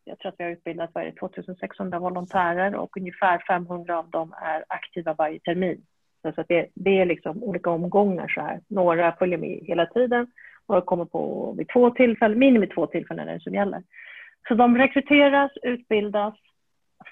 Jag 0.04 0.18
tror 0.18 0.28
att 0.28 0.34
vi 0.38 0.44
har 0.44 0.50
utbildat 0.50 0.90
varje 0.94 1.12
2600 1.12 1.98
volontärer 1.98 2.74
och 2.74 2.96
ungefär 2.96 3.42
500 3.46 3.98
av 3.98 4.10
dem 4.10 4.34
är 4.42 4.64
aktiva 4.68 5.14
varje 5.14 5.40
termin. 5.40 5.82
Så 6.22 6.40
att 6.40 6.48
det, 6.48 6.68
det 6.74 7.00
är 7.00 7.06
liksom 7.06 7.42
olika 7.42 7.70
omgångar 7.70 8.28
så 8.28 8.40
här. 8.40 8.60
Några 8.68 9.12
följer 9.12 9.38
med 9.38 9.60
hela 9.62 9.86
tiden, 9.86 10.26
några 10.68 10.80
kommer 10.80 11.04
på 11.04 11.54
vid 11.58 11.68
två 11.68 11.90
tillfällen, 11.90 12.38
minimum 12.38 12.68
två 12.68 12.86
tillfällen 12.86 13.28
är 13.28 13.34
det 13.34 13.40
som 13.40 13.54
gäller. 13.54 13.82
Så 14.48 14.54
de 14.54 14.78
rekryteras, 14.78 15.50
utbildas 15.62 16.34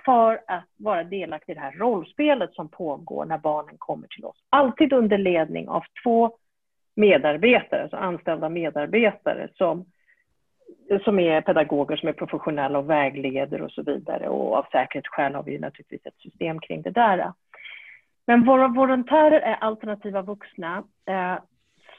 för 0.08 0.40
att 0.46 0.64
vara 0.76 1.04
delaktig 1.04 1.52
i 1.52 1.54
det 1.54 1.60
här 1.60 1.72
rollspelet 1.72 2.54
som 2.54 2.68
pågår 2.68 3.24
när 3.24 3.38
barnen 3.38 3.74
kommer 3.78 4.08
till 4.08 4.24
oss. 4.24 4.36
Alltid 4.50 4.92
under 4.92 5.18
ledning 5.18 5.68
av 5.68 5.84
två 6.02 6.36
medarbetare, 6.96 7.82
alltså 7.82 7.96
anställda 7.96 8.48
medarbetare 8.48 9.48
som, 9.54 9.84
som 11.04 11.18
är 11.18 11.40
pedagoger, 11.40 11.96
som 11.96 12.08
är 12.08 12.12
professionella 12.12 12.78
och 12.78 12.90
vägleder 12.90 13.62
och 13.62 13.70
så 13.70 13.82
vidare. 13.82 14.28
Och 14.28 14.54
av 14.54 14.66
säkerhetsskäl 14.72 15.34
har 15.34 15.42
vi 15.42 15.58
naturligtvis 15.58 16.06
ett 16.06 16.20
system 16.20 16.60
kring 16.60 16.82
det 16.82 16.90
där. 16.90 17.32
Men 18.26 18.44
våra 18.44 18.68
volontärer 18.68 19.40
är 19.40 19.54
alternativa 19.54 20.22
vuxna 20.22 20.84
eh, 21.06 21.38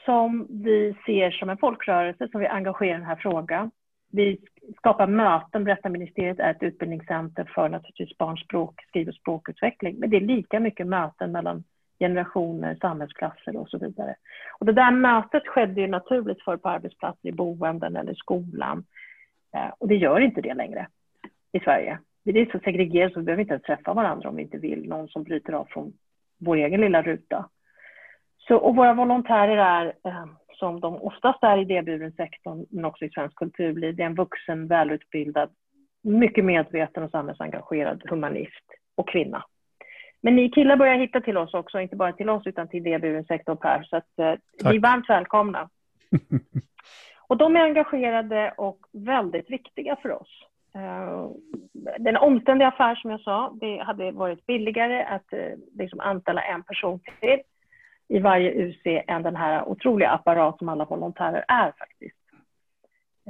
som 0.04 0.46
vi 0.50 0.94
ser 1.06 1.30
som 1.30 1.50
en 1.50 1.58
folkrörelse 1.58 2.28
som 2.28 2.40
vi 2.40 2.46
engagerar 2.46 2.90
i 2.90 2.98
den 2.98 3.06
här 3.06 3.16
frågan. 3.22 3.70
Vi 4.12 4.38
Skapa 4.76 5.06
möten. 5.06 5.64
Berättarministeriet 5.64 6.40
är 6.40 6.50
ett 6.50 6.62
utbildningscenter 6.62 7.44
för 7.54 7.68
naturligtvis 7.68 8.18
barns 8.18 8.40
språk, 8.40 8.80
skriv 8.88 9.08
och 9.08 9.14
språkutveckling. 9.14 9.96
Men 9.98 10.10
det 10.10 10.16
är 10.16 10.20
lika 10.20 10.60
mycket 10.60 10.86
möten 10.86 11.32
mellan 11.32 11.64
generationer, 12.00 12.76
samhällsklasser 12.80 13.56
och 13.56 13.68
så 13.68 13.78
vidare. 13.78 14.14
Och 14.58 14.66
det 14.66 14.72
där 14.72 14.90
mötet 14.90 15.46
skedde 15.46 15.80
ju 15.80 15.86
naturligt 15.86 16.42
för 16.42 16.56
på 16.56 16.68
arbetsplatser, 16.68 17.28
i 17.28 17.32
boenden 17.32 17.96
eller 17.96 18.14
skolan. 18.14 18.84
Eh, 19.54 19.72
och 19.78 19.88
det 19.88 19.96
gör 19.96 20.20
inte 20.20 20.40
det 20.40 20.54
längre 20.54 20.86
i 21.52 21.60
Sverige. 21.60 21.98
Det 22.24 22.40
är 22.40 22.46
så 22.46 22.58
segregerat 22.58 23.12
så 23.12 23.20
vi 23.20 23.24
behöver 23.24 23.42
inte 23.42 23.54
ens 23.54 23.64
träffa 23.64 23.94
varandra 23.94 24.28
om 24.28 24.36
vi 24.36 24.42
inte 24.42 24.58
vill. 24.58 24.88
Någon 24.88 25.08
som 25.08 25.22
bryter 25.22 25.52
av 25.52 25.64
från 25.70 25.92
vår 26.38 26.56
egen 26.56 26.80
lilla 26.80 27.02
ruta. 27.02 27.48
Så, 28.38 28.56
och 28.56 28.76
våra 28.76 28.94
volontärer 28.94 29.56
är, 29.56 29.86
eh, 30.04 30.24
som 30.60 30.80
de 30.80 30.94
oftast 31.02 31.42
är 31.42 31.58
i 31.58 31.60
idéburen 31.60 32.12
sektorn, 32.12 32.66
men 32.70 32.84
också 32.84 33.04
i 33.04 33.10
svensk 33.10 33.36
kulturliv, 33.36 33.96
det 33.96 34.02
är 34.02 34.06
en 34.06 34.14
vuxen, 34.14 34.66
välutbildad, 34.66 35.50
mycket 36.02 36.44
medveten 36.44 37.02
och 37.02 37.10
samhällsengagerad 37.10 38.02
humanist 38.10 38.66
och 38.94 39.08
kvinna. 39.08 39.44
Men 40.22 40.36
ni 40.36 40.48
killar 40.48 40.76
börjar 40.76 40.98
hitta 40.98 41.20
till 41.20 41.36
oss 41.36 41.54
också, 41.54 41.80
inte 41.80 41.96
bara 41.96 42.12
till 42.12 42.30
oss 42.30 42.46
utan 42.46 42.68
till 42.68 42.86
idéburen 42.86 43.24
sektor 43.24 43.54
Per, 43.54 43.82
så 43.82 43.96
att 43.96 44.18
eh, 44.18 44.34
ni 44.70 44.76
är 44.76 44.80
varmt 44.80 45.10
välkomna. 45.10 45.68
och 47.28 47.36
de 47.36 47.56
är 47.56 47.60
engagerade 47.60 48.54
och 48.56 48.78
väldigt 48.92 49.50
viktiga 49.50 49.96
för 50.02 50.12
oss. 50.12 50.46
Uh, 50.76 51.30
den 51.98 52.16
omständiga 52.16 52.68
affär 52.68 52.94
som 52.94 53.10
jag 53.10 53.20
sa, 53.20 53.52
det 53.60 53.78
hade 53.78 54.12
varit 54.12 54.46
billigare 54.46 55.04
att 55.04 55.32
uh, 55.32 55.54
liksom 55.78 56.00
anställa 56.00 56.42
en 56.42 56.62
person 56.62 57.00
till 57.00 57.40
i 58.10 58.18
varje 58.18 58.52
UC 58.52 58.80
än 59.06 59.22
den 59.22 59.36
här 59.36 59.68
otroliga 59.68 60.10
apparat 60.10 60.58
som 60.58 60.68
alla 60.68 60.84
volontärer 60.84 61.44
är 61.48 61.72
faktiskt. 61.78 62.16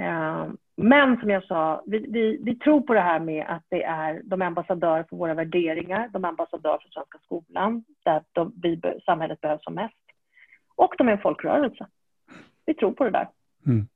Uh, 0.01 0.53
men 0.77 1.21
som 1.21 1.31
jag 1.31 1.45
sa, 1.45 1.83
vi, 1.87 1.99
vi, 1.99 2.41
vi, 2.43 2.57
tror 2.57 2.81
på 2.81 2.95
det 2.95 3.01
här 3.01 3.21
med 3.21 3.47
att 3.49 3.65
det 3.69 3.83
är 3.83 4.23
de 4.25 4.43
ambassadörer 4.43 5.05
för 5.09 5.17
våra 5.17 5.35
värderingar, 5.35 6.09
de 6.13 6.25
ambassadörer 6.25 6.79
för 6.79 6.89
svenska 6.89 7.19
skolan, 7.25 7.85
där 8.05 8.23
de, 8.33 8.53
vi, 8.63 8.81
samhället 9.07 9.41
behövs 9.41 9.65
som 9.65 9.75
mest. 9.75 9.95
Och 10.75 10.95
de 10.99 11.09
är 11.09 11.13
en 11.13 11.19
folkrörelse. 11.19 11.87
Vi 12.67 12.75
tror 12.75 12.93
på 12.93 13.05
det 13.05 13.11
där. 13.11 13.29
Mm. 13.67 13.87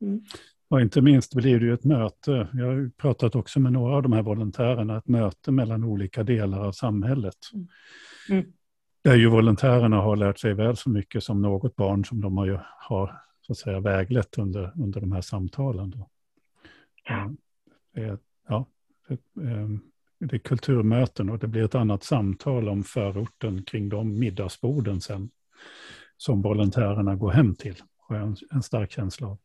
Mm. 0.00 0.20
Och 0.68 0.80
inte 0.80 1.00
minst 1.00 1.34
blir 1.34 1.60
det 1.60 1.66
ju 1.66 1.74
ett 1.74 1.84
möte. 1.84 2.48
Jag 2.52 2.66
har 2.66 2.90
pratat 2.96 3.34
också 3.34 3.60
med 3.60 3.72
några 3.72 3.96
av 3.96 4.02
de 4.02 4.12
här 4.12 4.22
volontärerna, 4.22 4.96
ett 4.96 5.08
möte 5.08 5.52
mellan 5.52 5.84
olika 5.84 6.22
delar 6.22 6.66
av 6.66 6.72
samhället. 6.72 7.36
Mm. 8.30 8.52
Där 9.04 9.16
ju 9.16 9.28
volontärerna 9.28 9.96
har 9.96 10.16
lärt 10.16 10.38
sig 10.38 10.54
väl 10.54 10.76
så 10.76 10.90
mycket 10.90 11.22
som 11.22 11.42
något 11.42 11.76
barn 11.76 12.04
som 12.04 12.20
de 12.20 12.36
har, 12.36 12.66
har 12.78 13.20
så 13.40 13.52
att 13.52 13.58
säga, 13.58 13.80
väglett 13.80 14.38
under, 14.38 14.72
under 14.76 15.00
de 15.00 15.12
här 15.12 15.20
samtalen. 15.20 15.90
Då. 15.90 16.08
Ja. 17.04 17.30
Ja, 18.48 18.66
ehm, 19.40 19.80
det 20.18 20.36
är 20.36 20.38
kulturmöten 20.38 21.30
och 21.30 21.38
det 21.38 21.46
blir 21.46 21.64
ett 21.64 21.74
annat 21.74 22.02
samtal 22.02 22.68
om 22.68 22.82
förorten 22.82 23.62
kring 23.62 23.88
de 23.88 24.18
middagsborden 24.18 25.00
sen 25.00 25.30
som 26.16 26.42
volontärerna 26.42 27.14
går 27.14 27.30
hem 27.30 27.54
till. 27.54 27.76
Har 27.98 28.16
jag 28.16 28.26
en, 28.26 28.36
en 28.50 28.62
stark 28.62 28.90
känsla 28.90 29.26
av. 29.26 29.38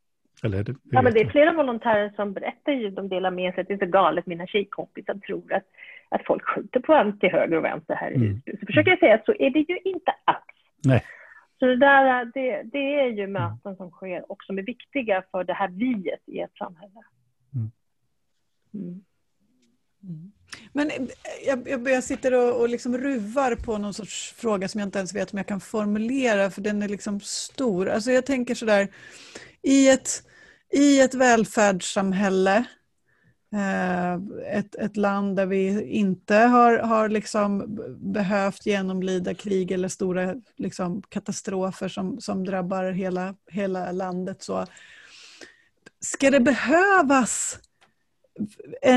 Eller 0.43 0.63
det, 0.63 0.75
ja, 0.83 1.01
men 1.01 1.13
det 1.13 1.21
är 1.21 1.29
flera 1.29 1.53
volontärer 1.53 2.13
som 2.15 2.33
berättar 2.33 2.71
ju, 2.71 2.89
de 2.89 3.09
delar 3.09 3.31
med 3.31 3.53
sig, 3.53 3.61
att 3.61 3.67
det 3.67 3.73
är 3.73 3.77
så 3.77 3.85
galet, 3.85 4.25
mina 4.25 4.47
tjejkompisar 4.47 5.13
tror 5.13 5.53
att, 5.53 5.65
att 6.09 6.25
folk 6.25 6.43
skjuter 6.43 6.79
på 6.79 6.93
en 6.93 7.19
till 7.19 7.31
höger 7.31 7.57
och 7.57 7.63
vänster 7.63 7.95
här 7.95 8.11
i 8.11 8.15
mm. 8.15 8.27
huset. 8.27 8.59
Så 8.59 8.65
försöker 8.65 8.89
jag 8.89 8.99
säga 8.99 9.15
att 9.15 9.25
så 9.25 9.33
är 9.39 9.49
det 9.49 9.59
ju 9.59 9.79
inte 9.83 10.11
alls. 10.25 10.45
Nej. 10.85 11.03
Så 11.59 11.65
det, 11.65 11.77
där, 11.77 12.25
det, 12.25 12.63
det 12.63 12.99
är 12.99 13.09
ju 13.09 13.27
möten 13.27 13.75
som 13.75 13.91
sker 13.91 14.31
och 14.31 14.43
som 14.43 14.57
är 14.57 14.63
viktiga 14.63 15.23
för 15.31 15.43
det 15.43 15.53
här 15.53 15.67
viet 15.67 16.21
i 16.25 16.39
ett 16.39 16.55
samhälle. 16.57 17.01
Mm. 17.55 17.71
Mm. 18.73 19.03
mm. 20.03 20.31
Men 20.73 20.91
jag, 21.45 21.67
jag, 21.69 21.89
jag 21.89 22.03
sitter 22.03 22.33
och, 22.33 22.61
och 22.61 22.69
liksom 22.69 22.97
ruvar 22.97 23.55
på 23.55 23.77
någon 23.77 23.93
sorts 23.93 24.33
fråga 24.33 24.67
som 24.67 24.79
jag 24.79 24.87
inte 24.87 24.99
ens 24.99 25.15
vet 25.15 25.33
om 25.33 25.37
jag 25.37 25.47
kan 25.47 25.59
formulera, 25.59 26.49
för 26.49 26.61
den 26.61 26.81
är 26.81 26.87
liksom 26.87 27.19
stor. 27.19 27.89
Alltså 27.89 28.11
jag 28.11 28.25
tänker 28.25 28.55
sådär, 28.55 28.87
i 29.61 29.89
ett, 29.89 30.09
i 30.73 31.01
ett 31.01 31.13
välfärdssamhälle, 31.13 32.57
eh, 32.57 32.63
Eh, 33.57 34.13
ett, 34.57 34.75
ett 34.75 34.97
land 34.97 35.35
där 35.35 35.45
vi 35.45 35.83
inte 35.83 36.35
har, 36.35 36.77
har 36.77 37.09
liksom 37.09 37.79
behövt 37.99 38.65
genomlida 38.65 39.33
krig 39.33 39.71
eller 39.71 39.87
stora 39.87 40.35
liksom 40.57 41.01
katastrofer 41.01 41.87
som, 41.87 42.21
som 42.21 42.45
drabbar 42.45 42.91
hela, 42.91 43.35
hela 43.51 43.91
landet. 43.91 44.43
Så 44.43 44.65
ska 45.99 46.31
det 46.31 46.39
behövas 46.39 47.59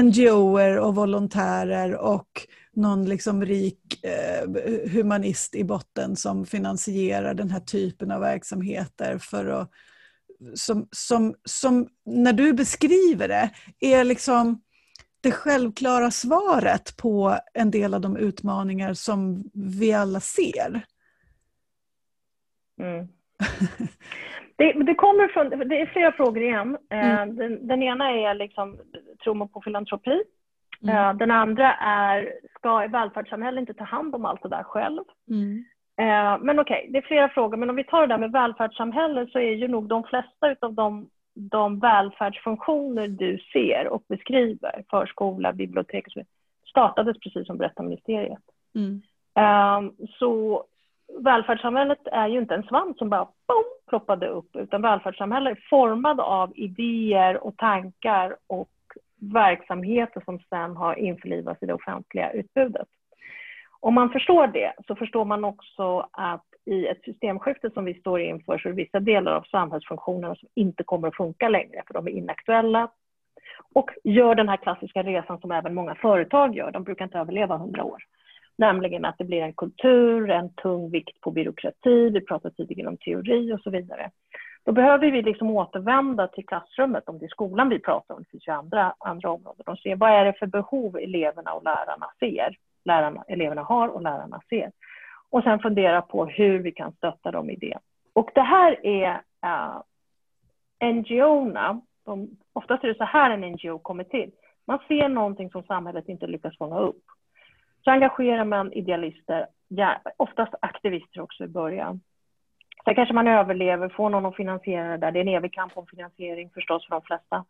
NGOer 0.02 0.78
och 0.78 0.94
volontärer 0.94 1.96
och 1.96 2.46
någon 2.72 3.04
liksom 3.04 3.44
rik 3.44 4.04
eh, 4.04 4.48
humanist 4.90 5.54
i 5.54 5.64
botten 5.64 6.16
som 6.16 6.46
finansierar 6.46 7.34
den 7.34 7.50
här 7.50 7.60
typen 7.60 8.10
av 8.10 8.20
verksamheter 8.20 9.18
för 9.18 9.46
att 9.46 9.70
som, 10.54 10.88
som, 10.90 11.34
som 11.44 11.88
när 12.04 12.32
du 12.32 12.52
beskriver 12.52 13.28
det 13.28 13.50
är 13.80 14.04
liksom 14.04 14.60
det 15.22 15.32
självklara 15.32 16.10
svaret 16.10 16.96
på 16.96 17.36
en 17.54 17.70
del 17.70 17.94
av 17.94 18.00
de 18.00 18.16
utmaningar 18.16 18.94
som 18.94 19.50
vi 19.54 19.92
alla 19.92 20.20
ser. 20.20 20.80
Mm. 22.80 23.08
Det, 24.56 24.72
det, 24.72 24.94
kommer 24.94 25.28
från, 25.28 25.68
det 25.68 25.80
är 25.80 25.86
flera 25.86 26.12
frågor 26.12 26.42
igen. 26.42 26.78
Eh, 26.90 27.20
mm. 27.20 27.36
Den, 27.36 27.66
den, 27.66 27.82
ena 27.82 28.10
är 28.10 28.34
liksom, 28.34 28.78
tror 29.24 29.34
man 29.34 29.48
på 29.48 29.62
filantropi? 29.62 30.22
Mm. 30.82 30.96
Eh, 30.96 31.14
den 31.16 31.30
andra 31.30 31.74
är, 31.74 32.32
ska 32.58 32.86
välfärdssamhället 32.86 33.60
inte 33.60 33.74
ta 33.74 33.84
hand 33.84 34.14
om 34.14 34.24
allt 34.24 34.42
det 34.42 34.48
där 34.48 34.62
själv? 34.62 35.02
Mm. 35.30 35.64
Eh, 36.00 36.38
men 36.40 36.58
okej, 36.58 36.78
okay, 36.78 36.90
det 36.92 36.98
är 36.98 37.02
flera 37.02 37.28
frågor. 37.28 37.56
Men 37.56 37.70
om 37.70 37.76
vi 37.76 37.84
tar 37.84 38.00
det 38.00 38.06
där 38.06 38.18
med 38.18 38.32
välfärdssamhälle 38.32 39.26
så 39.26 39.38
är 39.38 39.52
ju 39.52 39.68
nog 39.68 39.88
de 39.88 40.04
flesta 40.04 40.56
av 40.60 40.74
de, 40.74 41.10
de 41.34 41.78
välfärdsfunktioner 41.78 43.08
du 43.08 43.38
ser 43.52 43.88
och 43.88 44.02
beskriver, 44.08 44.84
förskola, 44.90 45.52
bibliotek 45.52 46.06
och 46.06 46.12
så 46.12 46.18
vidare, 46.18 46.30
startades 46.70 47.18
precis 47.20 47.46
som 47.46 47.56
Berättarministeriet. 47.58 48.42
Mm. 48.74 49.02
Um, 49.34 49.96
så 50.18 50.64
välfärdssamhället 51.18 52.06
är 52.12 52.28
ju 52.28 52.38
inte 52.38 52.54
en 52.54 52.62
svamp 52.62 52.98
som 52.98 53.08
bara 53.08 53.24
boom, 53.24 53.64
ploppade 53.88 54.28
upp, 54.28 54.56
utan 54.56 54.82
välfärdssamhället 54.82 55.58
är 55.58 55.66
formad 55.70 56.20
av 56.20 56.52
idéer 56.54 57.44
och 57.44 57.56
tankar 57.56 58.36
och 58.46 58.70
verksamheter 59.34 60.22
som 60.24 60.38
sedan 60.38 60.76
har 60.76 60.94
införlivats 60.94 61.62
i 61.62 61.66
det 61.66 61.74
offentliga 61.74 62.32
utbudet. 62.32 62.88
Om 63.80 63.94
man 63.94 64.10
förstår 64.10 64.46
det 64.46 64.72
så 64.86 64.96
förstår 64.96 65.24
man 65.24 65.44
också 65.44 66.08
att 66.12 66.44
i 66.66 66.86
ett 66.86 67.04
systemskifte 67.04 67.70
som 67.70 67.84
vi 67.84 67.94
står 67.94 68.20
inför 68.20 68.58
så 68.58 68.68
är 68.68 68.72
det 68.72 68.82
vissa 68.82 69.00
delar 69.00 69.32
av 69.32 69.42
samhällsfunktionerna 69.42 70.34
som 70.34 70.48
inte 70.54 70.84
kommer 70.84 71.08
att 71.08 71.16
funka 71.16 71.48
längre 71.48 71.82
för 71.86 71.94
de 71.94 72.06
är 72.06 72.10
inaktuella 72.10 72.90
och 73.74 73.90
gör 74.04 74.34
den 74.34 74.48
här 74.48 74.56
klassiska 74.56 75.02
resan 75.02 75.40
som 75.40 75.50
även 75.50 75.74
många 75.74 75.94
företag 75.94 76.56
gör. 76.56 76.70
De 76.70 76.84
brukar 76.84 77.04
inte 77.04 77.18
överleva 77.18 77.56
hundra 77.56 77.84
år. 77.84 78.02
Nämligen 78.58 79.04
att 79.04 79.18
det 79.18 79.24
blir 79.24 79.42
en 79.42 79.52
kultur, 79.52 80.30
en 80.30 80.54
tung 80.54 80.90
vikt 80.90 81.20
på 81.20 81.30
byråkrati, 81.30 82.10
vi 82.10 82.20
pratade 82.20 82.54
tidigare 82.54 82.88
om 82.88 82.96
teori 82.96 83.52
och 83.52 83.60
så 83.60 83.70
vidare. 83.70 84.10
Då 84.64 84.72
behöver 84.72 85.10
vi 85.10 85.22
liksom 85.22 85.50
återvända 85.50 86.28
till 86.28 86.46
klassrummet, 86.46 87.08
om 87.08 87.18
det 87.18 87.24
är 87.24 87.28
skolan 87.28 87.68
vi 87.68 87.78
pratar 87.78 88.14
om, 88.14 88.22
det 88.22 88.30
finns 88.30 88.48
ju 88.48 88.52
andra, 88.52 88.94
andra 88.98 89.30
områden, 89.30 89.66
och 89.66 89.78
se 89.78 89.94
vad 89.94 90.10
är 90.10 90.24
det 90.24 90.32
för 90.32 90.46
behov 90.46 90.96
eleverna 90.96 91.52
och 91.52 91.64
lärarna 91.64 92.06
ser 92.20 92.56
lärarna, 92.84 93.24
eleverna 93.28 93.62
har 93.62 93.88
och 93.88 94.02
lärarna 94.02 94.40
ser. 94.48 94.72
Och 95.30 95.42
sen 95.42 95.58
fundera 95.58 96.02
på 96.02 96.26
hur 96.26 96.58
vi 96.58 96.72
kan 96.72 96.92
stötta 96.92 97.30
dem 97.30 97.50
i 97.50 97.56
det. 97.56 97.78
Och 98.12 98.30
det 98.34 98.42
här 98.42 98.86
är 98.86 99.22
eh, 99.44 99.50
uh, 99.50 99.82
NGO-erna, 100.92 101.80
oftast 102.52 102.84
är 102.84 102.88
det 102.88 102.94
så 102.94 103.04
här 103.04 103.30
en 103.30 103.40
NGO 103.40 103.78
kommer 103.78 104.04
till. 104.04 104.30
Man 104.66 104.78
ser 104.88 105.08
någonting 105.08 105.50
som 105.50 105.62
samhället 105.62 106.08
inte 106.08 106.26
lyckas 106.26 106.58
fånga 106.58 106.78
upp. 106.78 107.02
Så 107.84 107.90
engagerar 107.90 108.44
man 108.44 108.72
idealister, 108.72 109.46
ja, 109.68 110.00
oftast 110.16 110.54
aktivister 110.62 111.20
också 111.20 111.44
i 111.44 111.48
början. 111.48 112.00
Sen 112.84 112.94
kanske 112.94 113.14
man 113.14 113.28
överlever, 113.28 113.88
får 113.88 114.10
någon 114.10 114.26
att 114.26 114.36
finansiera 114.36 114.88
det 114.88 114.96
där. 114.96 115.12
Det 115.12 115.18
är 115.18 115.20
en 115.20 115.28
evig 115.28 115.52
kamp 115.52 115.76
om 115.76 115.86
finansiering 115.86 116.50
förstås 116.50 116.86
för 116.86 116.94
de 116.94 117.02
flesta. 117.02 117.44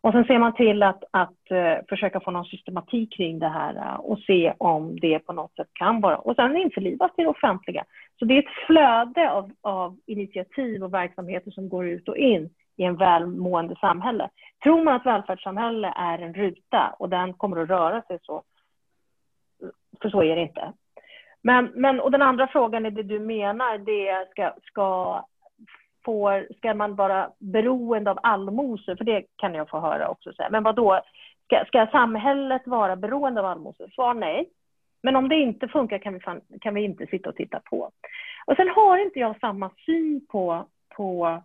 Och 0.00 0.12
sen 0.12 0.24
ser 0.24 0.38
man 0.38 0.54
till 0.54 0.82
att, 0.82 1.04
att 1.10 1.50
uh, 1.52 1.84
försöka 1.88 2.20
få 2.20 2.30
någon 2.30 2.44
systematik 2.44 3.12
kring 3.12 3.38
det 3.38 3.48
här 3.48 3.74
uh, 3.74 4.00
och 4.00 4.18
se 4.18 4.54
om 4.58 5.00
det 5.00 5.18
på 5.18 5.32
något 5.32 5.54
sätt 5.54 5.68
kan 5.72 6.00
vara, 6.00 6.16
och 6.16 6.36
sen 6.36 6.56
införlivas 6.56 7.10
i 7.16 7.22
det 7.22 7.28
offentliga. 7.28 7.84
Så 8.18 8.24
det 8.24 8.34
är 8.34 8.38
ett 8.38 8.66
flöde 8.66 9.30
av, 9.30 9.50
av 9.60 9.96
initiativ 10.06 10.84
och 10.84 10.94
verksamheter 10.94 11.50
som 11.50 11.68
går 11.68 11.86
ut 11.86 12.08
och 12.08 12.16
in 12.16 12.50
i 12.76 12.84
en 12.84 12.96
välmående 12.96 13.76
samhälle. 13.80 14.28
Tror 14.62 14.84
man 14.84 14.94
att 14.94 15.06
välfärdssamhälle 15.06 15.92
är 15.96 16.18
en 16.18 16.34
ruta 16.34 16.94
och 16.98 17.08
den 17.08 17.34
kommer 17.34 17.62
att 17.62 17.68
röra 17.68 18.02
sig 18.02 18.18
så, 18.22 18.42
för 20.02 20.10
så 20.10 20.22
är 20.22 20.36
det 20.36 20.42
inte. 20.42 20.72
Men, 21.42 21.70
men, 21.74 22.00
och 22.00 22.10
den 22.10 22.22
andra 22.22 22.46
frågan 22.46 22.86
är 22.86 22.90
det 22.90 23.02
du 23.02 23.18
menar, 23.18 23.78
det 23.78 24.30
ska, 24.30 24.52
ska 24.62 25.24
får, 26.08 26.46
ska 26.56 26.74
man 26.74 26.94
vara 26.94 27.30
beroende 27.38 28.10
av 28.10 28.18
allmosor? 28.22 28.96
För 28.96 29.04
det 29.04 29.24
kan 29.36 29.54
jag 29.54 29.68
få 29.68 29.80
höra 29.80 30.08
också. 30.08 30.32
Men 30.50 30.62
vad 30.62 30.76
då? 30.76 31.00
Ska, 31.44 31.64
ska 31.64 31.86
samhället 31.86 32.62
vara 32.66 32.96
beroende 32.96 33.40
av 33.40 33.46
allmosor? 33.46 33.88
Svar 33.94 34.14
nej. 34.14 34.48
Men 35.02 35.16
om 35.16 35.28
det 35.28 35.36
inte 35.36 35.68
funkar 35.68 35.98
kan 35.98 36.14
vi, 36.14 36.20
fan, 36.20 36.40
kan 36.60 36.74
vi 36.74 36.84
inte 36.84 37.06
sitta 37.06 37.28
och 37.28 37.36
titta 37.36 37.60
på. 37.60 37.90
Och 38.46 38.56
sen 38.56 38.68
har 38.68 38.98
inte 38.98 39.18
jag 39.18 39.40
samma 39.40 39.70
syn 39.86 40.26
på, 40.28 40.66
på 40.96 41.42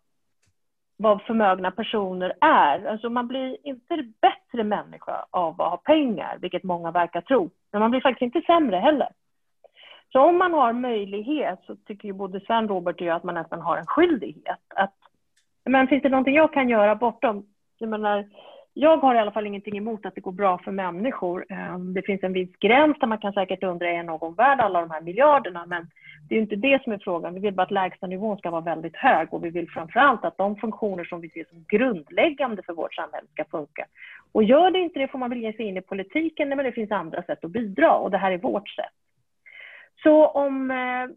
vad 0.97 1.21
förmögna 1.21 1.71
personer 1.71 2.33
är. 2.41 2.85
Alltså 2.85 3.09
man 3.09 3.27
blir 3.27 3.57
inte 3.63 3.95
bättre 4.21 4.63
människa 4.63 5.25
av 5.29 5.61
att 5.61 5.69
ha 5.69 5.77
pengar, 5.77 6.37
vilket 6.41 6.63
många 6.63 6.91
verkar 6.91 7.21
tro. 7.21 7.49
Men 7.71 7.81
man 7.81 7.91
blir 7.91 8.01
faktiskt 8.01 8.35
inte 8.35 8.41
sämre 8.41 8.77
heller. 8.77 9.09
Så 10.13 10.19
om 10.19 10.37
man 10.37 10.53
har 10.53 10.73
möjlighet 10.73 11.59
så 11.67 11.75
tycker 11.75 12.07
ju 12.07 12.13
både 12.13 12.39
Sven, 12.39 12.67
Robert 12.67 13.01
och 13.01 13.07
jag 13.07 13.15
att 13.15 13.23
man 13.23 13.35
nästan 13.35 13.61
har 13.61 13.77
en 13.77 13.85
skyldighet. 13.85 14.59
Att, 14.75 14.93
men 15.65 15.87
finns 15.87 16.03
det 16.03 16.09
någonting 16.09 16.35
jag 16.35 16.53
kan 16.53 16.69
göra 16.69 16.95
bortom, 16.95 17.45
jag 17.77 17.89
menar, 17.89 18.25
jag 18.73 18.97
har 18.97 19.15
i 19.15 19.19
alla 19.19 19.31
fall 19.31 19.47
ingenting 19.47 19.77
emot 19.77 20.05
att 20.05 20.15
det 20.15 20.21
går 20.21 20.31
bra 20.31 20.57
för 20.57 20.71
människor. 20.71 21.45
Ehm, 21.49 21.93
det 21.93 22.01
finns 22.01 22.23
en 22.23 22.33
viss 22.33 22.55
gräns 22.59 22.97
där 22.99 23.07
man 23.07 23.17
kan 23.17 23.33
säkert 23.33 23.63
undra, 23.63 23.89
är 23.89 24.03
någon 24.03 24.33
värd 24.33 24.59
alla 24.59 24.81
de 24.81 24.91
här 24.91 25.01
miljarderna? 25.01 25.65
Men 25.65 25.87
det 26.29 26.35
är 26.35 26.39
inte 26.39 26.55
det 26.55 26.83
som 26.83 26.93
är 26.93 26.97
frågan. 26.97 27.33
Vi 27.33 27.39
vill 27.39 27.53
bara 27.53 27.63
att 27.63 27.71
lägstanivån 27.71 28.37
ska 28.37 28.49
vara 28.49 28.61
väldigt 28.61 28.95
hög 28.95 29.33
och 29.33 29.45
vi 29.45 29.49
vill 29.49 29.69
framförallt 29.69 30.25
att 30.25 30.37
de 30.37 30.55
funktioner 30.55 31.03
som 31.03 31.21
vi 31.21 31.29
ser 31.29 31.45
som 31.49 31.65
grundläggande 31.67 32.63
för 32.63 32.73
vårt 32.73 32.93
samhälle 32.93 33.27
ska 33.33 33.45
funka. 33.45 33.85
Och 34.31 34.43
gör 34.43 34.71
det 34.71 34.79
inte 34.79 34.99
det 34.99 35.07
får 35.07 35.19
man 35.19 35.29
väl 35.29 35.41
ge 35.41 35.53
sig 35.53 35.65
in 35.65 35.77
i 35.77 35.81
politiken, 35.81 36.49
men 36.49 36.65
det 36.65 36.71
finns 36.71 36.91
andra 36.91 37.23
sätt 37.23 37.45
att 37.45 37.51
bidra 37.51 37.91
och 37.95 38.11
det 38.11 38.17
här 38.17 38.31
är 38.31 38.37
vårt 38.37 38.69
sätt. 38.69 38.93
Så 40.03 40.27
om 40.27 40.71
eh, 40.71 41.15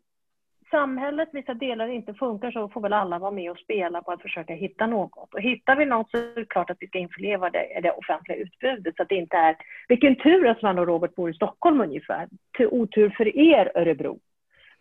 samhället, 0.70 1.28
vissa 1.32 1.54
delar 1.54 1.88
inte 1.88 2.14
funkar 2.14 2.50
så 2.50 2.68
får 2.68 2.80
väl 2.80 2.92
alla 2.92 3.18
vara 3.18 3.30
med 3.30 3.50
och 3.50 3.58
spela 3.58 4.02
på 4.02 4.12
att 4.12 4.22
försöka 4.22 4.54
hitta 4.54 4.86
något. 4.86 5.34
Och 5.34 5.40
hittar 5.40 5.76
vi 5.76 5.84
något 5.84 6.10
så 6.10 6.16
är 6.16 6.34
det 6.34 6.46
klart 6.46 6.70
att 6.70 6.76
vi 6.80 6.86
ska 6.86 6.98
införleva 6.98 7.50
det 7.50 7.78
i 7.78 7.80
det 7.80 7.92
offentliga 7.92 8.38
utbudet 8.38 8.96
så 8.96 9.02
att 9.02 9.08
det 9.08 9.14
inte 9.14 9.36
är, 9.36 9.56
vilken 9.88 10.16
tur 10.16 10.46
att 10.46 10.60
Sven 10.60 10.78
och 10.78 10.86
Robert 10.86 11.14
bor 11.14 11.30
i 11.30 11.34
Stockholm 11.34 11.80
ungefär, 11.80 12.28
till 12.56 12.66
otur 12.66 13.14
för 13.16 13.36
er 13.36 13.72
Örebro. 13.74 14.18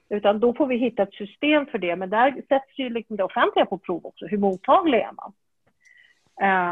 Utan 0.10 0.40
då 0.40 0.54
får 0.54 0.68
vi 0.68 0.78
hitta 0.78 1.04
ett 1.04 1.14
system 1.14 1.66
för 1.66 1.78
det, 1.78 1.96
men 1.96 2.10
där 2.10 2.42
sätts 2.50 2.80
ju 2.80 2.90
liksom 2.90 3.16
det 3.16 3.24
offentliga 3.24 3.66
på 3.66 3.78
prov 3.78 4.06
också, 4.06 4.26
hur 4.26 4.38
mottaglig 4.38 5.00
är 5.00 5.12
man? 5.12 5.34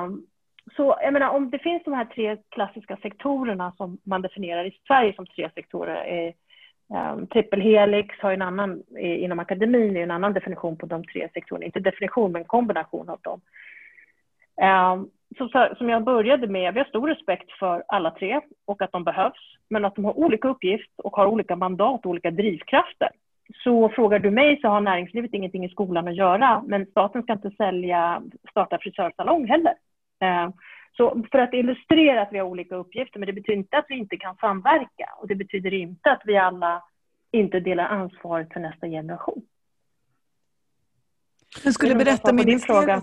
Um, 0.05 0.25
så 0.75 0.97
jag 1.01 1.13
menar, 1.13 1.29
om 1.29 1.49
det 1.49 1.59
finns 1.59 1.83
de 1.83 1.93
här 1.93 2.05
tre 2.05 2.37
klassiska 2.49 2.97
sektorerna 2.97 3.73
som 3.77 3.97
man 4.03 4.21
definierar 4.21 4.65
i 4.65 4.79
Sverige 4.87 5.13
som 5.13 5.25
tre 5.25 5.49
sektorer, 5.55 6.05
eh, 6.13 6.33
Ehm, 6.93 7.17
um, 7.19 7.27
trippelhelix 7.27 8.15
har 8.19 8.31
en 8.31 8.41
annan, 8.41 8.83
inom 8.97 9.39
akademin 9.39 9.97
är 9.97 10.03
en 10.03 10.11
annan 10.11 10.33
definition 10.33 10.77
på 10.77 10.85
de 10.85 11.03
tre 11.03 11.29
sektorerna, 11.33 11.65
inte 11.65 11.79
definition 11.79 12.31
men 12.31 12.43
kombination 12.43 13.09
av 13.09 13.19
dem. 13.21 13.41
Um, 14.61 15.09
så, 15.37 15.75
som 15.77 15.89
jag 15.89 16.03
började 16.03 16.47
med, 16.47 16.73
vi 16.73 16.79
har 16.79 16.85
stor 16.85 17.07
respekt 17.07 17.51
för 17.51 17.83
alla 17.87 18.11
tre 18.11 18.41
och 18.65 18.81
att 18.81 18.91
de 18.91 19.03
behövs, 19.03 19.57
men 19.69 19.85
att 19.85 19.95
de 19.95 20.05
har 20.05 20.17
olika 20.17 20.47
uppgift 20.47 20.91
och 20.97 21.15
har 21.15 21.25
olika 21.25 21.55
mandat 21.55 22.05
och 22.05 22.11
olika 22.11 22.31
drivkrafter. 22.31 23.09
Så 23.63 23.89
frågar 23.89 24.19
du 24.19 24.31
mig 24.31 24.59
så 24.61 24.67
har 24.67 24.81
näringslivet 24.81 25.33
ingenting 25.33 25.65
i 25.65 25.69
skolan 25.69 26.07
att 26.07 26.15
göra, 26.15 26.63
men 26.67 26.85
staten 26.85 27.23
ska 27.23 27.33
inte 27.33 27.51
sälja, 27.51 28.21
starta 28.51 28.77
frisörsalong 28.81 29.47
heller. 29.47 29.73
Uh, 30.23 30.49
så 30.97 31.23
för 31.31 31.39
att 31.39 31.53
illustrera 31.53 32.21
att 32.21 32.29
vi 32.33 32.37
har 32.37 32.45
olika 32.45 32.75
uppgifter, 32.75 33.19
men 33.19 33.27
det 33.27 33.33
betyder 33.33 33.57
inte 33.57 33.77
att 33.77 33.85
vi 33.89 33.95
inte 33.95 34.17
kan 34.17 34.35
samverka 34.35 35.09
och 35.17 35.27
det 35.27 35.35
betyder 35.35 35.73
inte 35.73 36.11
att 36.11 36.21
vi 36.25 36.37
alla 36.37 36.83
inte 37.31 37.59
delar 37.59 37.83
ansvaret 37.83 38.53
för 38.53 38.59
nästa 38.59 38.87
generation. 38.87 39.41
Jag 41.63 41.73
skulle 41.73 41.95
berätta 41.95 42.33
min 42.33 42.59
fråga. 42.59 43.01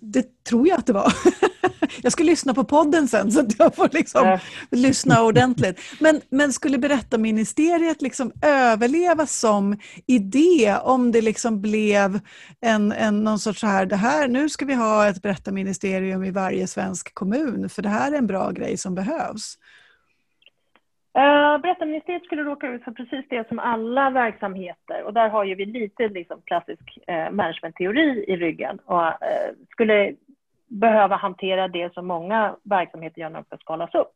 Det 0.00 0.44
tror 0.44 0.68
jag 0.68 0.78
att 0.78 0.86
det 0.86 0.92
var. 0.92 1.12
Jag 2.02 2.12
ska 2.12 2.24
lyssna 2.24 2.54
på 2.54 2.64
podden 2.64 3.08
sen 3.08 3.32
så 3.32 3.40
att 3.40 3.58
jag 3.58 3.74
får 3.74 3.88
liksom 3.92 4.26
äh. 4.26 4.40
lyssna 4.70 5.22
ordentligt. 5.22 5.80
Men, 6.00 6.20
men 6.30 6.52
skulle 6.52 6.78
berättarministeriet 6.78 8.02
liksom 8.02 8.32
överleva 8.42 9.26
som 9.26 9.78
idé 10.06 10.76
om 10.82 11.12
det 11.12 11.20
liksom 11.20 11.60
blev 11.60 12.20
en, 12.60 12.92
en, 12.92 13.24
någon 13.24 13.38
sorts 13.38 13.60
så 13.60 13.66
här, 13.66 13.86
det 13.86 13.96
här, 13.96 14.28
nu 14.28 14.48
ska 14.48 14.64
vi 14.64 14.74
ha 14.74 15.08
ett 15.08 15.22
berättarministerium 15.22 16.24
i 16.24 16.30
varje 16.30 16.66
svensk 16.66 17.14
kommun 17.14 17.68
för 17.68 17.82
det 17.82 17.88
här 17.88 18.12
är 18.12 18.18
en 18.18 18.26
bra 18.26 18.50
grej 18.50 18.76
som 18.76 18.94
behövs? 18.94 19.54
Eh, 21.16 21.58
Berättarministeriet 21.58 22.24
skulle 22.24 22.42
råka 22.42 22.68
ut 22.68 22.84
för 22.84 22.92
precis 22.92 23.24
det 23.28 23.48
som 23.48 23.58
alla 23.58 24.10
verksamheter 24.10 25.02
och 25.04 25.14
där 25.14 25.28
har 25.28 25.44
ju 25.44 25.54
vi 25.54 25.64
lite 25.64 26.08
liksom 26.08 26.40
klassisk 26.44 26.98
eh, 27.06 27.30
managementteori 27.30 28.24
i 28.28 28.36
ryggen 28.36 28.78
och 28.84 29.06
eh, 29.06 29.52
skulle 29.70 30.14
behöva 30.68 31.16
hantera 31.16 31.68
det 31.68 31.94
som 31.94 32.06
många 32.06 32.56
verksamheter 32.62 33.20
gör 33.20 33.30
när 33.30 33.38
de 33.38 33.44
ska 33.44 33.56
skalas 33.56 33.94
upp. 33.94 34.12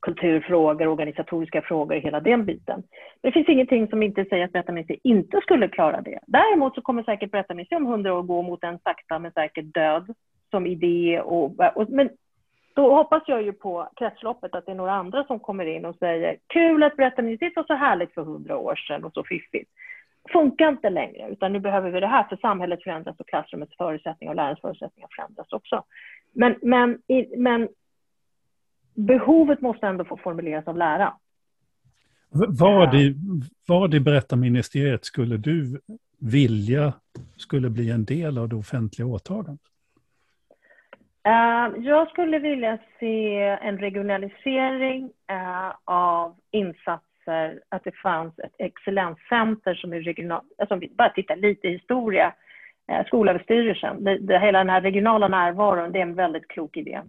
Kulturfrågor, 0.00 0.86
organisatoriska 0.86 1.62
frågor, 1.62 1.94
hela 1.94 2.20
den 2.20 2.44
biten. 2.44 2.82
Det 3.20 3.32
finns 3.32 3.48
ingenting 3.48 3.88
som 3.88 4.02
inte 4.02 4.24
säger 4.24 4.44
att 4.44 4.52
Berättarministeriet 4.52 5.04
inte 5.04 5.40
skulle 5.40 5.68
klara 5.68 6.00
det. 6.00 6.18
Däremot 6.26 6.74
så 6.74 6.82
kommer 6.82 7.02
säkert 7.02 7.30
Berättarministeriet 7.30 7.80
om 7.86 7.92
hundra 7.92 8.14
år 8.14 8.22
gå 8.22 8.42
mot 8.42 8.64
en 8.64 8.78
sakta 8.78 9.18
men 9.18 9.32
säkert 9.32 9.74
död 9.74 10.14
som 10.50 10.66
idé. 10.66 11.20
Och, 11.20 11.60
och, 11.74 11.88
men 11.88 12.10
då 12.76 12.94
hoppas 12.94 13.22
jag 13.26 13.42
ju 13.42 13.52
på 13.52 13.88
kretsloppet 13.96 14.54
att 14.54 14.66
det 14.66 14.72
är 14.72 14.76
några 14.76 14.92
andra 14.92 15.24
som 15.24 15.40
kommer 15.40 15.66
in 15.66 15.84
och 15.84 15.96
säger 15.96 16.36
kul 16.46 16.82
att 16.82 16.96
Berättarministeriet 16.96 17.56
var 17.56 17.64
så 17.64 17.74
härligt 17.74 18.14
för 18.14 18.22
hundra 18.22 18.56
år 18.56 18.76
sedan 18.76 19.04
och 19.04 19.12
så 19.12 19.24
fiffigt 19.24 19.70
funkar 20.32 20.68
inte 20.68 20.90
längre, 20.90 21.28
utan 21.28 21.52
nu 21.52 21.60
behöver 21.60 21.90
vi 21.90 22.00
det 22.00 22.06
här 22.06 22.24
för 22.24 22.36
samhället 22.36 22.82
förändras 22.82 23.20
och 23.20 23.28
klassrummets 23.28 23.76
förutsättningar 23.76 24.32
och 24.32 24.36
lärarens 24.36 24.60
förutsättningar 24.60 25.08
förändras 25.16 25.52
också. 25.52 25.84
Men, 26.32 26.56
men, 26.62 26.98
men 27.36 27.68
behovet 28.94 29.60
måste 29.60 29.86
ändå 29.86 30.04
få 30.04 30.16
formuleras 30.16 30.68
av 30.68 30.76
läraren. 30.76 31.12
Vad 32.48 32.94
i, 32.94 33.14
vad 33.66 33.94
i 33.94 34.00
berättarministeriet 34.00 35.04
skulle 35.04 35.36
du 35.36 35.80
vilja 36.18 36.92
skulle 37.36 37.70
bli 37.70 37.90
en 37.90 38.04
del 38.04 38.38
av 38.38 38.48
det 38.48 38.56
offentliga 38.56 39.06
åtagandet? 39.06 39.60
Ehm, 41.26 41.82
jag 41.82 42.08
skulle 42.08 42.38
vilja 42.38 42.78
se 43.00 43.38
en 43.38 43.78
regionalisering 43.78 45.10
eh, 45.30 45.72
av 45.84 46.36
insatser 46.50 47.60
att 47.68 47.84
det 47.84 47.96
fanns 48.02 48.38
ett 48.38 48.54
excellenscenter 48.58 49.74
som 49.74 49.92
är 49.92 50.00
regionalt, 50.00 50.44
alltså 50.58 50.74
om 50.74 50.80
vi 50.80 50.94
bara 50.98 51.08
tittar 51.08 51.36
lite 51.36 51.68
i 51.68 51.72
historia, 51.72 52.34
eh, 52.92 53.06
Skolöverstyrelsen, 53.06 54.06
hela 54.28 54.58
den 54.58 54.70
här 54.70 54.80
regionala 54.80 55.28
närvaron, 55.28 55.92
det 55.92 55.98
är 55.98 56.02
en 56.02 56.14
väldigt 56.14 56.48
klok 56.48 56.76
idé. 56.76 57.02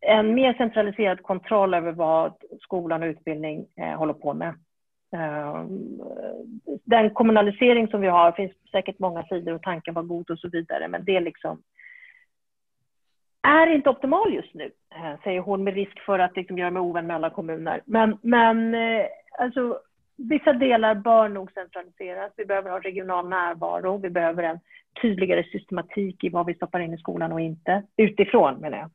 En 0.00 0.34
mer 0.34 0.54
centraliserad 0.54 1.22
kontroll 1.22 1.74
över 1.74 1.92
vad 1.92 2.34
skolan 2.60 3.02
och 3.02 3.06
utbildning 3.06 3.66
eh, 3.76 3.98
håller 3.98 4.14
på 4.14 4.34
med. 4.34 4.54
Ehm, 5.16 6.00
den 6.84 7.10
kommunalisering 7.10 7.88
som 7.88 8.00
vi 8.00 8.08
har, 8.08 8.32
finns 8.32 8.52
säkert 8.70 8.98
många 8.98 9.22
sidor 9.22 9.54
och 9.54 9.62
tanken 9.62 9.94
var 9.94 10.02
god 10.02 10.30
och 10.30 10.38
så 10.38 10.48
vidare, 10.48 10.88
men 10.88 11.04
det 11.04 11.16
är 11.16 11.20
liksom 11.20 11.62
är 13.44 13.74
inte 13.74 13.90
optimal 13.90 14.34
just 14.34 14.54
nu, 14.54 14.70
eh, 14.94 15.20
säger 15.24 15.40
hon 15.40 15.64
med 15.64 15.74
risk 15.74 16.00
för 16.00 16.18
att 16.18 16.36
liksom 16.36 16.58
göra 16.58 16.70
mig 16.70 16.80
ovän 16.80 17.06
med 17.06 17.16
alla 17.16 17.30
kommuner. 17.30 17.80
Men, 17.84 18.18
men 18.22 18.74
eh, 18.74 19.06
alltså, 19.38 19.78
vissa 20.16 20.52
delar 20.52 20.94
bör 20.94 21.28
nog 21.28 21.52
centraliseras. 21.52 22.32
Vi 22.36 22.44
behöver 22.44 22.70
ha 22.70 22.78
regional 22.78 23.28
närvaro. 23.28 23.98
Vi 23.98 24.10
behöver 24.10 24.42
en 24.42 24.60
tydligare 25.02 25.44
systematik 25.44 26.24
i 26.24 26.28
vad 26.28 26.46
vi 26.46 26.54
stoppar 26.54 26.80
in 26.80 26.94
i 26.94 26.98
skolan 26.98 27.32
och 27.32 27.40
inte. 27.40 27.82
Utifrån 27.96 28.54
menar 28.60 28.78
jag. 28.78 28.90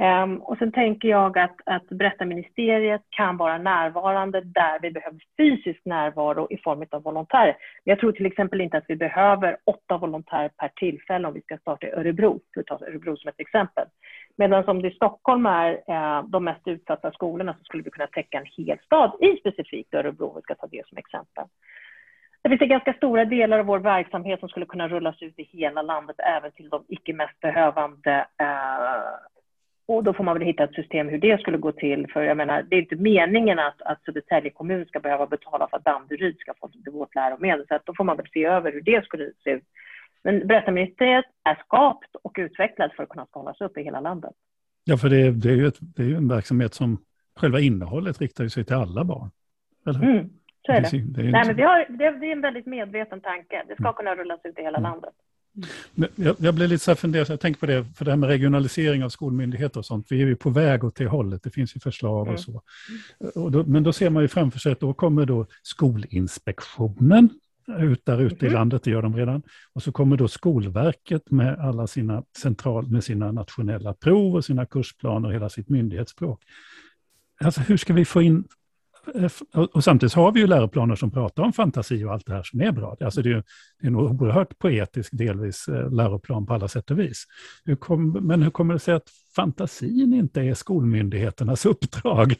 Um, 0.00 0.36
och 0.36 0.58
sen 0.58 0.72
tänker 0.72 1.08
jag 1.08 1.38
att, 1.38 1.56
att 1.66 1.88
berättarministeriet 1.88 3.02
kan 3.10 3.36
vara 3.36 3.58
närvarande 3.58 4.40
där 4.40 4.78
vi 4.82 4.90
behöver 4.90 5.20
fysisk 5.36 5.80
närvaro 5.84 6.46
i 6.50 6.56
form 6.56 6.84
av 6.90 7.02
volontärer. 7.02 7.56
Jag 7.84 7.98
tror 7.98 8.12
till 8.12 8.26
exempel 8.26 8.60
inte 8.60 8.76
att 8.76 8.84
vi 8.88 8.96
behöver 8.96 9.56
åtta 9.66 9.98
volontärer 9.98 10.48
per 10.48 10.68
tillfälle 10.68 11.28
om 11.28 11.34
vi 11.34 11.40
ska 11.40 11.58
starta 11.58 11.86
i 11.86 11.90
Örebro, 11.90 12.40
för 12.54 12.60
att 12.60 12.66
ta 12.66 12.86
Örebro 12.86 13.16
som 13.16 13.28
ett 13.28 13.40
exempel. 13.40 13.86
Medan 14.36 14.68
om 14.68 14.82
det 14.82 14.88
i 14.88 14.94
Stockholm 14.94 15.46
är 15.46 15.72
eh, 15.72 16.24
de 16.28 16.44
mest 16.44 16.68
utsatta 16.68 17.12
skolorna 17.12 17.54
så 17.54 17.64
skulle 17.64 17.82
vi 17.82 17.90
kunna 17.90 18.06
täcka 18.06 18.38
en 18.38 18.64
hel 18.66 18.78
stad 18.78 19.12
i 19.20 19.36
specifikt 19.36 19.94
Örebro, 19.94 20.26
om 20.26 20.36
vi 20.36 20.42
ska 20.42 20.54
ta 20.54 20.66
det 20.66 20.88
som 20.88 20.98
exempel. 20.98 21.44
Det 22.42 22.48
finns 22.48 22.68
ganska 22.68 22.92
stora 22.92 23.24
delar 23.24 23.58
av 23.58 23.66
vår 23.66 23.78
verksamhet 23.78 24.40
som 24.40 24.48
skulle 24.48 24.66
kunna 24.66 24.88
rullas 24.88 25.22
ut 25.22 25.38
i 25.38 25.42
hela 25.42 25.82
landet, 25.82 26.16
även 26.18 26.52
till 26.52 26.68
de 26.68 26.84
icke 26.88 27.12
mest 27.12 27.40
behövande 27.40 28.26
eh, 28.40 29.39
och 29.90 30.04
då 30.04 30.12
får 30.12 30.24
man 30.24 30.38
väl 30.38 30.46
hitta 30.46 30.64
ett 30.64 30.74
system 30.74 31.08
hur 31.08 31.18
det 31.18 31.40
skulle 31.40 31.58
gå 31.58 31.72
till. 31.72 32.06
För 32.12 32.22
jag 32.22 32.36
menar, 32.36 32.62
det 32.62 32.76
är 32.76 32.80
inte 32.80 32.96
meningen 32.96 33.58
att, 33.58 33.82
att 33.82 34.04
Södertälje 34.04 34.50
kommun 34.50 34.86
ska 34.86 35.00
behöva 35.00 35.26
betala 35.26 35.68
för 35.70 35.76
att 35.76 35.84
Danderyd 35.84 36.36
ska 36.38 36.54
få 36.60 36.70
vårt 36.90 37.14
läromedel. 37.14 37.66
Så 37.68 37.74
att 37.74 37.86
då 37.86 37.94
får 37.94 38.04
man 38.04 38.16
väl 38.16 38.26
se 38.32 38.44
över 38.44 38.72
hur 38.72 38.80
det 38.80 39.04
skulle 39.04 39.30
se 39.44 39.50
ut. 39.50 39.64
Men 40.24 40.46
Berättarministeriet 40.46 41.24
är 41.44 41.54
skapt 41.54 42.16
och 42.22 42.32
utvecklat 42.38 42.94
för 42.96 43.02
att 43.02 43.08
kunna 43.08 43.26
skalas 43.26 43.60
upp 43.60 43.78
i 43.78 43.82
hela 43.82 44.00
landet. 44.00 44.34
Ja, 44.84 44.96
för 44.96 45.08
det, 45.08 45.30
det 45.30 45.48
är 45.48 45.56
ju 45.56 45.66
ett, 45.66 45.78
det 45.80 46.02
är 46.02 46.06
ju 46.06 46.16
en 46.16 46.28
verksamhet 46.28 46.74
som 46.74 46.98
själva 47.36 47.60
innehållet 47.60 48.20
riktar 48.20 48.48
sig 48.48 48.64
till 48.64 48.76
alla 48.76 49.04
barn. 49.04 49.30
Eller? 49.86 50.02
Mm, 50.02 50.30
så 50.66 50.72
är 50.72 50.80
det. 50.80 50.88
det, 50.90 51.20
är 51.20 51.32
Nej, 51.32 51.46
men 51.46 51.56
vi 51.56 51.62
har, 51.62 51.86
det, 51.88 52.04
är 52.04 52.32
en 52.32 52.40
väldigt 52.40 52.66
medveten 52.66 53.20
tanke. 53.20 53.62
Det 53.68 53.74
ska 53.74 53.84
mm. 53.84 53.94
kunna 53.94 54.14
rullas 54.14 54.40
ut 54.44 54.58
i 54.58 54.62
hela 54.62 54.78
mm. 54.78 54.90
landet. 54.90 55.14
Jag, 56.14 56.36
jag 56.38 56.54
blev 56.54 56.68
lite 56.68 56.84
så 56.84 56.90
här 56.90 56.96
fundersam, 56.96 57.32
jag 57.32 57.40
tänker 57.40 57.60
på 57.60 57.66
det, 57.66 57.84
för 57.94 58.04
det 58.04 58.10
här 58.10 58.16
med 58.16 58.28
regionalisering 58.28 59.04
av 59.04 59.08
skolmyndigheter 59.08 59.78
och 59.78 59.86
sånt, 59.86 60.06
vi 60.10 60.22
är 60.22 60.26
ju 60.26 60.36
på 60.36 60.50
väg 60.50 60.84
åt 60.84 60.96
det 60.96 61.06
hållet, 61.06 61.42
det 61.42 61.50
finns 61.50 61.76
ju 61.76 61.80
förslag 61.80 62.28
och 62.28 62.40
så. 62.40 62.62
Och 63.34 63.50
då, 63.50 63.64
men 63.64 63.82
då 63.82 63.92
ser 63.92 64.10
man 64.10 64.22
ju 64.22 64.28
framför 64.28 64.58
sig 64.58 64.72
att 64.72 64.80
då 64.80 64.94
kommer 64.94 65.26
då 65.26 65.46
Skolinspektionen 65.62 67.28
ut 67.78 68.04
där 68.04 68.20
ute 68.20 68.46
i 68.46 68.48
mhm. 68.48 68.54
landet, 68.54 68.82
det 68.82 68.90
gör 68.90 69.02
de 69.02 69.16
redan. 69.16 69.42
Och 69.72 69.82
så 69.82 69.92
kommer 69.92 70.16
då 70.16 70.28
Skolverket 70.28 71.30
med 71.30 71.58
alla 71.58 71.86
sina 71.86 72.24
central, 72.38 72.86
med 72.86 73.04
sina 73.04 73.32
nationella 73.32 73.94
prov 73.94 74.34
och 74.34 74.44
sina 74.44 74.66
kursplaner 74.66 75.28
och 75.28 75.34
hela 75.34 75.48
sitt 75.48 75.68
myndighetsspråk. 75.68 76.42
Alltså 77.44 77.60
hur 77.60 77.76
ska 77.76 77.92
vi 77.92 78.04
få 78.04 78.22
in 78.22 78.44
och 79.72 79.84
samtidigt 79.84 80.14
har 80.14 80.32
vi 80.32 80.40
ju 80.40 80.46
läroplaner 80.46 80.94
som 80.94 81.10
pratar 81.10 81.42
om 81.42 81.52
fantasi 81.52 82.04
och 82.04 82.12
allt 82.12 82.26
det 82.26 82.32
här 82.32 82.42
som 82.42 82.60
är 82.60 82.72
bra. 82.72 82.96
Alltså 83.00 83.22
det 83.22 83.30
är, 83.30 83.44
det 83.80 83.86
är 83.86 83.88
en 83.88 83.96
oerhört 83.96 84.58
poetisk 84.58 85.10
delvis 85.12 85.68
eh, 85.68 85.92
läroplan 85.92 86.46
på 86.46 86.54
alla 86.54 86.68
sätt 86.68 86.90
och 86.90 86.98
vis. 86.98 87.24
Hur 87.64 87.76
kom, 87.76 88.12
men 88.12 88.42
hur 88.42 88.50
kommer 88.50 88.74
det 88.74 88.80
sig 88.80 88.94
att 88.94 89.08
fantasin 89.36 90.14
inte 90.14 90.40
är 90.40 90.54
skolmyndigheternas 90.54 91.66
uppdrag? 91.66 92.34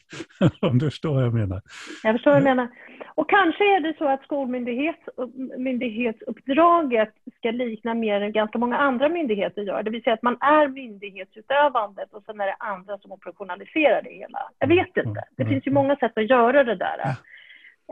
om 0.61 0.79
du 0.79 0.91
förstår 0.91 1.15
vad 1.15 1.25
jag 1.25 1.35
menar. 1.35 1.63
Jag 2.03 2.15
förstår 2.15 2.31
vad 2.31 2.41
du 2.41 2.45
menar. 2.45 2.69
Och 3.15 3.31
kanske 3.31 3.77
är 3.77 3.81
det 3.81 3.95
så 3.99 4.09
att 4.09 4.23
skolmyndighetsuppdraget 4.23 7.15
ska 7.39 7.51
likna 7.51 7.95
mer 7.95 8.21
än 8.21 8.33
ganska 8.33 8.59
många 8.59 8.79
andra 8.79 9.09
myndigheter 9.09 9.63
gör. 9.63 9.83
Det 9.83 9.91
vill 9.91 10.03
säga 10.03 10.15
att 10.15 10.23
man 10.23 10.37
är 10.41 10.69
myndighetsutövandet 10.69 12.13
och 12.13 12.23
sen 12.27 12.41
är 12.41 12.47
det 12.47 12.57
andra 12.59 12.99
som 12.99 13.13
operationaliserar 13.13 14.03
det 14.03 14.11
hela. 14.11 14.39
Jag 14.59 14.69
vet 14.69 14.97
inte. 14.97 15.25
Det 15.37 15.47
finns 15.47 15.67
ju 15.67 15.71
många 15.71 15.97
sätt 15.97 16.19
att 16.19 16.31
göra 16.31 16.65
det 16.65 16.75
där. 16.75 17.17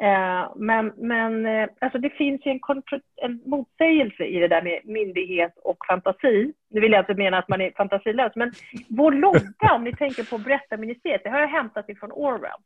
Eh, 0.03 0.53
men 0.57 0.93
men 0.97 1.47
eh, 1.47 1.69
alltså 1.81 1.99
det 1.99 2.11
finns 2.11 2.47
ju 2.47 2.51
en, 2.51 2.61
en 3.17 3.41
motsägelse 3.45 4.25
i 4.25 4.39
det 4.39 4.49
där 4.49 4.63
med 4.63 4.81
myndighet 4.85 5.53
och 5.65 5.87
fantasi. 5.87 6.53
Nu 6.71 6.81
vill 6.81 6.93
jag 6.93 7.03
inte 7.03 7.15
mena 7.15 7.39
att 7.39 7.49
man 7.49 7.61
är 7.61 7.73
fantasilös, 7.77 8.33
men 8.37 8.53
vår 8.89 9.13
logga, 9.13 9.75
om 9.75 9.85
ni 9.85 9.97
tänker 9.97 10.25
på 10.25 10.39
berättarministeriet, 10.39 11.25
det 11.25 11.31
har 11.31 11.41
jag 11.41 11.49
hämtat 11.49 11.89
ifrån 11.89 12.13
Orwell 12.13 12.61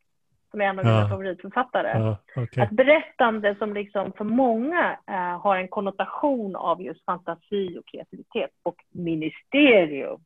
som 0.50 0.60
är 0.60 0.64
en 0.64 0.78
av 0.78 0.84
mina 0.84 1.00
ja. 1.00 1.08
favoritförfattare. 1.08 1.98
Ja, 1.98 2.42
okay. 2.42 2.64
Att 2.64 2.70
berättande 2.70 3.56
som 3.58 3.74
liksom 3.74 4.12
för 4.12 4.24
många 4.24 4.96
eh, 5.06 5.40
har 5.40 5.56
en 5.56 5.68
konnotation 5.68 6.56
av 6.56 6.82
just 6.82 7.04
fantasi 7.04 7.78
och 7.78 7.86
kreativitet 7.86 8.50
och 8.62 8.76
ministerium. 8.90 10.20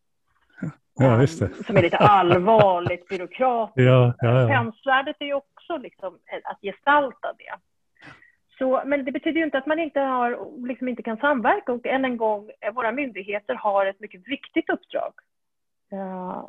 Ja, 0.99 1.17
det. 1.17 1.29
Som 1.67 1.77
är 1.77 1.83
lite 1.83 1.97
allvarligt 2.17 3.09
byråkratiskt. 3.09 3.87
Ja, 3.87 4.15
ja. 4.19 4.49
Pensvärdet 4.49 5.17
är 5.19 5.27
ju 5.27 5.35
också 5.35 5.56
liksom 5.79 6.19
att 6.45 6.61
gestalta 6.63 7.33
det. 7.39 7.55
Så, 8.59 8.83
men 8.87 9.05
det 9.05 9.13
betyder 9.13 9.39
ju 9.39 9.45
inte 9.45 9.59
att 9.59 9.67
man 9.67 9.79
inte, 9.79 10.01
har, 10.01 10.67
liksom 10.69 10.89
inte 10.89 11.03
kan 11.03 11.17
samverka 11.17 11.73
och 11.73 11.87
än 11.87 12.05
en 12.05 12.17
gång, 12.17 12.51
eh, 12.61 12.73
våra 12.73 12.93
myndigheter 12.93 13.55
har 13.55 13.87
ett 13.87 14.01
mycket 14.01 14.29
viktigt 14.29 14.71
uppdrag 14.71 15.13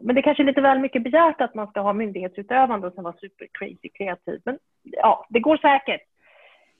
men 0.02 0.16
det 0.16 0.20
är 0.20 0.24
kanske 0.24 0.44
är 0.44 0.46
lite 0.46 0.62
väl 0.62 0.80
mycket 0.80 1.04
begärt 1.04 1.42
att 1.42 1.56
man 1.56 1.68
ska 1.68 1.82
ha 1.82 1.94
myndighetsutövande 1.94 2.88
och 2.88 2.94
sen 2.94 3.04
vara 3.04 3.18
super 3.18 3.48
crazy 3.52 3.90
kreativ. 3.90 4.42
Men 4.46 4.60
ja, 4.84 5.28
det 5.30 5.40
går 5.40 5.58
säkert. 5.58 6.02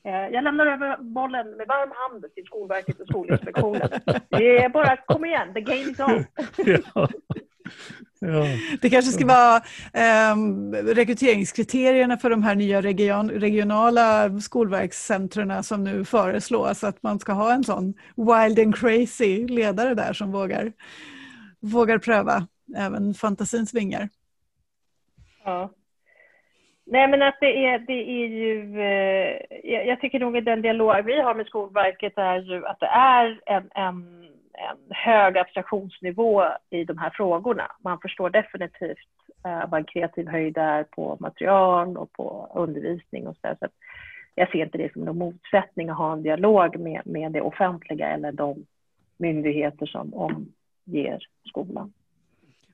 Eh, 0.04 0.28
jag 0.28 0.44
lämnar 0.44 0.66
över 0.66 0.98
bollen 0.98 1.52
med 1.52 1.68
varm 1.68 1.92
hand 1.96 2.26
till 2.36 2.46
Skolverket 2.46 3.00
och 3.00 3.08
Skolinspektionen. 3.08 3.90
Det 4.30 4.58
är 4.58 4.70
bara, 4.70 4.98
kom 4.98 5.26
igen, 5.26 5.54
the 5.54 5.62
game 5.62 5.82
is 5.82 6.00
on. 6.00 6.26
ja. 6.94 7.10
Ja. 8.20 8.46
Det 8.82 8.90
kanske 8.90 9.12
ska 9.12 9.26
vara 9.26 9.56
eh, 9.94 10.36
rekryteringskriterierna 10.96 12.18
för 12.18 12.30
de 12.30 12.44
här 12.44 12.56
nya 12.56 12.82
region, 12.82 13.30
regionala 13.30 14.40
skolverkscentren 14.40 15.64
som 15.64 15.84
nu 15.84 16.06
föreslås, 16.06 16.84
att 16.84 17.04
man 17.04 17.20
ska 17.20 17.34
ha 17.34 17.54
en 17.54 17.64
sån 17.64 17.94
wild 18.16 18.60
and 18.60 18.76
crazy 18.76 19.48
ledare 19.48 19.94
där 19.94 20.14
som 20.14 20.32
vågar 20.32 20.72
vågar 21.60 21.98
pröva 21.98 22.48
även 22.78 23.14
fantasins 23.14 23.74
vingar. 23.74 24.10
Ja. 25.46 25.72
Nej 26.86 27.08
men 27.08 27.22
att 27.22 27.38
det 27.42 27.66
är, 27.66 27.80
det 27.80 27.94
är 27.94 28.28
ju, 28.28 28.82
eh, 28.82 29.88
jag, 29.88 30.02
tycker 30.02 30.20
nog 30.20 30.38
att 30.38 30.46
den 30.46 30.62
dialog 30.62 31.06
vi 31.06 31.22
har 31.22 31.36
med 31.36 31.46
Skolverket 31.46 32.18
är 32.18 32.40
ju 32.40 32.66
att 32.66 32.80
det 32.80 32.86
är 32.86 33.40
en, 33.46 33.70
en, 33.76 34.28
en 34.58 34.78
hög 34.90 35.38
abstraktionsnivå 35.38 36.44
i 36.70 36.84
de 36.84 36.98
här 36.98 37.10
frågorna. 37.10 37.72
Man 37.84 38.00
förstår 38.00 38.30
definitivt 38.30 38.98
eh, 39.46 39.70
vad 39.70 39.80
en 39.80 39.86
kreativ 39.86 40.28
höjd 40.28 40.58
är 40.58 40.84
på 40.84 41.18
material 41.20 41.98
och 41.98 42.12
på 42.12 42.52
undervisning 42.56 43.28
och 43.28 43.36
så, 43.36 43.48
där. 43.48 43.58
så 43.60 43.68
jag 44.36 44.52
ser 44.52 44.66
inte 44.66 44.78
det 44.78 44.94
som 44.94 45.02
någon 45.02 45.18
motsättning 45.18 45.90
att 45.90 45.98
ha 45.98 46.14
en 46.14 46.24
dialog 46.24 46.80
med, 46.80 47.02
med 47.06 47.32
det 47.32 47.42
offentliga 47.42 48.10
eller 48.10 48.32
de 48.32 48.66
myndigheter 49.18 49.86
som 49.86 50.14
omger 50.14 51.20
skolan. 51.46 51.94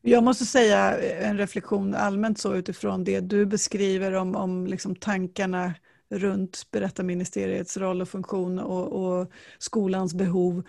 Jag 0.02 0.24
måste 0.24 0.46
säga 0.46 0.98
en 1.20 1.38
reflektion 1.38 1.96
allmänt 1.96 2.40
så 2.40 2.56
utifrån 2.56 3.04
det 3.04 3.20
du 3.20 3.46
beskriver 3.46 4.14
om, 4.14 4.36
om 4.36 4.68
liksom 4.68 4.96
tankarna 4.96 5.74
runt 6.10 6.72
berättarministeriets 6.72 7.78
roll 7.78 8.02
och 8.02 8.10
funktion 8.10 8.60
och, 8.60 8.88
och, 9.06 9.32
skolans 9.60 10.14
behov. 10.14 10.64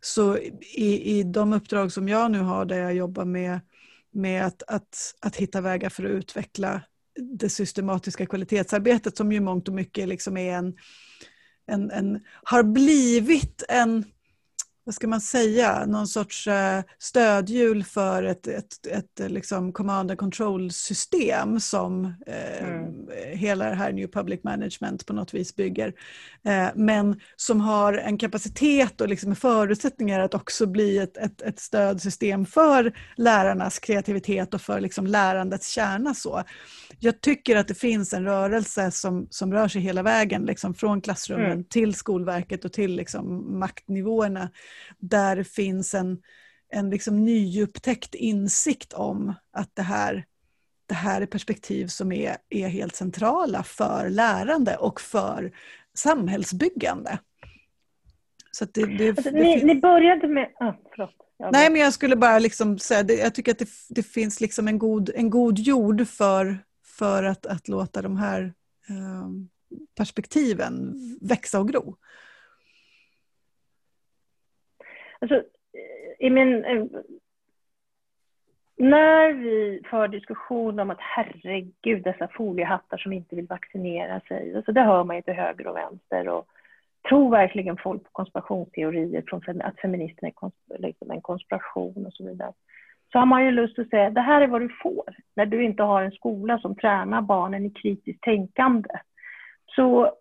Så 0.00 0.38
i, 0.74 1.18
i 1.18 1.22
de 1.22 1.52
uppdrag 1.52 1.92
som 1.92 2.08
jag 2.08 2.30
nu 2.30 2.38
har 2.38 2.64
där 2.64 2.78
jag 2.78 2.94
jobbar 2.94 3.24
med, 3.24 3.60
med 4.12 4.46
att, 4.46 4.62
att, 4.66 5.14
att 5.20 5.36
hitta 5.36 5.60
vägar 5.60 5.88
för 5.88 6.04
att 6.04 6.10
utveckla 6.10 6.82
det 7.20 7.48
systematiska 7.48 8.26
kvalitetsarbetet 8.26 9.16
som 9.16 9.32
ju 9.32 9.40
mångt 9.40 9.68
och 9.68 9.74
mycket 9.74 10.08
liksom 10.08 10.36
är 10.36 10.52
en, 10.52 10.76
en, 11.66 11.90
en 11.90 12.20
har 12.42 12.62
blivit 12.62 13.62
en 13.68 14.04
vad 14.84 14.94
ska 14.94 15.08
man 15.08 15.20
säga, 15.20 15.86
någon 15.86 16.06
sorts 16.06 16.46
eh, 16.46 16.82
stödhjul 16.98 17.84
för 17.84 18.22
ett, 18.22 18.46
ett, 18.46 18.86
ett, 18.86 19.20
ett 19.20 19.30
liksom 19.30 19.72
command 19.72 20.10
and 20.10 20.20
control-system 20.20 21.60
som 21.60 22.04
eh, 22.26 22.68
mm. 22.68 23.08
hela 23.32 23.68
det 23.68 23.74
här 23.74 23.92
New 23.92 24.06
Public 24.06 24.44
Management 24.44 25.06
på 25.06 25.12
något 25.12 25.34
vis 25.34 25.56
bygger. 25.56 25.92
Eh, 26.44 26.68
men 26.74 27.20
som 27.36 27.60
har 27.60 27.92
en 27.92 28.18
kapacitet 28.18 29.00
och 29.00 29.08
liksom 29.08 29.36
förutsättningar 29.36 30.20
att 30.20 30.34
också 30.34 30.66
bli 30.66 30.98
ett, 30.98 31.16
ett, 31.16 31.42
ett 31.42 31.58
stödsystem 31.58 32.46
för 32.46 32.92
lärarnas 33.16 33.78
kreativitet 33.78 34.54
och 34.54 34.60
för 34.60 34.80
liksom 34.80 35.06
lärandets 35.06 35.68
kärna. 35.68 36.14
Så. 36.14 36.42
Jag 36.98 37.20
tycker 37.20 37.56
att 37.56 37.68
det 37.68 37.74
finns 37.74 38.12
en 38.12 38.24
rörelse 38.24 38.90
som, 38.90 39.26
som 39.30 39.52
rör 39.52 39.68
sig 39.68 39.82
hela 39.82 40.02
vägen, 40.02 40.42
liksom 40.42 40.74
från 40.74 41.00
klassrummen 41.00 41.52
mm. 41.52 41.64
till 41.64 41.94
Skolverket 41.94 42.64
och 42.64 42.72
till 42.72 42.96
liksom 42.96 43.58
maktnivåerna 43.58 44.50
där 44.98 45.36
det 45.36 45.44
finns 45.44 45.94
en, 45.94 46.22
en 46.72 46.90
liksom 46.90 47.24
nyupptäckt 47.24 48.14
insikt 48.14 48.92
om 48.92 49.34
att 49.52 49.70
det 49.74 49.82
här, 49.82 50.24
det 50.86 50.94
här 50.94 51.20
är 51.20 51.26
perspektiv 51.26 51.86
som 51.86 52.12
är, 52.12 52.36
är 52.48 52.68
helt 52.68 52.96
centrala 52.96 53.62
för 53.62 54.08
lärande 54.08 54.76
och 54.76 55.00
för 55.00 55.52
samhällsbyggande. 55.94 57.18
Så 58.50 58.64
det, 58.64 58.98
det, 58.98 59.08
alltså, 59.08 59.30
det 59.30 59.42
ni, 59.42 59.64
ni, 59.64 59.74
började 59.74 60.28
med... 60.28 60.48
Ah, 60.60 60.72
förlåt. 60.90 61.14
Nej, 61.52 61.70
men 61.70 61.80
jag 61.80 61.92
skulle 61.92 62.16
bara 62.16 62.38
liksom 62.38 62.78
säga, 62.78 63.02
det, 63.02 63.14
jag 63.14 63.34
tycker 63.34 63.52
att 63.52 63.58
det, 63.58 63.68
det 63.88 64.02
finns 64.02 64.40
liksom 64.40 64.68
en, 64.68 64.78
god, 64.78 65.10
en 65.14 65.30
god 65.30 65.58
jord 65.58 66.08
för, 66.08 66.58
för 66.86 67.24
att, 67.24 67.46
att 67.46 67.68
låta 67.68 68.02
de 68.02 68.16
här 68.16 68.52
eh, 68.88 69.28
perspektiven 69.96 70.94
växa 71.20 71.60
och 71.60 71.68
gro. 71.68 71.96
Alltså, 75.20 75.36
eh, 75.36 76.26
i 76.26 76.30
min, 76.30 76.64
eh, 76.64 76.84
när 78.76 79.32
vi 79.32 79.82
för 79.90 80.08
diskussion 80.08 80.80
om 80.80 80.90
att 80.90 81.00
herregud, 81.00 82.02
dessa 82.02 82.28
foliehattar 82.28 82.96
som 82.96 83.12
inte 83.12 83.36
vill 83.36 83.46
vaccinera 83.46 84.20
sig, 84.20 84.56
alltså 84.56 84.72
det 84.72 84.80
hör 84.80 85.04
man 85.04 85.16
ju 85.16 85.22
till 85.22 85.34
höger 85.34 85.66
och 85.66 85.76
vänster. 85.76 86.28
Och 86.28 86.46
tror 87.08 87.30
verkligen 87.30 87.76
folk 87.76 88.04
på 88.04 88.10
konspirationsteorier, 88.12 89.24
från 89.26 89.62
att 89.62 89.80
feminismen 89.80 90.32
är 90.70 90.78
liksom 90.78 91.10
en 91.10 91.20
konspiration 91.20 92.06
och 92.06 92.12
så 92.12 92.24
vidare. 92.24 92.52
Så 93.12 93.18
har 93.18 93.26
man 93.26 93.44
ju 93.44 93.50
lust 93.50 93.78
att 93.78 93.88
säga, 93.88 94.10
det 94.10 94.20
här 94.20 94.40
är 94.40 94.46
vad 94.46 94.60
du 94.60 94.68
får 94.82 95.16
när 95.36 95.46
du 95.46 95.64
inte 95.64 95.82
har 95.82 96.02
en 96.02 96.12
skola 96.12 96.58
som 96.58 96.74
tränar 96.74 97.22
barnen 97.22 97.66
i 97.66 97.70
kritiskt 97.70 98.22
tänkande. 98.22 98.88
Så 99.66 100.14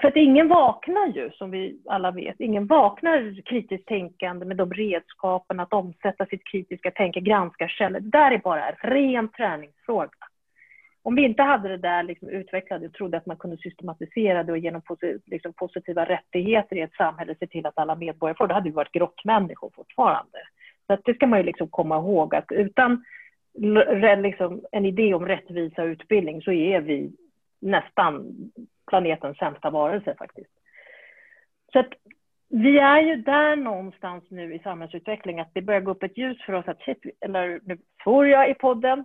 för 0.00 0.08
att 0.08 0.16
ingen 0.16 0.48
vaknar 0.48 1.06
ju, 1.06 1.30
som 1.30 1.50
vi 1.50 1.78
alla 1.86 2.10
vet, 2.10 2.40
ingen 2.40 2.66
vaknar 2.66 3.42
kritiskt 3.42 3.86
tänkande 3.86 4.46
med 4.46 4.56
de 4.56 4.72
redskapen 4.72 5.60
att 5.60 5.72
omsätta 5.72 6.26
sitt 6.26 6.44
kritiska 6.44 6.90
tänkande, 6.90 7.30
granska 7.30 7.68
källor. 7.68 8.00
Det 8.00 8.18
där 8.18 8.30
är 8.30 8.38
bara 8.38 8.68
en 8.68 8.90
ren 8.90 9.28
träningsfråga. 9.28 10.10
Om 11.04 11.14
vi 11.14 11.24
inte 11.24 11.42
hade 11.42 11.68
det 11.68 11.76
där 11.76 12.02
liksom 12.02 12.28
utvecklade 12.28 12.86
och 12.86 12.92
trodde 12.92 13.16
att 13.16 13.26
man 13.26 13.36
kunde 13.36 13.56
systematisera 13.56 14.42
det 14.42 14.52
och 14.52 14.58
genom 14.58 14.82
liksom 15.26 15.52
positiva 15.52 16.04
rättigheter 16.04 16.76
i 16.76 16.80
ett 16.80 16.94
samhälle 16.94 17.34
se 17.40 17.46
till 17.46 17.66
att 17.66 17.78
alla 17.78 17.94
medborgare 17.94 18.36
får, 18.36 18.46
då 18.46 18.54
hade 18.54 18.70
vi 18.70 18.74
varit 18.74 18.92
grottmänniskor 18.92 19.70
fortfarande. 19.74 20.38
Så 20.86 20.92
att 20.92 21.00
det 21.04 21.14
ska 21.14 21.26
man 21.26 21.38
ju 21.38 21.44
liksom 21.44 21.68
komma 21.68 21.96
ihåg 21.96 22.34
att 22.34 22.52
utan 22.52 23.04
liksom 24.18 24.62
en 24.72 24.84
idé 24.84 25.14
om 25.14 25.26
rättvisa 25.26 25.82
och 25.82 25.86
utbildning 25.86 26.42
så 26.42 26.52
är 26.52 26.80
vi 26.80 27.12
nästan 27.60 28.34
planetens 28.92 29.38
sämsta 29.38 29.70
varelse 29.70 30.14
faktiskt. 30.18 30.50
Så 31.72 31.78
att 31.78 31.92
vi 32.48 32.78
är 32.78 33.00
ju 33.00 33.16
där 33.16 33.56
någonstans 33.56 34.24
nu 34.28 34.54
i 34.54 34.58
samhällsutveckling 34.58 35.40
att 35.40 35.54
det 35.54 35.62
börjar 35.62 35.80
gå 35.80 35.90
upp 35.90 36.02
ett 36.02 36.18
ljus 36.18 36.42
för 36.46 36.52
oss 36.52 36.68
att 36.68 36.82
shit, 36.82 36.98
eller 37.20 37.60
nu 37.64 37.78
får 38.04 38.26
jag 38.26 38.50
i 38.50 38.54
podden, 38.54 38.98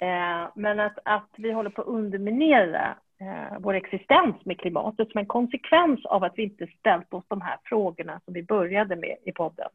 eh, 0.00 0.48
men 0.54 0.80
att, 0.80 0.98
att 1.04 1.30
vi 1.36 1.52
håller 1.52 1.70
på 1.70 1.82
att 1.82 1.88
underminera 1.88 2.96
eh, 3.20 3.58
vår 3.58 3.74
existens 3.74 4.36
med 4.44 4.60
klimatet 4.60 5.10
som 5.10 5.18
en 5.18 5.26
konsekvens 5.26 6.06
av 6.06 6.24
att 6.24 6.32
vi 6.36 6.42
inte 6.42 6.66
ställt 6.66 7.14
oss 7.14 7.24
de 7.28 7.40
här 7.40 7.58
frågorna 7.64 8.20
som 8.24 8.34
vi 8.34 8.42
började 8.42 8.96
med 8.96 9.16
i 9.24 9.32
podden. 9.32 9.68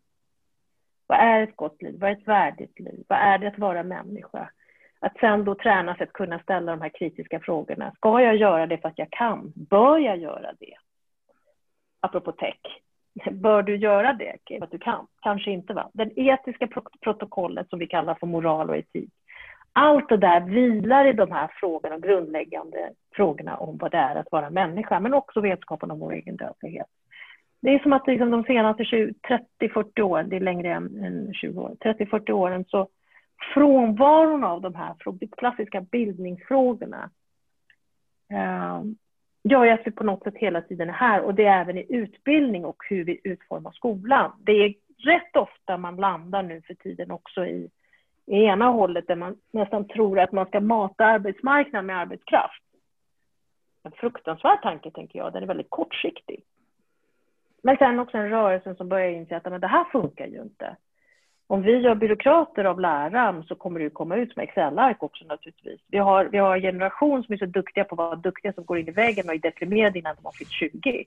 Vad 1.07 1.20
är 1.20 1.41
ett 1.43 1.55
gott 1.55 1.82
liv? 1.82 1.99
Vad 1.99 2.09
är 2.09 2.16
ett 2.16 2.28
värdigt 2.28 2.80
liv? 2.80 3.03
Vad 3.07 3.20
är 3.20 3.38
det 3.38 3.47
att 3.47 3.59
vara 3.59 3.84
människa? 3.84 4.49
Att 5.06 5.18
sen 5.20 5.45
då 5.45 5.56
träna 5.56 5.95
sig 5.95 6.03
att 6.03 6.14
kunna 6.14 6.39
ställa 6.39 6.72
de 6.72 6.82
här 6.82 6.89
kritiska 6.89 7.39
frågorna. 7.39 7.91
Ska 7.95 8.22
jag 8.22 8.36
göra 8.36 8.68
det 8.68 8.78
för 8.78 8.89
att 8.89 8.99
jag 8.99 9.12
kan? 9.12 9.53
Bör 9.56 9.97
jag 9.97 10.18
göra 10.18 10.51
det? 10.60 10.74
Apropå 11.99 12.32
tech. 12.32 12.60
Bör 13.32 13.64
du 13.64 13.76
göra 13.76 14.14
det 14.14 14.38
för 14.47 14.64
att 14.64 14.72
du 14.72 14.80
kan? 14.80 15.08
Kanske 15.22 15.51
inte. 15.51 15.74
va? 15.74 15.89
Det 15.93 16.12
etiska 16.16 16.68
protokollet 17.01 17.70
som 17.70 17.80
vi 17.80 17.88
kallar 17.88 18.16
för 18.16 18.28
moral 18.28 18.70
och 18.70 18.78
etik. 18.78 19.10
Allt 19.74 20.10
det 20.10 20.18
där 20.18 20.41
vilar 20.41 21.06
i 21.06 21.14
de 21.14 21.32
här 21.32 21.49
frågorna, 21.60 21.97
grundläggande 21.97 22.89
frågorna 23.16 23.58
om 23.58 23.78
vad 23.78 23.91
det 23.91 23.97
är 23.97 24.16
att 24.16 24.32
vara 24.32 24.49
människa, 24.49 24.99
men 24.99 25.14
också 25.14 25.41
vetskapen 25.41 25.91
om 25.91 25.99
vår 25.99 26.14
egen 26.14 26.36
dödlighet. 26.36 26.88
Det 27.62 27.70
är 27.70 27.80
som 27.80 27.93
att 27.93 28.08
liksom 28.08 28.32
de 28.32 28.43
senaste 28.43 28.84
30-40 28.84 30.01
åren, 30.01 30.30
det 30.30 30.36
är 30.36 30.39
längre 30.39 30.74
än 30.74 31.34
20 31.34 31.62
år, 31.62 31.76
30-40 31.80 32.32
åren 32.32 32.66
så 32.68 32.88
frånvaron 33.54 34.44
av 34.44 34.62
de 34.62 34.76
här 34.76 34.96
klassiska 35.38 35.82
bildningsfrågorna 35.82 37.10
eh, 38.32 38.84
gör 39.44 39.68
att 39.68 39.82
vi 39.86 39.92
på 39.92 40.04
något 40.04 40.24
sätt 40.24 40.38
hela 40.38 40.62
tiden 40.62 40.90
är 40.90 40.94
här 40.94 41.22
och 41.22 41.36
det 41.36 41.46
är 41.46 41.62
även 41.62 41.78
i 41.78 41.86
utbildning 41.90 42.66
och 42.66 42.84
hur 42.90 43.04
vi 43.04 43.22
utformar 43.24 43.72
skolan. 43.72 44.32
Det 44.40 44.52
är 44.52 44.74
rätt 44.98 45.36
ofta 45.36 45.78
man 45.78 45.96
landar 45.96 46.44
nu 46.44 46.62
för 46.62 46.74
tiden 46.74 47.12
också 47.12 47.46
i, 47.46 47.70
i 48.26 48.44
ena 48.44 48.66
hållet 48.66 49.08
där 49.08 49.16
man 49.16 49.38
nästan 49.52 49.88
tror 49.88 50.20
att 50.20 50.32
man 50.32 50.46
ska 50.46 50.60
mata 50.60 51.06
arbetsmarknaden 51.06 51.86
med 51.86 51.98
arbetskraft. 51.98 52.64
En 53.84 53.92
fruktansvärd 53.92 54.62
tanke 54.62 54.92
tänker 54.92 55.20
jag, 55.20 55.34
den 55.34 55.44
är 55.44 55.48
väldigt 55.48 55.70
kortsiktig. 55.70 56.44
Men 57.64 57.78
sen 57.78 58.00
också 58.00 58.18
en 58.18 58.30
rörelse 58.30 58.76
som 58.76 58.90
börjar 58.90 59.10
inse 59.10 59.38
att 59.38 59.46
men 59.46 59.62
det 59.62 59.68
här 59.68 59.84
funkar 59.84 60.26
ju 60.28 60.42
inte. 60.42 60.76
Om 61.48 61.62
vi 61.62 61.78
gör 61.78 61.96
byråkrater 61.96 62.64
av 62.64 62.80
läraren 62.80 63.43
så 63.43 63.56
kommer 63.56 63.80
det 63.80 63.84
ju 63.84 63.89
komma 63.89 64.16
ut 64.16 64.34
som 64.34 64.41
Excel-ark 64.41 65.04
också 65.04 65.26
naturligtvis. 65.26 65.82
Vi 65.88 65.98
har, 65.98 66.26
vi 66.26 66.38
har 66.38 66.56
en 66.56 66.62
generation 66.62 67.24
som 67.24 67.34
är 67.34 67.38
så 67.38 67.46
duktiga 67.46 67.84
på 67.84 67.96
att 67.96 67.98
vara 67.98 68.16
duktiga 68.16 68.54
som 68.54 68.66
går 68.66 68.80
in 68.80 68.88
i 68.88 68.91
väggen 68.91 69.30
och 69.30 69.36
är 69.36 69.39
deprimerade 69.39 70.00
innan 70.00 70.16
de 70.16 70.26
har 70.26 70.32
fyllt 70.32 70.52
20. 70.52 71.06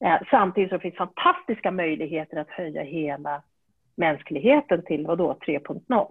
Eh, 0.00 0.18
samtidigt 0.30 0.68
som 0.68 0.78
det 0.78 0.82
finns 0.82 0.96
fantastiska 0.96 1.70
möjligheter 1.70 2.36
att 2.36 2.50
höja 2.50 2.82
hela 2.82 3.42
mänskligheten 3.96 4.82
till 4.82 5.06
vadå, 5.06 5.36
3.0. 5.46 6.08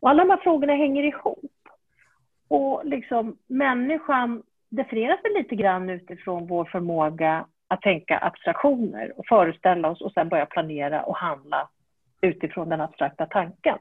Och 0.00 0.10
alla 0.10 0.24
de 0.24 0.30
här 0.30 0.40
frågorna 0.42 0.74
hänger 0.74 1.02
ihop. 1.02 1.50
Och 2.48 2.82
liksom 2.84 3.36
människan 3.46 4.42
definieras 4.68 5.20
väl 5.24 5.32
lite 5.32 5.54
grann 5.54 5.90
utifrån 5.90 6.46
vår 6.46 6.64
förmåga 6.64 7.46
att 7.68 7.82
tänka 7.82 8.18
abstraktioner 8.18 9.12
och 9.16 9.26
föreställa 9.26 9.90
oss 9.90 10.00
och 10.00 10.12
sen 10.12 10.28
börja 10.28 10.46
planera 10.46 11.02
och 11.02 11.16
handla 11.16 11.68
utifrån 12.24 12.68
den 12.68 12.80
abstrakta 12.80 13.26
tanken. 13.26 13.78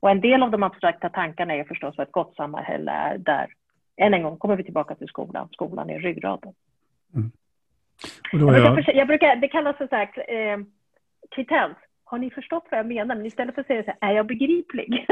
Och 0.00 0.10
en 0.10 0.20
del 0.20 0.42
av 0.42 0.50
de 0.50 0.62
abstrakta 0.62 1.08
tankarna 1.08 1.54
är 1.54 1.64
förstås 1.64 1.94
vad 1.98 2.06
ett 2.06 2.12
gott 2.12 2.36
samhälle 2.36 2.90
är 2.90 3.18
där, 3.18 3.46
än 3.96 4.14
en 4.14 4.22
gång 4.22 4.36
kommer 4.38 4.56
vi 4.56 4.64
tillbaka 4.64 4.94
till 4.94 5.08
skolan, 5.08 5.48
skolan 5.52 5.90
är 5.90 5.98
ryggraden. 5.98 6.52
Mm. 7.14 7.30
Jag... 8.32 8.58
Jag, 8.58 8.74
brukar, 8.74 8.92
jag 8.92 9.06
brukar, 9.06 9.36
det 9.36 9.48
kallas 9.48 9.76
för 9.76 9.86
så 9.86 9.96
här, 9.96 10.30
eh, 10.34 10.58
kvittens. 11.30 11.76
Har 12.04 12.18
ni 12.18 12.30
förstått 12.30 12.66
vad 12.70 12.78
jag 12.78 12.86
menar? 12.86 13.14
Men 13.14 13.26
istället 13.26 13.54
för 13.54 13.60
att 13.60 13.66
säga 13.66 13.82
så 13.84 13.92
här, 14.00 14.10
är 14.10 14.16
jag 14.16 14.26
begriplig? 14.26 15.06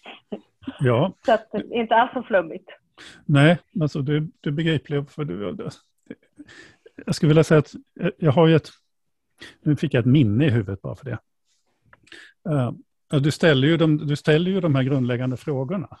ja. 0.80 1.12
så 1.22 1.32
att, 1.32 1.54
inte 1.70 1.94
alls 1.94 2.12
så 2.12 2.22
flummigt. 2.22 2.68
Nej, 3.24 3.58
alltså 3.80 4.00
du, 4.00 4.20
du 4.40 4.50
är 4.50 4.54
begriplig. 4.54 5.10
För 5.10 5.24
du, 5.24 5.56
jag 7.06 7.14
skulle 7.14 7.28
vilja 7.28 7.44
säga 7.44 7.58
att 7.58 7.72
jag 8.18 8.32
har 8.32 8.46
ju 8.46 8.56
ett, 8.56 8.68
nu 9.62 9.76
fick 9.76 9.94
jag 9.94 10.00
ett 10.00 10.06
minne 10.06 10.46
i 10.46 10.50
huvudet 10.50 10.82
bara 10.82 10.96
för 10.96 11.04
det. 11.04 11.18
Uh, 12.50 12.72
du, 13.20 13.30
ställer 13.30 13.68
ju 13.68 13.76
de, 13.76 14.06
du 14.06 14.16
ställer 14.16 14.50
ju 14.50 14.60
de 14.60 14.74
här 14.74 14.82
grundläggande 14.82 15.36
frågorna. 15.36 15.98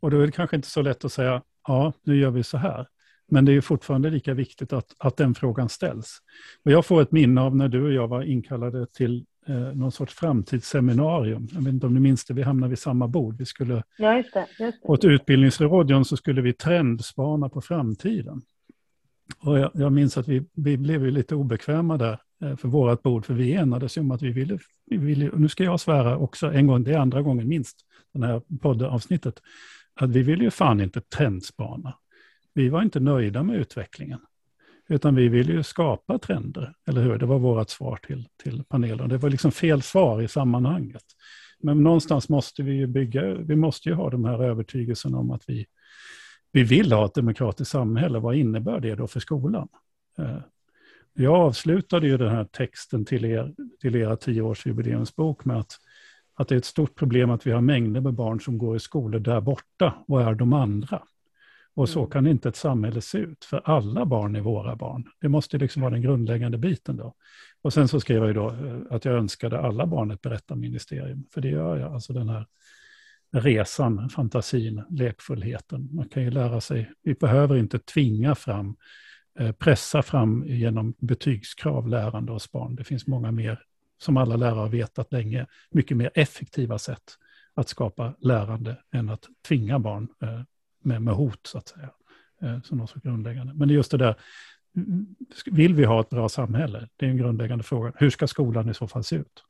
Och 0.00 0.10
då 0.10 0.20
är 0.20 0.26
det 0.26 0.32
kanske 0.32 0.56
inte 0.56 0.68
så 0.68 0.82
lätt 0.82 1.04
att 1.04 1.12
säga, 1.12 1.42
ja, 1.68 1.92
nu 2.02 2.16
gör 2.16 2.30
vi 2.30 2.42
så 2.42 2.58
här. 2.58 2.86
Men 3.28 3.44
det 3.44 3.52
är 3.52 3.60
fortfarande 3.60 4.10
lika 4.10 4.34
viktigt 4.34 4.72
att, 4.72 4.94
att 4.98 5.16
den 5.16 5.34
frågan 5.34 5.68
ställs. 5.68 6.18
Och 6.64 6.70
jag 6.70 6.86
får 6.86 7.02
ett 7.02 7.12
minne 7.12 7.40
av 7.40 7.56
när 7.56 7.68
du 7.68 7.84
och 7.84 7.92
jag 7.92 8.08
var 8.08 8.22
inkallade 8.22 8.86
till 8.86 9.26
eh, 9.46 9.54
någon 9.56 9.92
sorts 9.92 10.14
framtidsseminarium. 10.14 11.48
Jag 11.52 11.60
vet 11.60 11.74
inte 11.74 11.86
om 11.86 11.94
ni 11.94 12.00
minns 12.00 12.24
det, 12.24 12.34
vi 12.34 12.42
hamnade 12.42 12.70
vid 12.70 12.78
samma 12.78 13.08
bord. 13.08 13.36
Vi 13.38 13.46
skulle, 13.46 13.82
ja, 13.98 14.16
just 14.16 14.34
det, 14.34 14.46
just 14.58 14.82
det. 14.82 14.88
Åt 14.88 15.04
utbildningsradion 15.04 16.04
så 16.04 16.16
skulle 16.16 16.42
vi 16.42 16.52
trendspana 16.52 17.48
på 17.48 17.60
framtiden. 17.60 18.42
Och 19.38 19.58
jag, 19.58 19.70
jag 19.74 19.92
minns 19.92 20.18
att 20.18 20.28
vi, 20.28 20.46
vi 20.52 20.76
blev 20.76 21.06
lite 21.06 21.34
obekväma 21.34 21.96
där 21.96 22.12
eh, 22.12 22.18
Eh, 22.42 22.56
för 22.56 22.68
vårt 22.68 23.02
bord, 23.02 23.26
för 23.26 23.34
vi 23.34 23.52
enades 23.52 23.96
om 23.96 24.10
att 24.10 24.22
vi 24.22 24.30
ville, 24.30 24.58
vi 24.86 24.96
ville, 24.96 25.30
nu 25.36 25.48
ska 25.48 25.64
jag 25.64 25.80
svära 25.80 26.18
också 26.18 26.52
en 26.52 26.66
gång, 26.66 26.84
det 26.84 26.92
är 26.92 26.98
andra 26.98 27.22
gången 27.22 27.48
minst, 27.48 27.76
den 28.12 28.22
här 28.22 28.42
poddavsnittet, 28.60 29.42
att 29.94 30.10
vi 30.10 30.22
ville 30.22 30.44
ju 30.44 30.50
fan 30.50 30.80
inte 30.80 31.00
trendspana. 31.00 31.94
Vi 32.54 32.68
var 32.68 32.82
inte 32.82 33.00
nöjda 33.00 33.42
med 33.42 33.56
utvecklingen, 33.56 34.20
utan 34.88 35.14
vi 35.14 35.28
ville 35.28 35.52
ju 35.52 35.62
skapa 35.62 36.18
trender, 36.18 36.74
eller 36.86 37.02
hur? 37.02 37.18
Det 37.18 37.26
var 37.26 37.38
vårt 37.38 37.70
svar 37.70 37.98
till, 38.06 38.28
till 38.42 38.64
panelen. 38.64 39.08
Det 39.08 39.18
var 39.18 39.30
liksom 39.30 39.52
fel 39.52 39.82
svar 39.82 40.22
i 40.22 40.28
sammanhanget. 40.28 41.04
Men 41.60 41.82
någonstans 41.82 42.28
måste 42.28 42.62
vi 42.62 42.72
ju 42.72 42.86
bygga, 42.86 43.34
vi 43.34 43.56
måste 43.56 43.88
ju 43.88 43.94
ha 43.94 44.10
de 44.10 44.24
här 44.24 44.44
övertygelserna 44.44 45.18
om 45.18 45.30
att 45.30 45.42
vi 45.46 45.66
vi 46.54 46.62
vill 46.62 46.92
ha 46.92 47.06
ett 47.06 47.14
demokratiskt 47.14 47.70
samhälle, 47.70 48.18
vad 48.18 48.36
innebär 48.36 48.80
det 48.80 48.94
då 48.94 49.06
för 49.06 49.20
skolan? 49.20 49.68
Eh, 50.18 50.38
jag 51.14 51.34
avslutade 51.34 52.06
ju 52.06 52.16
den 52.16 52.30
här 52.30 52.44
texten 52.44 53.04
till, 53.04 53.24
er, 53.24 53.54
till 53.80 53.96
era 53.96 54.16
tioårsjubileumsbok 54.16 55.44
med 55.44 55.56
att, 55.56 55.72
att 56.34 56.48
det 56.48 56.54
är 56.54 56.58
ett 56.58 56.64
stort 56.64 56.94
problem 56.94 57.30
att 57.30 57.46
vi 57.46 57.50
har 57.50 57.60
mängder 57.60 58.00
med 58.00 58.14
barn 58.14 58.40
som 58.40 58.58
går 58.58 58.76
i 58.76 58.80
skolor 58.80 59.20
där 59.20 59.40
borta 59.40 59.94
och 60.08 60.22
är 60.22 60.34
de 60.34 60.52
andra. 60.52 61.02
Och 61.74 61.88
så 61.88 61.98
mm. 61.98 62.10
kan 62.10 62.26
inte 62.26 62.48
ett 62.48 62.56
samhälle 62.56 63.00
se 63.00 63.18
ut, 63.18 63.44
för 63.44 63.62
alla 63.64 64.06
barn 64.06 64.36
är 64.36 64.40
våra 64.40 64.76
barn. 64.76 65.04
Det 65.20 65.28
måste 65.28 65.58
liksom 65.58 65.82
vara 65.82 65.92
den 65.92 66.02
grundläggande 66.02 66.58
biten 66.58 66.96
då. 66.96 67.14
Och 67.62 67.72
sen 67.72 67.88
så 67.88 68.00
skrev 68.00 68.18
jag 68.18 68.26
ju 68.26 68.32
då 68.32 68.50
eh, 68.50 68.80
att 68.90 69.04
jag 69.04 69.14
önskade 69.14 69.60
alla 69.60 69.86
barn 69.86 70.10
ett 70.10 70.22
berättarministerium, 70.22 71.24
för 71.34 71.40
det 71.40 71.48
gör 71.48 71.76
jag, 71.76 71.92
alltså 71.92 72.12
den 72.12 72.28
här 72.28 72.46
resan, 73.32 74.08
fantasin, 74.08 74.82
lekfullheten. 74.90 75.88
Man 75.92 76.08
kan 76.08 76.22
ju 76.22 76.30
lära 76.30 76.60
sig, 76.60 76.90
vi 77.02 77.14
behöver 77.14 77.56
inte 77.56 77.78
tvinga 77.78 78.34
fram, 78.34 78.76
Eh, 79.38 79.52
pressa 79.52 80.02
fram 80.02 80.44
genom 80.46 80.94
betygskrav 80.98 81.88
lärande 81.88 82.32
hos 82.32 82.52
barn. 82.52 82.76
Det 82.76 82.84
finns 82.84 83.06
många 83.06 83.30
mer, 83.30 83.60
som 83.98 84.16
alla 84.16 84.36
lärare 84.36 84.58
har 84.58 84.68
vetat 84.68 85.12
länge, 85.12 85.46
mycket 85.70 85.96
mer 85.96 86.10
effektiva 86.14 86.78
sätt 86.78 87.18
att 87.54 87.68
skapa 87.68 88.14
lärande 88.18 88.76
än 88.92 89.08
att 89.08 89.28
tvinga 89.48 89.78
barn 89.78 90.08
eh, 90.22 90.40
med, 90.82 91.02
med 91.02 91.14
hot, 91.14 91.46
så 91.46 91.58
att 91.58 91.68
säga. 91.68 91.90
Eh, 92.42 92.60
som 92.60 92.78
något 92.78 92.90
så 92.90 93.00
grundläggande. 93.00 93.54
Men 93.54 93.68
det 93.68 93.74
är 93.74 93.76
just 93.76 93.90
det 93.90 93.98
där, 93.98 94.14
vill 95.52 95.74
vi 95.74 95.84
ha 95.84 96.00
ett 96.00 96.10
bra 96.10 96.28
samhälle? 96.28 96.88
Det 96.96 97.06
är 97.06 97.10
en 97.10 97.16
grundläggande 97.16 97.64
fråga. 97.64 97.92
Hur 97.96 98.10
ska 98.10 98.26
skolan 98.26 98.70
i 98.70 98.74
så 98.74 98.86
fall 98.86 99.04
se 99.04 99.16
ut? 99.16 99.44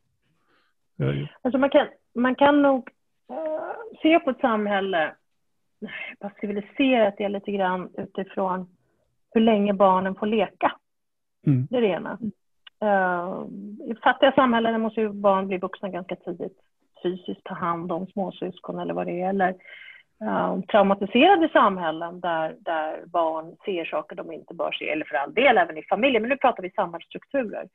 Alltså 1.42 1.58
man, 1.58 1.70
kan, 1.70 1.86
man 2.14 2.34
kan 2.34 2.62
nog 2.62 2.90
se 4.02 4.20
på 4.20 4.30
ett 4.30 4.40
samhälle, 4.40 5.14
jag 6.18 6.38
civiliserat 6.40 7.14
det 7.18 7.28
lite 7.28 7.52
grann 7.52 7.90
utifrån 7.96 8.76
hur 9.34 9.40
länge 9.40 9.72
barnen 9.72 10.14
får 10.14 10.26
leka. 10.26 10.72
Mm. 11.46 11.66
Det 11.70 11.76
är 11.76 11.80
det 11.80 11.88
ena. 11.88 12.18
Uh, 12.84 13.46
I 13.90 13.94
fattiga 14.02 14.32
samhällen 14.32 14.80
måste 14.80 15.00
ju 15.00 15.08
barn 15.08 15.46
bli 15.48 15.58
vuxna 15.58 15.88
ganska 15.88 16.16
tidigt. 16.16 16.58
Fysiskt 17.02 17.44
ta 17.44 17.54
hand 17.54 17.92
om 17.92 18.06
småsyskon 18.06 18.78
eller 18.78 18.94
vad 18.94 19.06
det 19.06 19.20
är. 19.20 19.28
Eller 19.28 19.54
uh, 20.24 20.60
traumatiserade 20.60 21.48
samhällen 21.48 22.20
där, 22.20 22.56
där 22.60 23.06
barn 23.06 23.56
ser 23.64 23.84
saker 23.84 24.16
de 24.16 24.32
inte 24.32 24.54
bör 24.54 24.72
se, 24.72 24.90
eller 24.90 25.04
för 25.04 25.16
all 25.16 25.34
del 25.34 25.58
även 25.58 25.78
i 25.78 25.82
familjer, 25.82 26.20
men 26.20 26.30
nu 26.30 26.36
pratar 26.36 26.62
vi 26.62 26.70
samhällsstrukturer. 26.70 27.68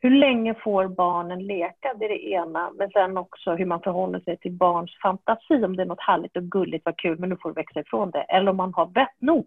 Hur 0.00 0.10
länge 0.10 0.54
får 0.54 0.88
barnen 0.88 1.46
leka? 1.46 1.94
Det 1.98 2.04
är 2.04 2.08
det 2.08 2.28
ena. 2.28 2.70
Men 2.78 2.90
sen 2.90 3.16
också 3.16 3.54
hur 3.54 3.66
man 3.66 3.80
förhåller 3.80 4.20
sig 4.20 4.36
till 4.36 4.52
barns 4.52 4.98
fantasi. 5.02 5.64
Om 5.64 5.76
det 5.76 5.82
är 5.82 5.86
något 5.86 6.00
härligt 6.00 6.36
och 6.36 6.42
gulligt, 6.42 6.84
vad 6.84 6.96
kul, 6.96 7.18
men 7.18 7.28
nu 7.28 7.36
får 7.42 7.48
du 7.48 7.54
växa 7.54 7.80
ifrån 7.80 8.10
det. 8.10 8.22
Eller 8.22 8.50
om 8.50 8.56
man 8.56 8.74
har 8.74 8.86
vett 8.86 9.20
nog 9.20 9.46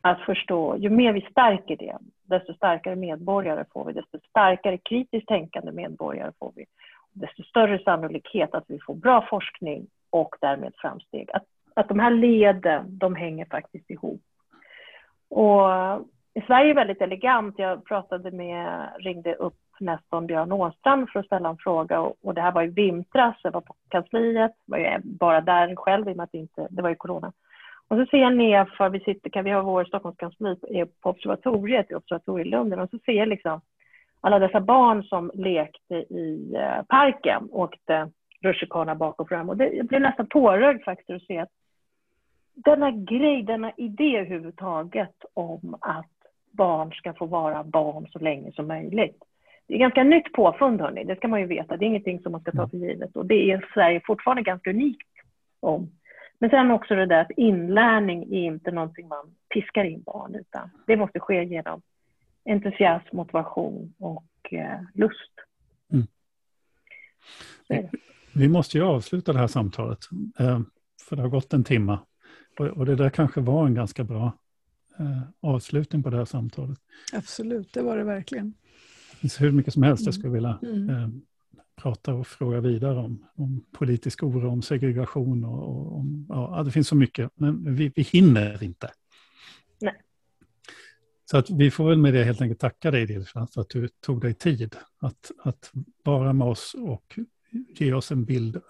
att 0.00 0.20
förstå, 0.20 0.76
ju 0.76 0.90
mer 0.90 1.12
vi 1.12 1.20
stärker 1.20 1.76
det, 1.76 1.96
desto 2.24 2.54
starkare 2.54 2.96
medborgare 2.96 3.64
får 3.72 3.84
vi, 3.84 3.92
desto 3.92 4.18
starkare 4.28 4.78
kritiskt 4.78 5.28
tänkande 5.28 5.72
medborgare 5.72 6.32
får 6.38 6.52
vi. 6.56 6.64
Desto 7.12 7.42
större 7.42 7.78
sannolikhet 7.78 8.54
att 8.54 8.64
vi 8.66 8.78
får 8.86 8.94
bra 8.94 9.26
forskning 9.30 9.86
och 10.10 10.34
därmed 10.40 10.72
framsteg. 10.76 11.30
Att, 11.32 11.44
att 11.74 11.88
de 11.88 11.98
här 11.98 12.10
leden, 12.10 12.98
de 12.98 13.14
hänger 13.14 13.44
faktiskt 13.44 13.90
ihop. 13.90 14.20
Och 15.30 15.68
i 16.34 16.40
Sverige 16.46 16.70
är 16.70 16.74
väldigt 16.74 17.02
elegant. 17.02 17.54
Jag 17.58 17.84
pratade 17.84 18.30
med, 18.30 18.88
ringde 18.98 19.34
upp 19.34 19.58
nästan 19.80 20.26
Björn 20.26 20.52
Åstrand 20.52 21.10
för 21.10 21.20
att 21.20 21.26
ställa 21.26 21.48
en 21.48 21.56
fråga 21.56 22.00
och, 22.00 22.16
och 22.22 22.34
det 22.34 22.40
här 22.40 22.52
var 22.52 22.62
i 22.62 22.66
vintras, 22.66 23.36
jag 23.42 23.52
var 23.52 23.60
på 23.60 23.74
kansliet, 23.88 24.52
var 24.64 24.78
ju 24.78 24.98
bara 25.04 25.40
där 25.40 25.76
själv 25.76 26.08
i 26.08 26.12
och 26.12 26.16
med 26.16 26.24
att 26.24 26.32
det 26.32 26.38
inte, 26.38 26.66
det 26.70 26.82
var 26.82 26.88
ju 26.88 26.94
corona. 26.94 27.32
Och 27.88 27.96
så 27.96 28.06
ser 28.06 28.18
jag 28.18 28.36
nerför, 28.36 28.88
vi 28.88 29.00
sitter, 29.00 29.30
kan 29.30 29.44
vi 29.44 29.50
ha 29.50 29.62
vår 29.62 29.84
Stockholmskansli 29.84 30.84
på 31.00 31.10
observatoriet 31.10 31.90
i 31.90 31.94
Observatorielunden 31.94 32.78
och 32.78 32.90
så 32.90 32.98
ser 32.98 33.12
jag 33.12 33.28
liksom 33.28 33.60
alla 34.20 34.38
dessa 34.38 34.60
barn 34.60 35.04
som 35.04 35.30
lekte 35.34 35.94
i 35.94 36.54
eh, 36.54 36.82
parken, 36.88 37.48
åkte 37.52 38.10
rutschkana 38.42 38.94
bak 38.94 39.20
och 39.20 39.28
fram. 39.28 39.48
Och 39.48 39.56
det, 39.56 39.68
jag 39.68 39.86
blev 39.86 40.00
nästan 40.00 40.26
tårögd 40.26 40.84
faktiskt 40.84 41.10
att 41.10 41.22
se 41.22 41.38
att 41.38 41.48
denna 42.54 42.90
grej, 42.90 43.42
denna 43.42 43.72
idé 43.76 44.16
överhuvudtaget 44.16 45.24
om 45.34 45.76
att 45.80 46.06
barn 46.50 46.92
ska 46.92 47.14
få 47.14 47.26
vara 47.26 47.64
barn 47.64 48.06
så 48.12 48.18
länge 48.18 48.52
som 48.52 48.68
möjligt. 48.68 49.22
Det 49.66 49.74
är 49.74 49.78
ganska 49.78 50.04
nytt 50.04 50.32
påfund, 50.32 50.80
hörni. 50.80 51.04
det 51.04 51.16
ska 51.16 51.28
man 51.28 51.40
ju 51.40 51.46
veta. 51.46 51.76
Det 51.76 51.84
är 51.84 51.86
ingenting 51.86 52.20
som 52.20 52.32
man 52.32 52.40
ska 52.40 52.52
ta 52.52 52.68
för 52.68 52.76
givet. 52.76 53.16
Och 53.16 53.26
det 53.26 53.50
är 53.50 53.70
Sverige 53.74 54.00
fortfarande 54.06 54.42
ganska 54.42 54.70
unikt 54.70 55.08
om. 55.60 55.90
Men 56.38 56.50
sen 56.50 56.70
också 56.70 56.94
det 56.94 57.06
där 57.06 57.20
att 57.20 57.30
inlärning 57.36 58.34
är 58.34 58.42
inte 58.46 58.70
någonting 58.70 59.08
man 59.08 59.34
piskar 59.54 59.84
in 59.84 60.02
barn, 60.02 60.34
utan 60.34 60.70
det 60.86 60.96
måste 60.96 61.20
ske 61.20 61.44
genom 61.44 61.82
entusiasm, 62.44 63.16
motivation 63.16 63.94
och 63.98 64.52
eh, 64.52 64.80
lust. 64.94 65.32
Mm. 65.92 66.06
Vi 68.34 68.48
måste 68.48 68.78
ju 68.78 68.84
avsluta 68.84 69.32
det 69.32 69.38
här 69.38 69.46
samtalet, 69.46 69.98
eh, 70.38 70.60
för 71.08 71.16
det 71.16 71.22
har 71.22 71.28
gått 71.28 71.52
en 71.52 71.64
timme. 71.64 71.98
Och 72.58 72.86
det 72.86 72.96
där 72.96 73.10
kanske 73.10 73.40
var 73.40 73.66
en 73.66 73.74
ganska 73.74 74.04
bra 74.04 74.32
eh, 74.98 75.22
avslutning 75.40 76.02
på 76.02 76.10
det 76.10 76.16
här 76.16 76.24
samtalet. 76.24 76.78
Absolut, 77.12 77.72
det 77.72 77.82
var 77.82 77.96
det 77.96 78.04
verkligen. 78.04 78.54
Det 79.10 79.16
finns 79.16 79.40
hur 79.40 79.52
mycket 79.52 79.72
som 79.72 79.82
helst 79.82 80.04
jag 80.04 80.14
skulle 80.14 80.32
vilja 80.32 80.58
mm. 80.62 81.22
Prata 81.82 82.14
och 82.14 82.26
fråga 82.26 82.60
vidare 82.60 82.98
om. 82.98 83.26
Om 83.34 83.64
politisk 83.72 84.22
oro, 84.22 84.50
om 84.50 84.62
segregation 84.62 85.44
och, 85.44 85.68
och 85.68 85.96
om, 85.96 86.26
ja, 86.28 86.62
det 86.64 86.70
finns 86.70 86.88
så 86.88 86.96
mycket. 86.96 87.30
Men 87.34 87.74
vi, 87.74 87.92
vi 87.96 88.02
hinner 88.02 88.62
inte. 88.62 88.90
Nej. 89.80 89.94
Så 91.24 91.36
att 91.36 91.50
vi 91.50 91.70
får 91.70 91.88
väl 91.88 91.98
med 91.98 92.14
det 92.14 92.24
helt 92.24 92.40
enkelt 92.40 92.60
tacka 92.60 92.90
dig 92.90 93.06
Dilsa 93.06 93.46
för 93.46 93.60
att 93.60 93.68
du 93.68 93.88
tog 93.88 94.20
dig 94.20 94.34
tid 94.34 94.76
att, 94.98 95.30
att 95.42 95.72
vara 96.04 96.32
med 96.32 96.48
oss 96.48 96.74
och 96.78 97.18
ge 97.50 97.92
oss 97.92 98.12
en 98.12 98.24
bild, 98.24 98.60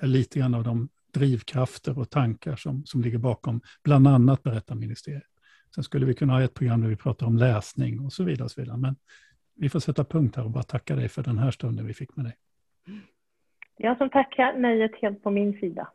lite 0.00 0.38
grann 0.38 0.54
av 0.54 0.64
de 0.64 0.88
drivkrafter 1.14 1.98
och 1.98 2.10
tankar 2.10 2.56
som, 2.56 2.86
som 2.86 3.02
ligger 3.02 3.18
bakom 3.18 3.60
bland 3.82 4.08
annat 4.08 4.42
Berättarministeriet. 4.42 5.22
Sen 5.74 5.84
skulle 5.84 6.06
vi 6.06 6.14
kunna 6.14 6.32
ha 6.32 6.42
ett 6.42 6.54
program 6.54 6.80
där 6.80 6.88
vi 6.88 6.96
pratar 6.96 7.26
om 7.26 7.36
läsning 7.36 8.00
och 8.00 8.12
så 8.12 8.24
vidare. 8.24 8.44
Och 8.44 8.50
så 8.50 8.60
vidare. 8.60 8.76
Men 8.76 8.96
vi 9.56 9.68
får 9.68 9.80
sätta 9.80 10.04
punkt 10.04 10.36
här 10.36 10.44
och 10.44 10.50
bara 10.50 10.62
tacka 10.62 10.96
dig 10.96 11.08
för 11.08 11.22
den 11.22 11.38
här 11.38 11.50
stunden 11.50 11.86
vi 11.86 11.94
fick 11.94 12.16
med 12.16 12.24
dig. 12.24 12.36
Jag 13.76 13.98
som 13.98 14.10
tackar, 14.10 14.58
nöjet 14.58 14.92
helt 15.02 15.22
på 15.22 15.30
min 15.30 15.60
sida. 15.60 15.88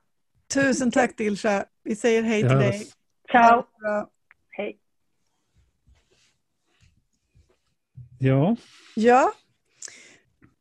Tusen 0.54 0.92
tack 0.92 1.18
Dilsa. 1.18 1.66
Vi 1.84 1.96
säger 1.96 2.24
hej 2.24 2.42
till 2.42 2.58
dig. 2.58 2.88
Ciao. 3.32 3.64
Hej. 4.50 4.80
Ja. 8.20 8.56
Ja. 8.96 9.32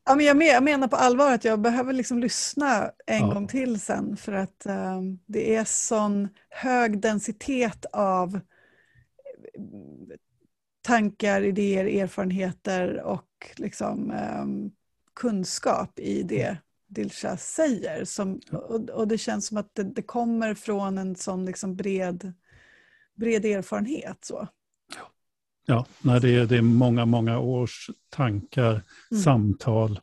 Ja, 0.05 0.14
men 0.14 0.47
jag 0.47 0.62
menar 0.62 0.89
på 0.89 0.97
allvar 0.97 1.33
att 1.33 1.45
jag 1.45 1.61
behöver 1.61 1.93
liksom 1.93 2.18
lyssna 2.18 2.91
en 3.07 3.29
ja. 3.29 3.35
gång 3.35 3.49
till 3.49 3.81
sen 3.81 4.16
för 4.16 4.33
att 4.33 4.66
um, 4.66 5.18
det 5.26 5.55
är 5.55 5.64
sån 5.64 6.29
hög 6.51 7.01
densitet 7.01 7.87
av 7.93 8.41
tankar, 10.83 11.43
idéer, 11.43 12.03
erfarenheter 12.03 13.03
och 13.03 13.53
liksom, 13.57 14.11
um, 14.41 14.70
kunskap 15.19 15.99
i 15.99 16.23
det 16.23 16.57
Dilsa 16.89 17.37
säger. 17.37 18.05
Som, 18.05 18.41
och, 18.53 18.91
och, 18.91 19.09
det 19.09 19.19
känns 19.19 19.47
som 19.47 19.57
att 19.57 19.75
det, 19.75 19.83
det 19.83 20.03
kommer 20.03 20.55
från 20.55 20.99
en 20.99 21.16
sån 21.16 21.45
liksom 21.45 21.77
bred, 21.77 22.33
bred 23.16 23.45
erfarenhet. 23.45 24.25
Så. 24.25 24.49
Ja, 25.66 25.87
nej, 26.03 26.21
det, 26.21 26.35
är, 26.35 26.47
det 26.47 26.57
är 26.57 26.62
många, 26.62 27.05
många 27.07 27.39
års 27.39 27.91
tankar, 28.09 28.83
mm. 29.11 29.23
samtal, 29.23 30.01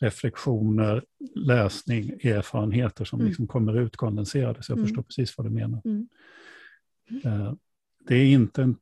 reflektioner, 0.00 1.04
läsning, 1.34 2.10
erfarenheter 2.10 3.04
som 3.04 3.20
mm. 3.20 3.28
liksom 3.28 3.46
kommer 3.46 3.78
ut 3.80 3.96
kondenserade. 3.96 4.62
Så 4.62 4.72
jag 4.72 4.78
mm. 4.78 4.88
förstår 4.88 5.02
precis 5.02 5.38
vad 5.38 5.46
du 5.46 5.50
menar. 5.50 5.82
Mm. 5.84 6.08
Uh, 7.26 7.54
det 8.08 8.14
är 8.14 8.26
inte 8.26 8.62
en... 8.62 8.76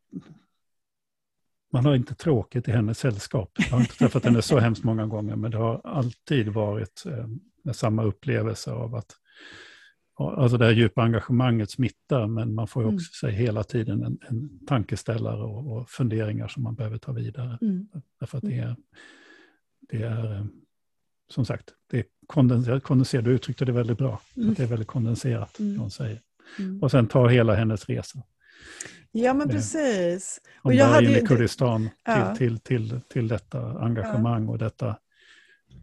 Man 1.74 1.84
har 1.84 1.94
inte 1.94 2.14
tråkigt 2.14 2.68
i 2.68 2.70
hennes 2.70 2.98
sällskap. 2.98 3.50
Jag 3.56 3.64
har 3.70 3.80
inte 3.80 3.96
träffat 3.96 4.24
henne 4.24 4.42
så 4.42 4.58
hemskt 4.58 4.84
många 4.84 5.06
gånger, 5.06 5.36
men 5.36 5.50
det 5.50 5.58
har 5.58 5.80
alltid 5.84 6.48
varit 6.48 7.04
eh, 7.06 7.72
samma 7.72 8.04
upplevelse 8.04 8.70
av 8.72 8.94
att 8.94 9.16
Alltså 10.18 10.58
det 10.58 10.64
här 10.64 10.72
djupa 10.72 11.02
engagemanget 11.02 11.70
smittar, 11.70 12.26
men 12.26 12.54
man 12.54 12.68
får 12.68 12.82
ju 12.82 12.88
mm. 12.88 12.96
också 12.96 13.26
mm. 13.26 13.34
sig 13.34 13.44
hela 13.44 13.64
tiden 13.64 14.02
en, 14.02 14.18
en 14.28 14.66
tankeställare 14.66 15.42
och, 15.42 15.76
och, 15.76 15.90
funderingar 15.90 16.48
som 16.48 16.62
man 16.62 16.74
behöver 16.74 16.98
ta 16.98 17.12
vidare. 17.12 17.58
Mm. 17.62 17.88
Därför 18.20 18.38
att 18.38 18.44
det 18.44 18.58
är, 18.58 18.76
det 19.80 20.02
är, 20.02 20.34
eh, 20.34 20.44
som 21.28 21.44
sagt, 21.44 21.70
det 21.90 21.98
är 21.98 22.04
kondenserat, 22.26 22.82
kondenserat. 22.82 23.24
du 23.24 23.30
uttryckte 23.30 23.64
det 23.64 23.72
väldigt 23.72 23.98
bra, 23.98 24.20
mm. 24.36 24.50
att 24.50 24.56
det 24.56 24.62
är 24.62 24.66
väldigt 24.66 24.88
kondenserat, 24.88 25.58
mm. 25.58 25.80
hon 25.80 25.90
säger. 25.90 26.20
Mm. 26.58 26.82
Och 26.82 26.90
sen 26.90 27.06
tar 27.06 27.28
hela 27.28 27.54
hennes 27.54 27.86
resa. 27.86 28.22
Ja, 29.12 29.34
men 29.34 29.48
precis. 29.48 30.40
Och 30.62 30.74
jag 30.74 30.86
hade 30.86 31.06
in 31.06 31.24
i 31.24 31.26
Kurdistan 31.26 31.90
ja. 32.04 32.34
till, 32.36 32.58
till, 32.58 32.88
till, 32.88 33.00
till 33.12 33.28
detta 33.28 33.78
engagemang 33.78 34.44
ja. 34.44 34.50
och 34.50 34.58
detta 34.58 34.88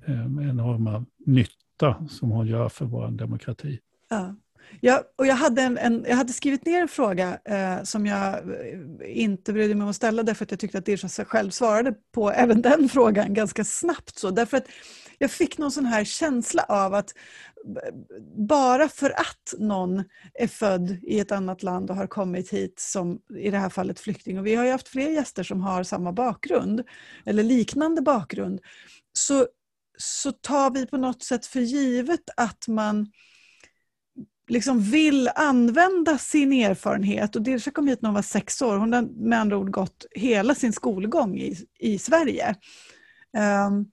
eh, 0.08 0.50
enorma 0.50 1.06
nytta 1.26 2.08
som 2.10 2.32
hon 2.32 2.48
gör 2.48 2.70
för 2.70 2.86
vår 2.86 3.08
demokrati. 3.08 3.80
Ja. 4.10 4.36
Ja, 4.80 5.04
och 5.18 5.28
jag, 5.28 5.36
hade 5.36 5.62
en, 5.62 5.78
en, 5.78 6.06
jag 6.08 6.16
hade 6.16 6.34
skrivit 6.34 6.66
ner 6.66 6.82
en 6.82 6.88
fråga 6.88 7.40
eh, 7.46 7.84
som 7.84 8.06
jag 8.06 8.34
eh, 8.36 9.22
inte 9.22 9.54
brydde 9.54 9.76
mig 9.76 9.84
om 9.84 9.90
att 9.90 9.96
ställa 9.96 10.24
därför 10.24 10.46
att 10.46 10.52
jag 10.52 10.60
tyckte 10.60 10.78
att 10.78 10.86
Dirsa 10.86 11.26
själv 11.26 11.50
svarade 11.50 11.94
på 12.14 12.32
även 12.32 12.62
den 12.62 12.90
frågan 12.94 13.34
ganska 13.34 13.64
snabbt. 13.64 14.20
Så. 14.20 14.32
Därför 14.32 14.58
att 14.58 14.66
jag 15.22 15.32
fick 15.32 15.58
någon 15.58 15.72
sån 15.72 15.86
här 15.86 16.04
känsla 16.04 16.64
av 16.64 16.94
att 16.94 17.14
bara 18.50 18.90
för 18.90 19.10
att 19.10 19.54
någon 19.58 20.04
är 20.34 20.48
född 20.48 20.98
i 21.04 21.20
ett 21.20 21.32
annat 21.32 21.64
land 21.64 21.90
och 21.90 21.96
har 21.96 22.08
kommit 22.08 22.50
hit 22.50 22.80
som 22.80 23.20
i 23.38 23.52
det 23.52 23.58
här 23.58 23.70
fallet 23.70 24.00
flykting, 24.00 24.40
och 24.40 24.46
vi 24.46 24.56
har 24.56 24.66
ju 24.66 24.72
haft 24.72 24.88
fler 24.88 25.10
gäster 25.10 25.44
som 25.44 25.62
har 25.62 25.84
samma 25.84 26.14
bakgrund 26.14 26.84
eller 27.26 27.44
liknande 27.44 28.02
bakgrund, 28.02 28.60
så, 29.14 29.48
så 29.98 30.32
tar 30.32 30.72
vi 30.72 30.86
på 30.86 30.98
något 30.98 31.24
sätt 31.24 31.46
för 31.46 31.60
givet 31.60 32.30
att 32.38 32.68
man 32.68 33.12
liksom 34.48 34.82
vill 34.82 35.30
använda 35.36 36.18
sin 36.18 36.54
erfarenhet. 36.54 37.36
Och 37.36 37.42
Dilsa 37.42 37.72
kom 37.72 37.88
hit 37.88 38.02
när 38.02 38.10
hon 38.10 38.16
var 38.16 38.22
sex 38.22 38.62
år. 38.62 38.78
Hon 38.78 38.94
har 38.94 39.02
med 39.02 39.40
andra 39.40 39.58
ord 39.58 39.72
gått 39.72 40.06
hela 40.12 40.56
sin 40.56 40.74
skolgång 40.74 41.38
i, 41.38 41.56
i 41.80 42.00
Sverige. 42.00 42.56
Um, 43.68 43.92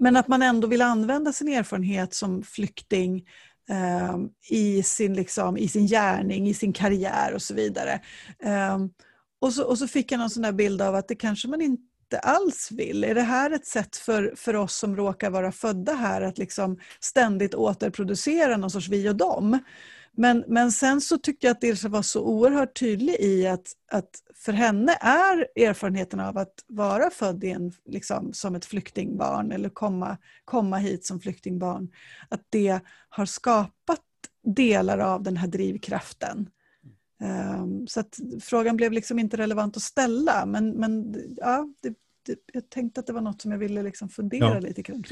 men 0.00 0.16
att 0.16 0.28
man 0.28 0.42
ändå 0.42 0.68
vill 0.68 0.82
använda 0.82 1.32
sin 1.32 1.48
erfarenhet 1.48 2.14
som 2.14 2.42
flykting 2.42 3.24
um, 4.12 4.30
i, 4.50 4.82
sin, 4.82 5.14
liksom, 5.14 5.56
i 5.56 5.68
sin 5.68 5.86
gärning, 5.86 6.48
i 6.48 6.54
sin 6.54 6.72
karriär 6.72 7.32
och 7.34 7.42
så 7.42 7.54
vidare. 7.54 8.00
Um, 8.74 8.90
och, 9.40 9.52
så, 9.52 9.64
och 9.64 9.78
så 9.78 9.88
fick 9.88 10.12
jag 10.12 10.18
någon 10.18 10.30
sån 10.30 10.56
bild 10.56 10.82
av 10.82 10.94
att 10.94 11.08
det 11.08 11.14
kanske 11.14 11.48
man 11.48 11.60
inte 11.60 12.18
alls 12.22 12.68
vill? 12.70 13.04
Är 13.04 13.14
det 13.14 13.22
här 13.22 13.50
ett 13.50 13.66
sätt 13.66 13.96
för, 13.96 14.34
för 14.36 14.56
oss 14.56 14.76
som 14.76 14.96
råkar 14.96 15.30
vara 15.30 15.52
födda 15.52 15.92
här 15.92 16.22
att 16.22 16.38
liksom 16.38 16.78
ständigt 17.00 17.54
återproducera 17.54 18.56
någon 18.56 18.70
sorts 18.70 18.88
vi 18.88 19.08
och 19.08 19.16
dem? 19.16 19.58
Men, 20.16 20.44
men 20.48 20.72
sen 20.72 21.00
så 21.00 21.18
tyckte 21.18 21.46
jag 21.46 21.56
att 21.56 21.64
Ilse 21.64 21.88
var 21.88 22.02
så 22.02 22.24
oerhört 22.24 22.78
tydlig 22.78 23.16
i 23.20 23.46
att, 23.46 23.72
att 23.92 24.10
för 24.34 24.52
henne 24.52 24.92
är 25.00 25.46
erfarenheten 25.56 26.20
av 26.20 26.38
att 26.38 26.64
vara 26.66 27.10
född 27.10 27.44
en, 27.44 27.72
liksom, 27.84 28.32
som 28.32 28.54
ett 28.54 28.64
flyktingbarn 28.64 29.52
eller 29.52 29.68
komma, 29.68 30.18
komma 30.44 30.76
hit 30.76 31.06
som 31.06 31.20
flyktingbarn, 31.20 31.90
att 32.28 32.42
det 32.50 32.80
har 33.08 33.26
skapat 33.26 34.00
delar 34.44 34.98
av 34.98 35.22
den 35.22 35.36
här 35.36 35.48
drivkraften. 35.48 36.48
Um, 37.20 37.86
så 37.86 38.00
att 38.00 38.18
frågan 38.40 38.76
blev 38.76 38.92
liksom 38.92 39.18
inte 39.18 39.36
relevant 39.36 39.76
att 39.76 39.82
ställa 39.82 40.46
men, 40.46 40.70
men 40.70 41.16
ja, 41.36 41.68
det, 41.80 41.94
det, 42.26 42.38
jag 42.52 42.70
tänkte 42.70 43.00
att 43.00 43.06
det 43.06 43.12
var 43.12 43.20
något 43.20 43.42
som 43.42 43.50
jag 43.50 43.58
ville 43.58 43.82
liksom 43.82 44.08
fundera 44.08 44.54
ja. 44.54 44.60
lite 44.60 44.82
kring. 44.82 45.04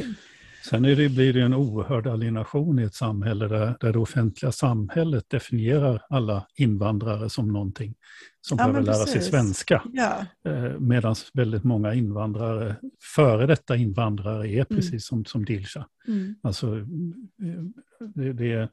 Sen 0.63 0.85
är 0.85 0.97
det, 0.97 1.09
blir 1.09 1.33
det 1.33 1.41
en 1.41 1.55
oerhörd 1.55 2.07
alienation 2.07 2.79
i 2.79 2.83
ett 2.83 2.95
samhälle 2.95 3.49
där, 3.49 3.75
där 3.81 3.93
det 3.93 3.99
offentliga 3.99 4.53
samhället 4.53 5.25
definierar 5.29 6.03
alla 6.09 6.47
invandrare 6.57 7.31
som 7.31 7.53
någonting 7.53 7.95
som 8.41 8.59
ja, 8.59 8.65
behöver 8.65 8.87
lära 8.87 9.07
sig 9.07 9.23
svenska. 9.23 9.83
Ja. 9.93 10.27
Eh, 10.45 10.79
Medan 10.79 11.15
väldigt 11.35 11.65
många 11.65 11.95
invandrare, 11.95 12.77
före 13.17 13.47
detta 13.47 13.77
invandrare, 13.77 14.49
är 14.49 14.55
mm. 14.55 14.67
precis 14.67 15.07
som, 15.07 15.25
som 15.25 15.45
Dilsa. 15.45 15.87
Mm. 16.09 16.35
Alltså, 16.43 16.77
eh, 16.77 16.85
det, 18.15 18.33
det, 18.33 18.69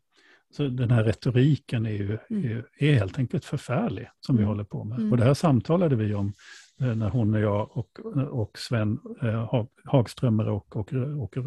så 0.51 0.67
den 0.67 0.91
här 0.91 1.03
retoriken 1.03 1.85
är 1.85 1.91
ju 1.91 2.17
mm. 2.29 2.45
är, 2.45 2.65
är 2.77 2.93
helt 2.93 3.19
enkelt 3.19 3.45
förfärlig 3.45 4.09
som 4.19 4.35
mm. 4.35 4.43
vi 4.43 4.47
håller 4.47 4.63
på 4.63 4.83
med. 4.83 4.99
Mm. 4.99 5.11
Och 5.11 5.17
det 5.17 5.23
här 5.23 5.33
samtalade 5.33 5.95
vi 5.95 6.13
om 6.13 6.33
när 6.77 7.09
hon 7.09 7.33
och 7.33 7.39
jag 7.39 7.77
och, 7.77 7.99
och 8.31 8.57
Sven 8.57 8.99
eh, 9.21 9.65
Hagströmer 9.83 10.49
och, 10.49 10.75
och, 10.75 10.93
och, 10.93 11.37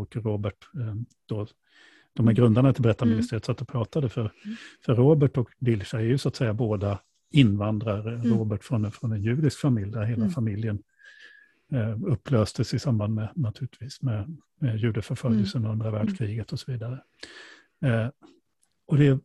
och 0.00 0.16
Robert, 0.16 0.68
eh, 0.74 0.94
då, 1.26 1.46
de 2.12 2.28
är 2.28 2.32
mm. 2.32 2.34
grundarna 2.34 2.72
till 2.72 2.82
Berättarministeriet, 2.82 3.48
mm. 3.48 3.54
satt 3.54 3.62
och 3.62 3.68
pratade. 3.68 4.08
För, 4.08 4.20
mm. 4.20 4.56
för 4.84 4.94
Robert 4.94 5.36
och 5.36 5.50
Dilsa 5.58 5.98
är 5.98 6.04
ju 6.04 6.18
så 6.18 6.28
att 6.28 6.36
säga 6.36 6.54
båda 6.54 6.98
invandrare. 7.30 8.14
Mm. 8.14 8.38
Robert 8.38 8.64
från, 8.64 8.92
från 8.92 9.12
en 9.12 9.22
judisk 9.22 9.60
familj 9.60 9.90
där 9.90 10.02
hela 10.02 10.22
mm. 10.22 10.30
familjen 10.30 10.82
eh, 11.72 12.02
upplöstes 12.06 12.74
i 12.74 12.78
samband 12.78 13.14
med, 13.14 13.28
naturligtvis, 13.34 14.02
med, 14.02 14.36
med 14.60 14.78
judeförföljelsen 14.78 15.60
mm. 15.60 15.72
under 15.72 15.90
världskriget 15.90 16.52
och 16.52 16.60
så 16.60 16.72
vidare. 16.72 17.02
Eh, 17.84 18.08
och 18.86 18.98
det 18.98 19.06
är 19.06 19.18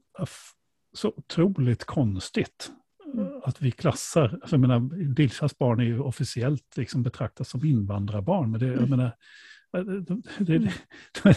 så 0.94 1.14
otroligt 1.16 1.86
konstigt 1.86 2.68
mm. 2.70 2.80
Att 3.44 3.62
vi 3.62 3.72
klassar, 3.72 4.24
alltså 4.24 4.56
jag 4.56 4.60
menar, 4.60 4.80
Dilshas 5.14 5.58
barn 5.58 5.80
är 5.80 5.84
ju 5.84 6.00
officiellt 6.00 6.78
liksom 6.78 7.04
betraktas 7.04 7.50
som 7.50 7.66
invandrarbarn, 7.66 8.52
men 8.52 8.60
det, 8.60 8.66
jag 8.66 8.78
mm. 8.78 8.90
menar, 8.90 9.12
det, 10.40 10.70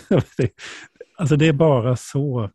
det, 0.08 0.36
det, 0.36 0.50
alltså 1.16 1.36
det 1.36 1.48
är 1.48 1.52
bara 1.52 1.96
så 1.96 2.50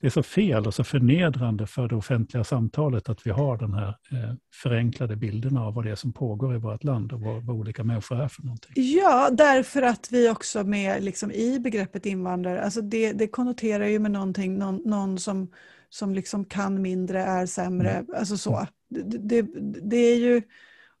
det 0.00 0.06
är 0.06 0.10
så 0.10 0.22
fel 0.22 0.66
och 0.66 0.74
så 0.74 0.84
förnedrande 0.84 1.66
för 1.66 1.88
det 1.88 1.96
offentliga 1.96 2.44
samtalet 2.44 3.08
att 3.08 3.26
vi 3.26 3.30
har 3.30 3.58
den 3.58 3.74
här 3.74 3.88
eh, 3.88 4.34
förenklade 4.62 5.16
bilden 5.16 5.56
av 5.56 5.74
vad 5.74 5.84
det 5.84 5.90
är 5.90 5.94
som 5.94 6.12
pågår 6.12 6.54
i 6.54 6.58
vårt 6.58 6.84
land 6.84 7.12
och 7.12 7.20
vad, 7.20 7.46
vad 7.46 7.56
olika 7.56 7.84
människor 7.84 8.20
är 8.20 8.28
för 8.28 8.42
någonting. 8.42 8.72
Ja, 8.74 9.28
därför 9.32 9.82
att 9.82 10.08
vi 10.12 10.30
också 10.30 10.64
med 10.64 11.02
liksom, 11.02 11.32
i 11.32 11.60
begreppet 11.60 12.06
invandrare, 12.06 12.64
alltså 12.64 12.80
det, 12.80 13.12
det 13.12 13.28
konnoterar 13.28 13.86
ju 13.86 13.98
med 13.98 14.10
någonting, 14.10 14.58
någon, 14.58 14.82
någon 14.84 15.18
som, 15.18 15.48
som 15.90 16.14
liksom 16.14 16.44
kan 16.44 16.82
mindre, 16.82 17.22
är 17.22 17.46
sämre, 17.46 17.90
mm. 17.90 18.06
alltså 18.16 18.36
så. 18.36 18.66
Det, 18.88 19.02
det, 19.02 19.42
det, 19.82 19.96
är 19.96 20.16
ju, 20.16 20.42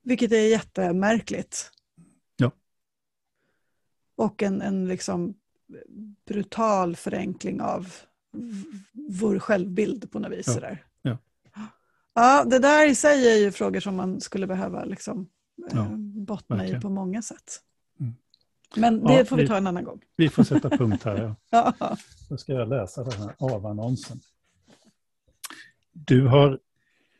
vilket 0.02 0.32
är 0.32 0.48
jättemärkligt. 0.48 1.70
Ja. 2.36 2.50
Och 4.16 4.42
en, 4.42 4.62
en 4.62 4.88
liksom 4.88 5.34
brutal 6.26 6.96
förenkling 6.96 7.60
av 7.60 7.94
vår 8.92 9.38
självbild 9.38 10.10
på 10.10 10.18
något 10.18 10.32
vis. 10.32 10.58
Ja. 10.62 10.76
Ja. 11.02 11.16
ja, 12.14 12.44
det 12.44 12.58
där 12.58 12.90
i 12.90 12.94
sig 12.94 13.32
är 13.32 13.36
ju 13.36 13.52
frågor 13.52 13.80
som 13.80 13.96
man 13.96 14.20
skulle 14.20 14.46
behöva 14.46 14.84
liksom, 14.84 15.28
eh, 15.70 15.76
ja, 15.76 15.86
bottna 16.26 16.66
i 16.66 16.80
på 16.80 16.90
många 16.90 17.22
sätt. 17.22 17.60
Mm. 18.00 18.14
Men 18.76 19.04
det 19.04 19.18
ja, 19.18 19.24
får 19.24 19.36
vi, 19.36 19.42
vi, 19.42 19.48
ta 19.48 19.56
en 19.56 19.66
annan 19.66 19.84
gång. 19.84 20.00
Vi 20.16 20.28
får 20.28 20.44
sätta 20.44 20.70
punkt 20.70 21.04
här. 21.04 21.34
Ja. 21.50 21.74
ja. 21.78 21.96
Då 22.28 22.36
ska 22.36 22.52
jag 22.52 22.68
läsa 22.68 23.04
den 23.04 23.20
här 23.20 23.34
avannonsen. 23.38 24.20
Du 26.06 26.26
har 26.26 26.58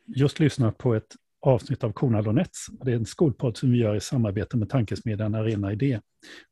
just 0.05 0.39
lyssnat 0.39 0.77
på 0.77 0.95
ett 0.95 1.15
avsnitt 1.41 1.83
av 1.83 1.91
Kornal 1.91 2.27
och 2.27 2.35
Nets. 2.35 2.67
Det 2.81 2.91
är 2.91 2.95
en 2.95 3.05
skolpodd 3.05 3.57
som 3.57 3.71
vi 3.71 3.77
gör 3.77 3.95
i 3.95 3.99
samarbete 3.99 4.57
med 4.57 4.69
tankesmedjan 4.69 5.35
Arena 5.35 5.73
Idé. 5.73 5.99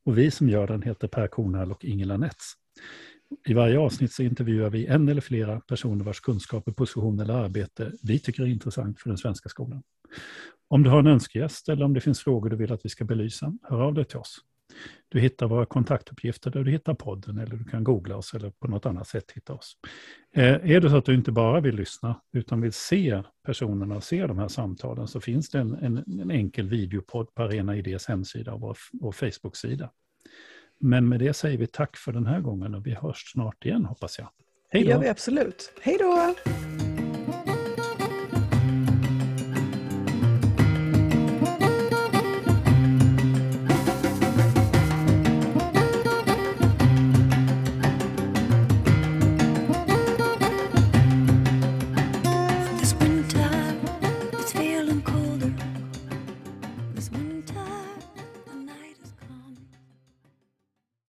Och 0.05 0.17
vi 0.17 0.31
som 0.31 0.49
gör 0.49 0.67
den 0.67 0.81
heter 0.81 1.07
Per 1.07 1.27
Kornal 1.27 1.71
och 1.71 1.85
Ingela 1.85 2.17
Nets. 2.17 2.53
I 3.47 3.53
varje 3.53 3.79
avsnitt 3.79 4.11
så 4.11 4.23
intervjuar 4.23 4.69
vi 4.69 4.85
en 4.85 5.07
eller 5.07 5.21
flera 5.21 5.59
personer 5.59 6.05
vars 6.05 6.19
kunskaper, 6.19 6.71
position 6.71 7.19
eller 7.19 7.33
arbete 7.33 7.91
vi 8.03 8.19
tycker 8.19 8.43
är 8.43 8.47
intressant 8.47 9.01
för 9.01 9.09
den 9.09 9.17
svenska 9.17 9.49
skolan. 9.49 9.83
Om 10.67 10.83
du 10.83 10.89
har 10.89 10.99
en 10.99 11.07
önskegäst 11.07 11.69
eller 11.69 11.85
om 11.85 11.93
det 11.93 12.01
finns 12.01 12.19
frågor 12.19 12.49
du 12.49 12.55
vill 12.55 12.71
att 12.71 12.85
vi 12.85 12.89
ska 12.89 13.05
belysa, 13.05 13.53
hör 13.61 13.81
av 13.81 13.93
dig 13.93 14.05
till 14.05 14.17
oss. 14.17 14.39
Du 15.09 15.19
hittar 15.19 15.47
våra 15.47 15.65
kontaktuppgifter 15.65 16.51
där 16.51 16.63
du 16.63 16.71
hittar 16.71 16.93
podden 16.93 17.37
eller 17.37 17.55
du 17.55 17.63
kan 17.63 17.83
googla 17.83 18.15
oss 18.17 18.33
eller 18.33 18.49
på 18.49 18.67
något 18.67 18.85
annat 18.85 19.07
sätt 19.07 19.31
hitta 19.31 19.53
oss. 19.53 19.77
Eh, 20.35 20.71
är 20.71 20.79
det 20.81 20.89
så 20.89 20.97
att 20.97 21.05
du 21.05 21.13
inte 21.13 21.31
bara 21.31 21.59
vill 21.59 21.75
lyssna 21.75 22.21
utan 22.33 22.61
vill 22.61 22.73
se 22.73 23.23
personerna 23.45 23.95
och 23.95 24.03
se 24.03 24.27
de 24.27 24.37
här 24.39 24.47
samtalen 24.47 25.07
så 25.07 25.21
finns 25.21 25.49
det 25.49 25.59
en, 25.59 25.73
en, 25.73 25.97
en 26.21 26.31
enkel 26.31 26.69
videopodd 26.69 27.33
på 27.33 27.43
Arena 27.43 27.75
Idés 27.75 28.07
hemsida 28.07 28.53
och 28.53 28.61
vår, 28.61 28.77
vår 28.91 29.11
Facebook-sida. 29.11 29.91
Men 30.79 31.09
med 31.09 31.19
det 31.19 31.33
säger 31.33 31.57
vi 31.57 31.67
tack 31.67 31.97
för 31.97 32.11
den 32.11 32.25
här 32.25 32.41
gången 32.41 32.75
och 32.75 32.87
vi 32.87 32.93
hörs 32.93 33.31
snart 33.31 33.65
igen 33.65 33.85
hoppas 33.85 34.19
jag. 34.19 34.29
Hej 34.69 34.81
då! 34.81 34.87
Det 34.87 34.93
gör 34.93 34.99
vi 34.99 35.09
absolut. 35.09 35.73
Hej 35.81 35.97
då! 35.99 36.35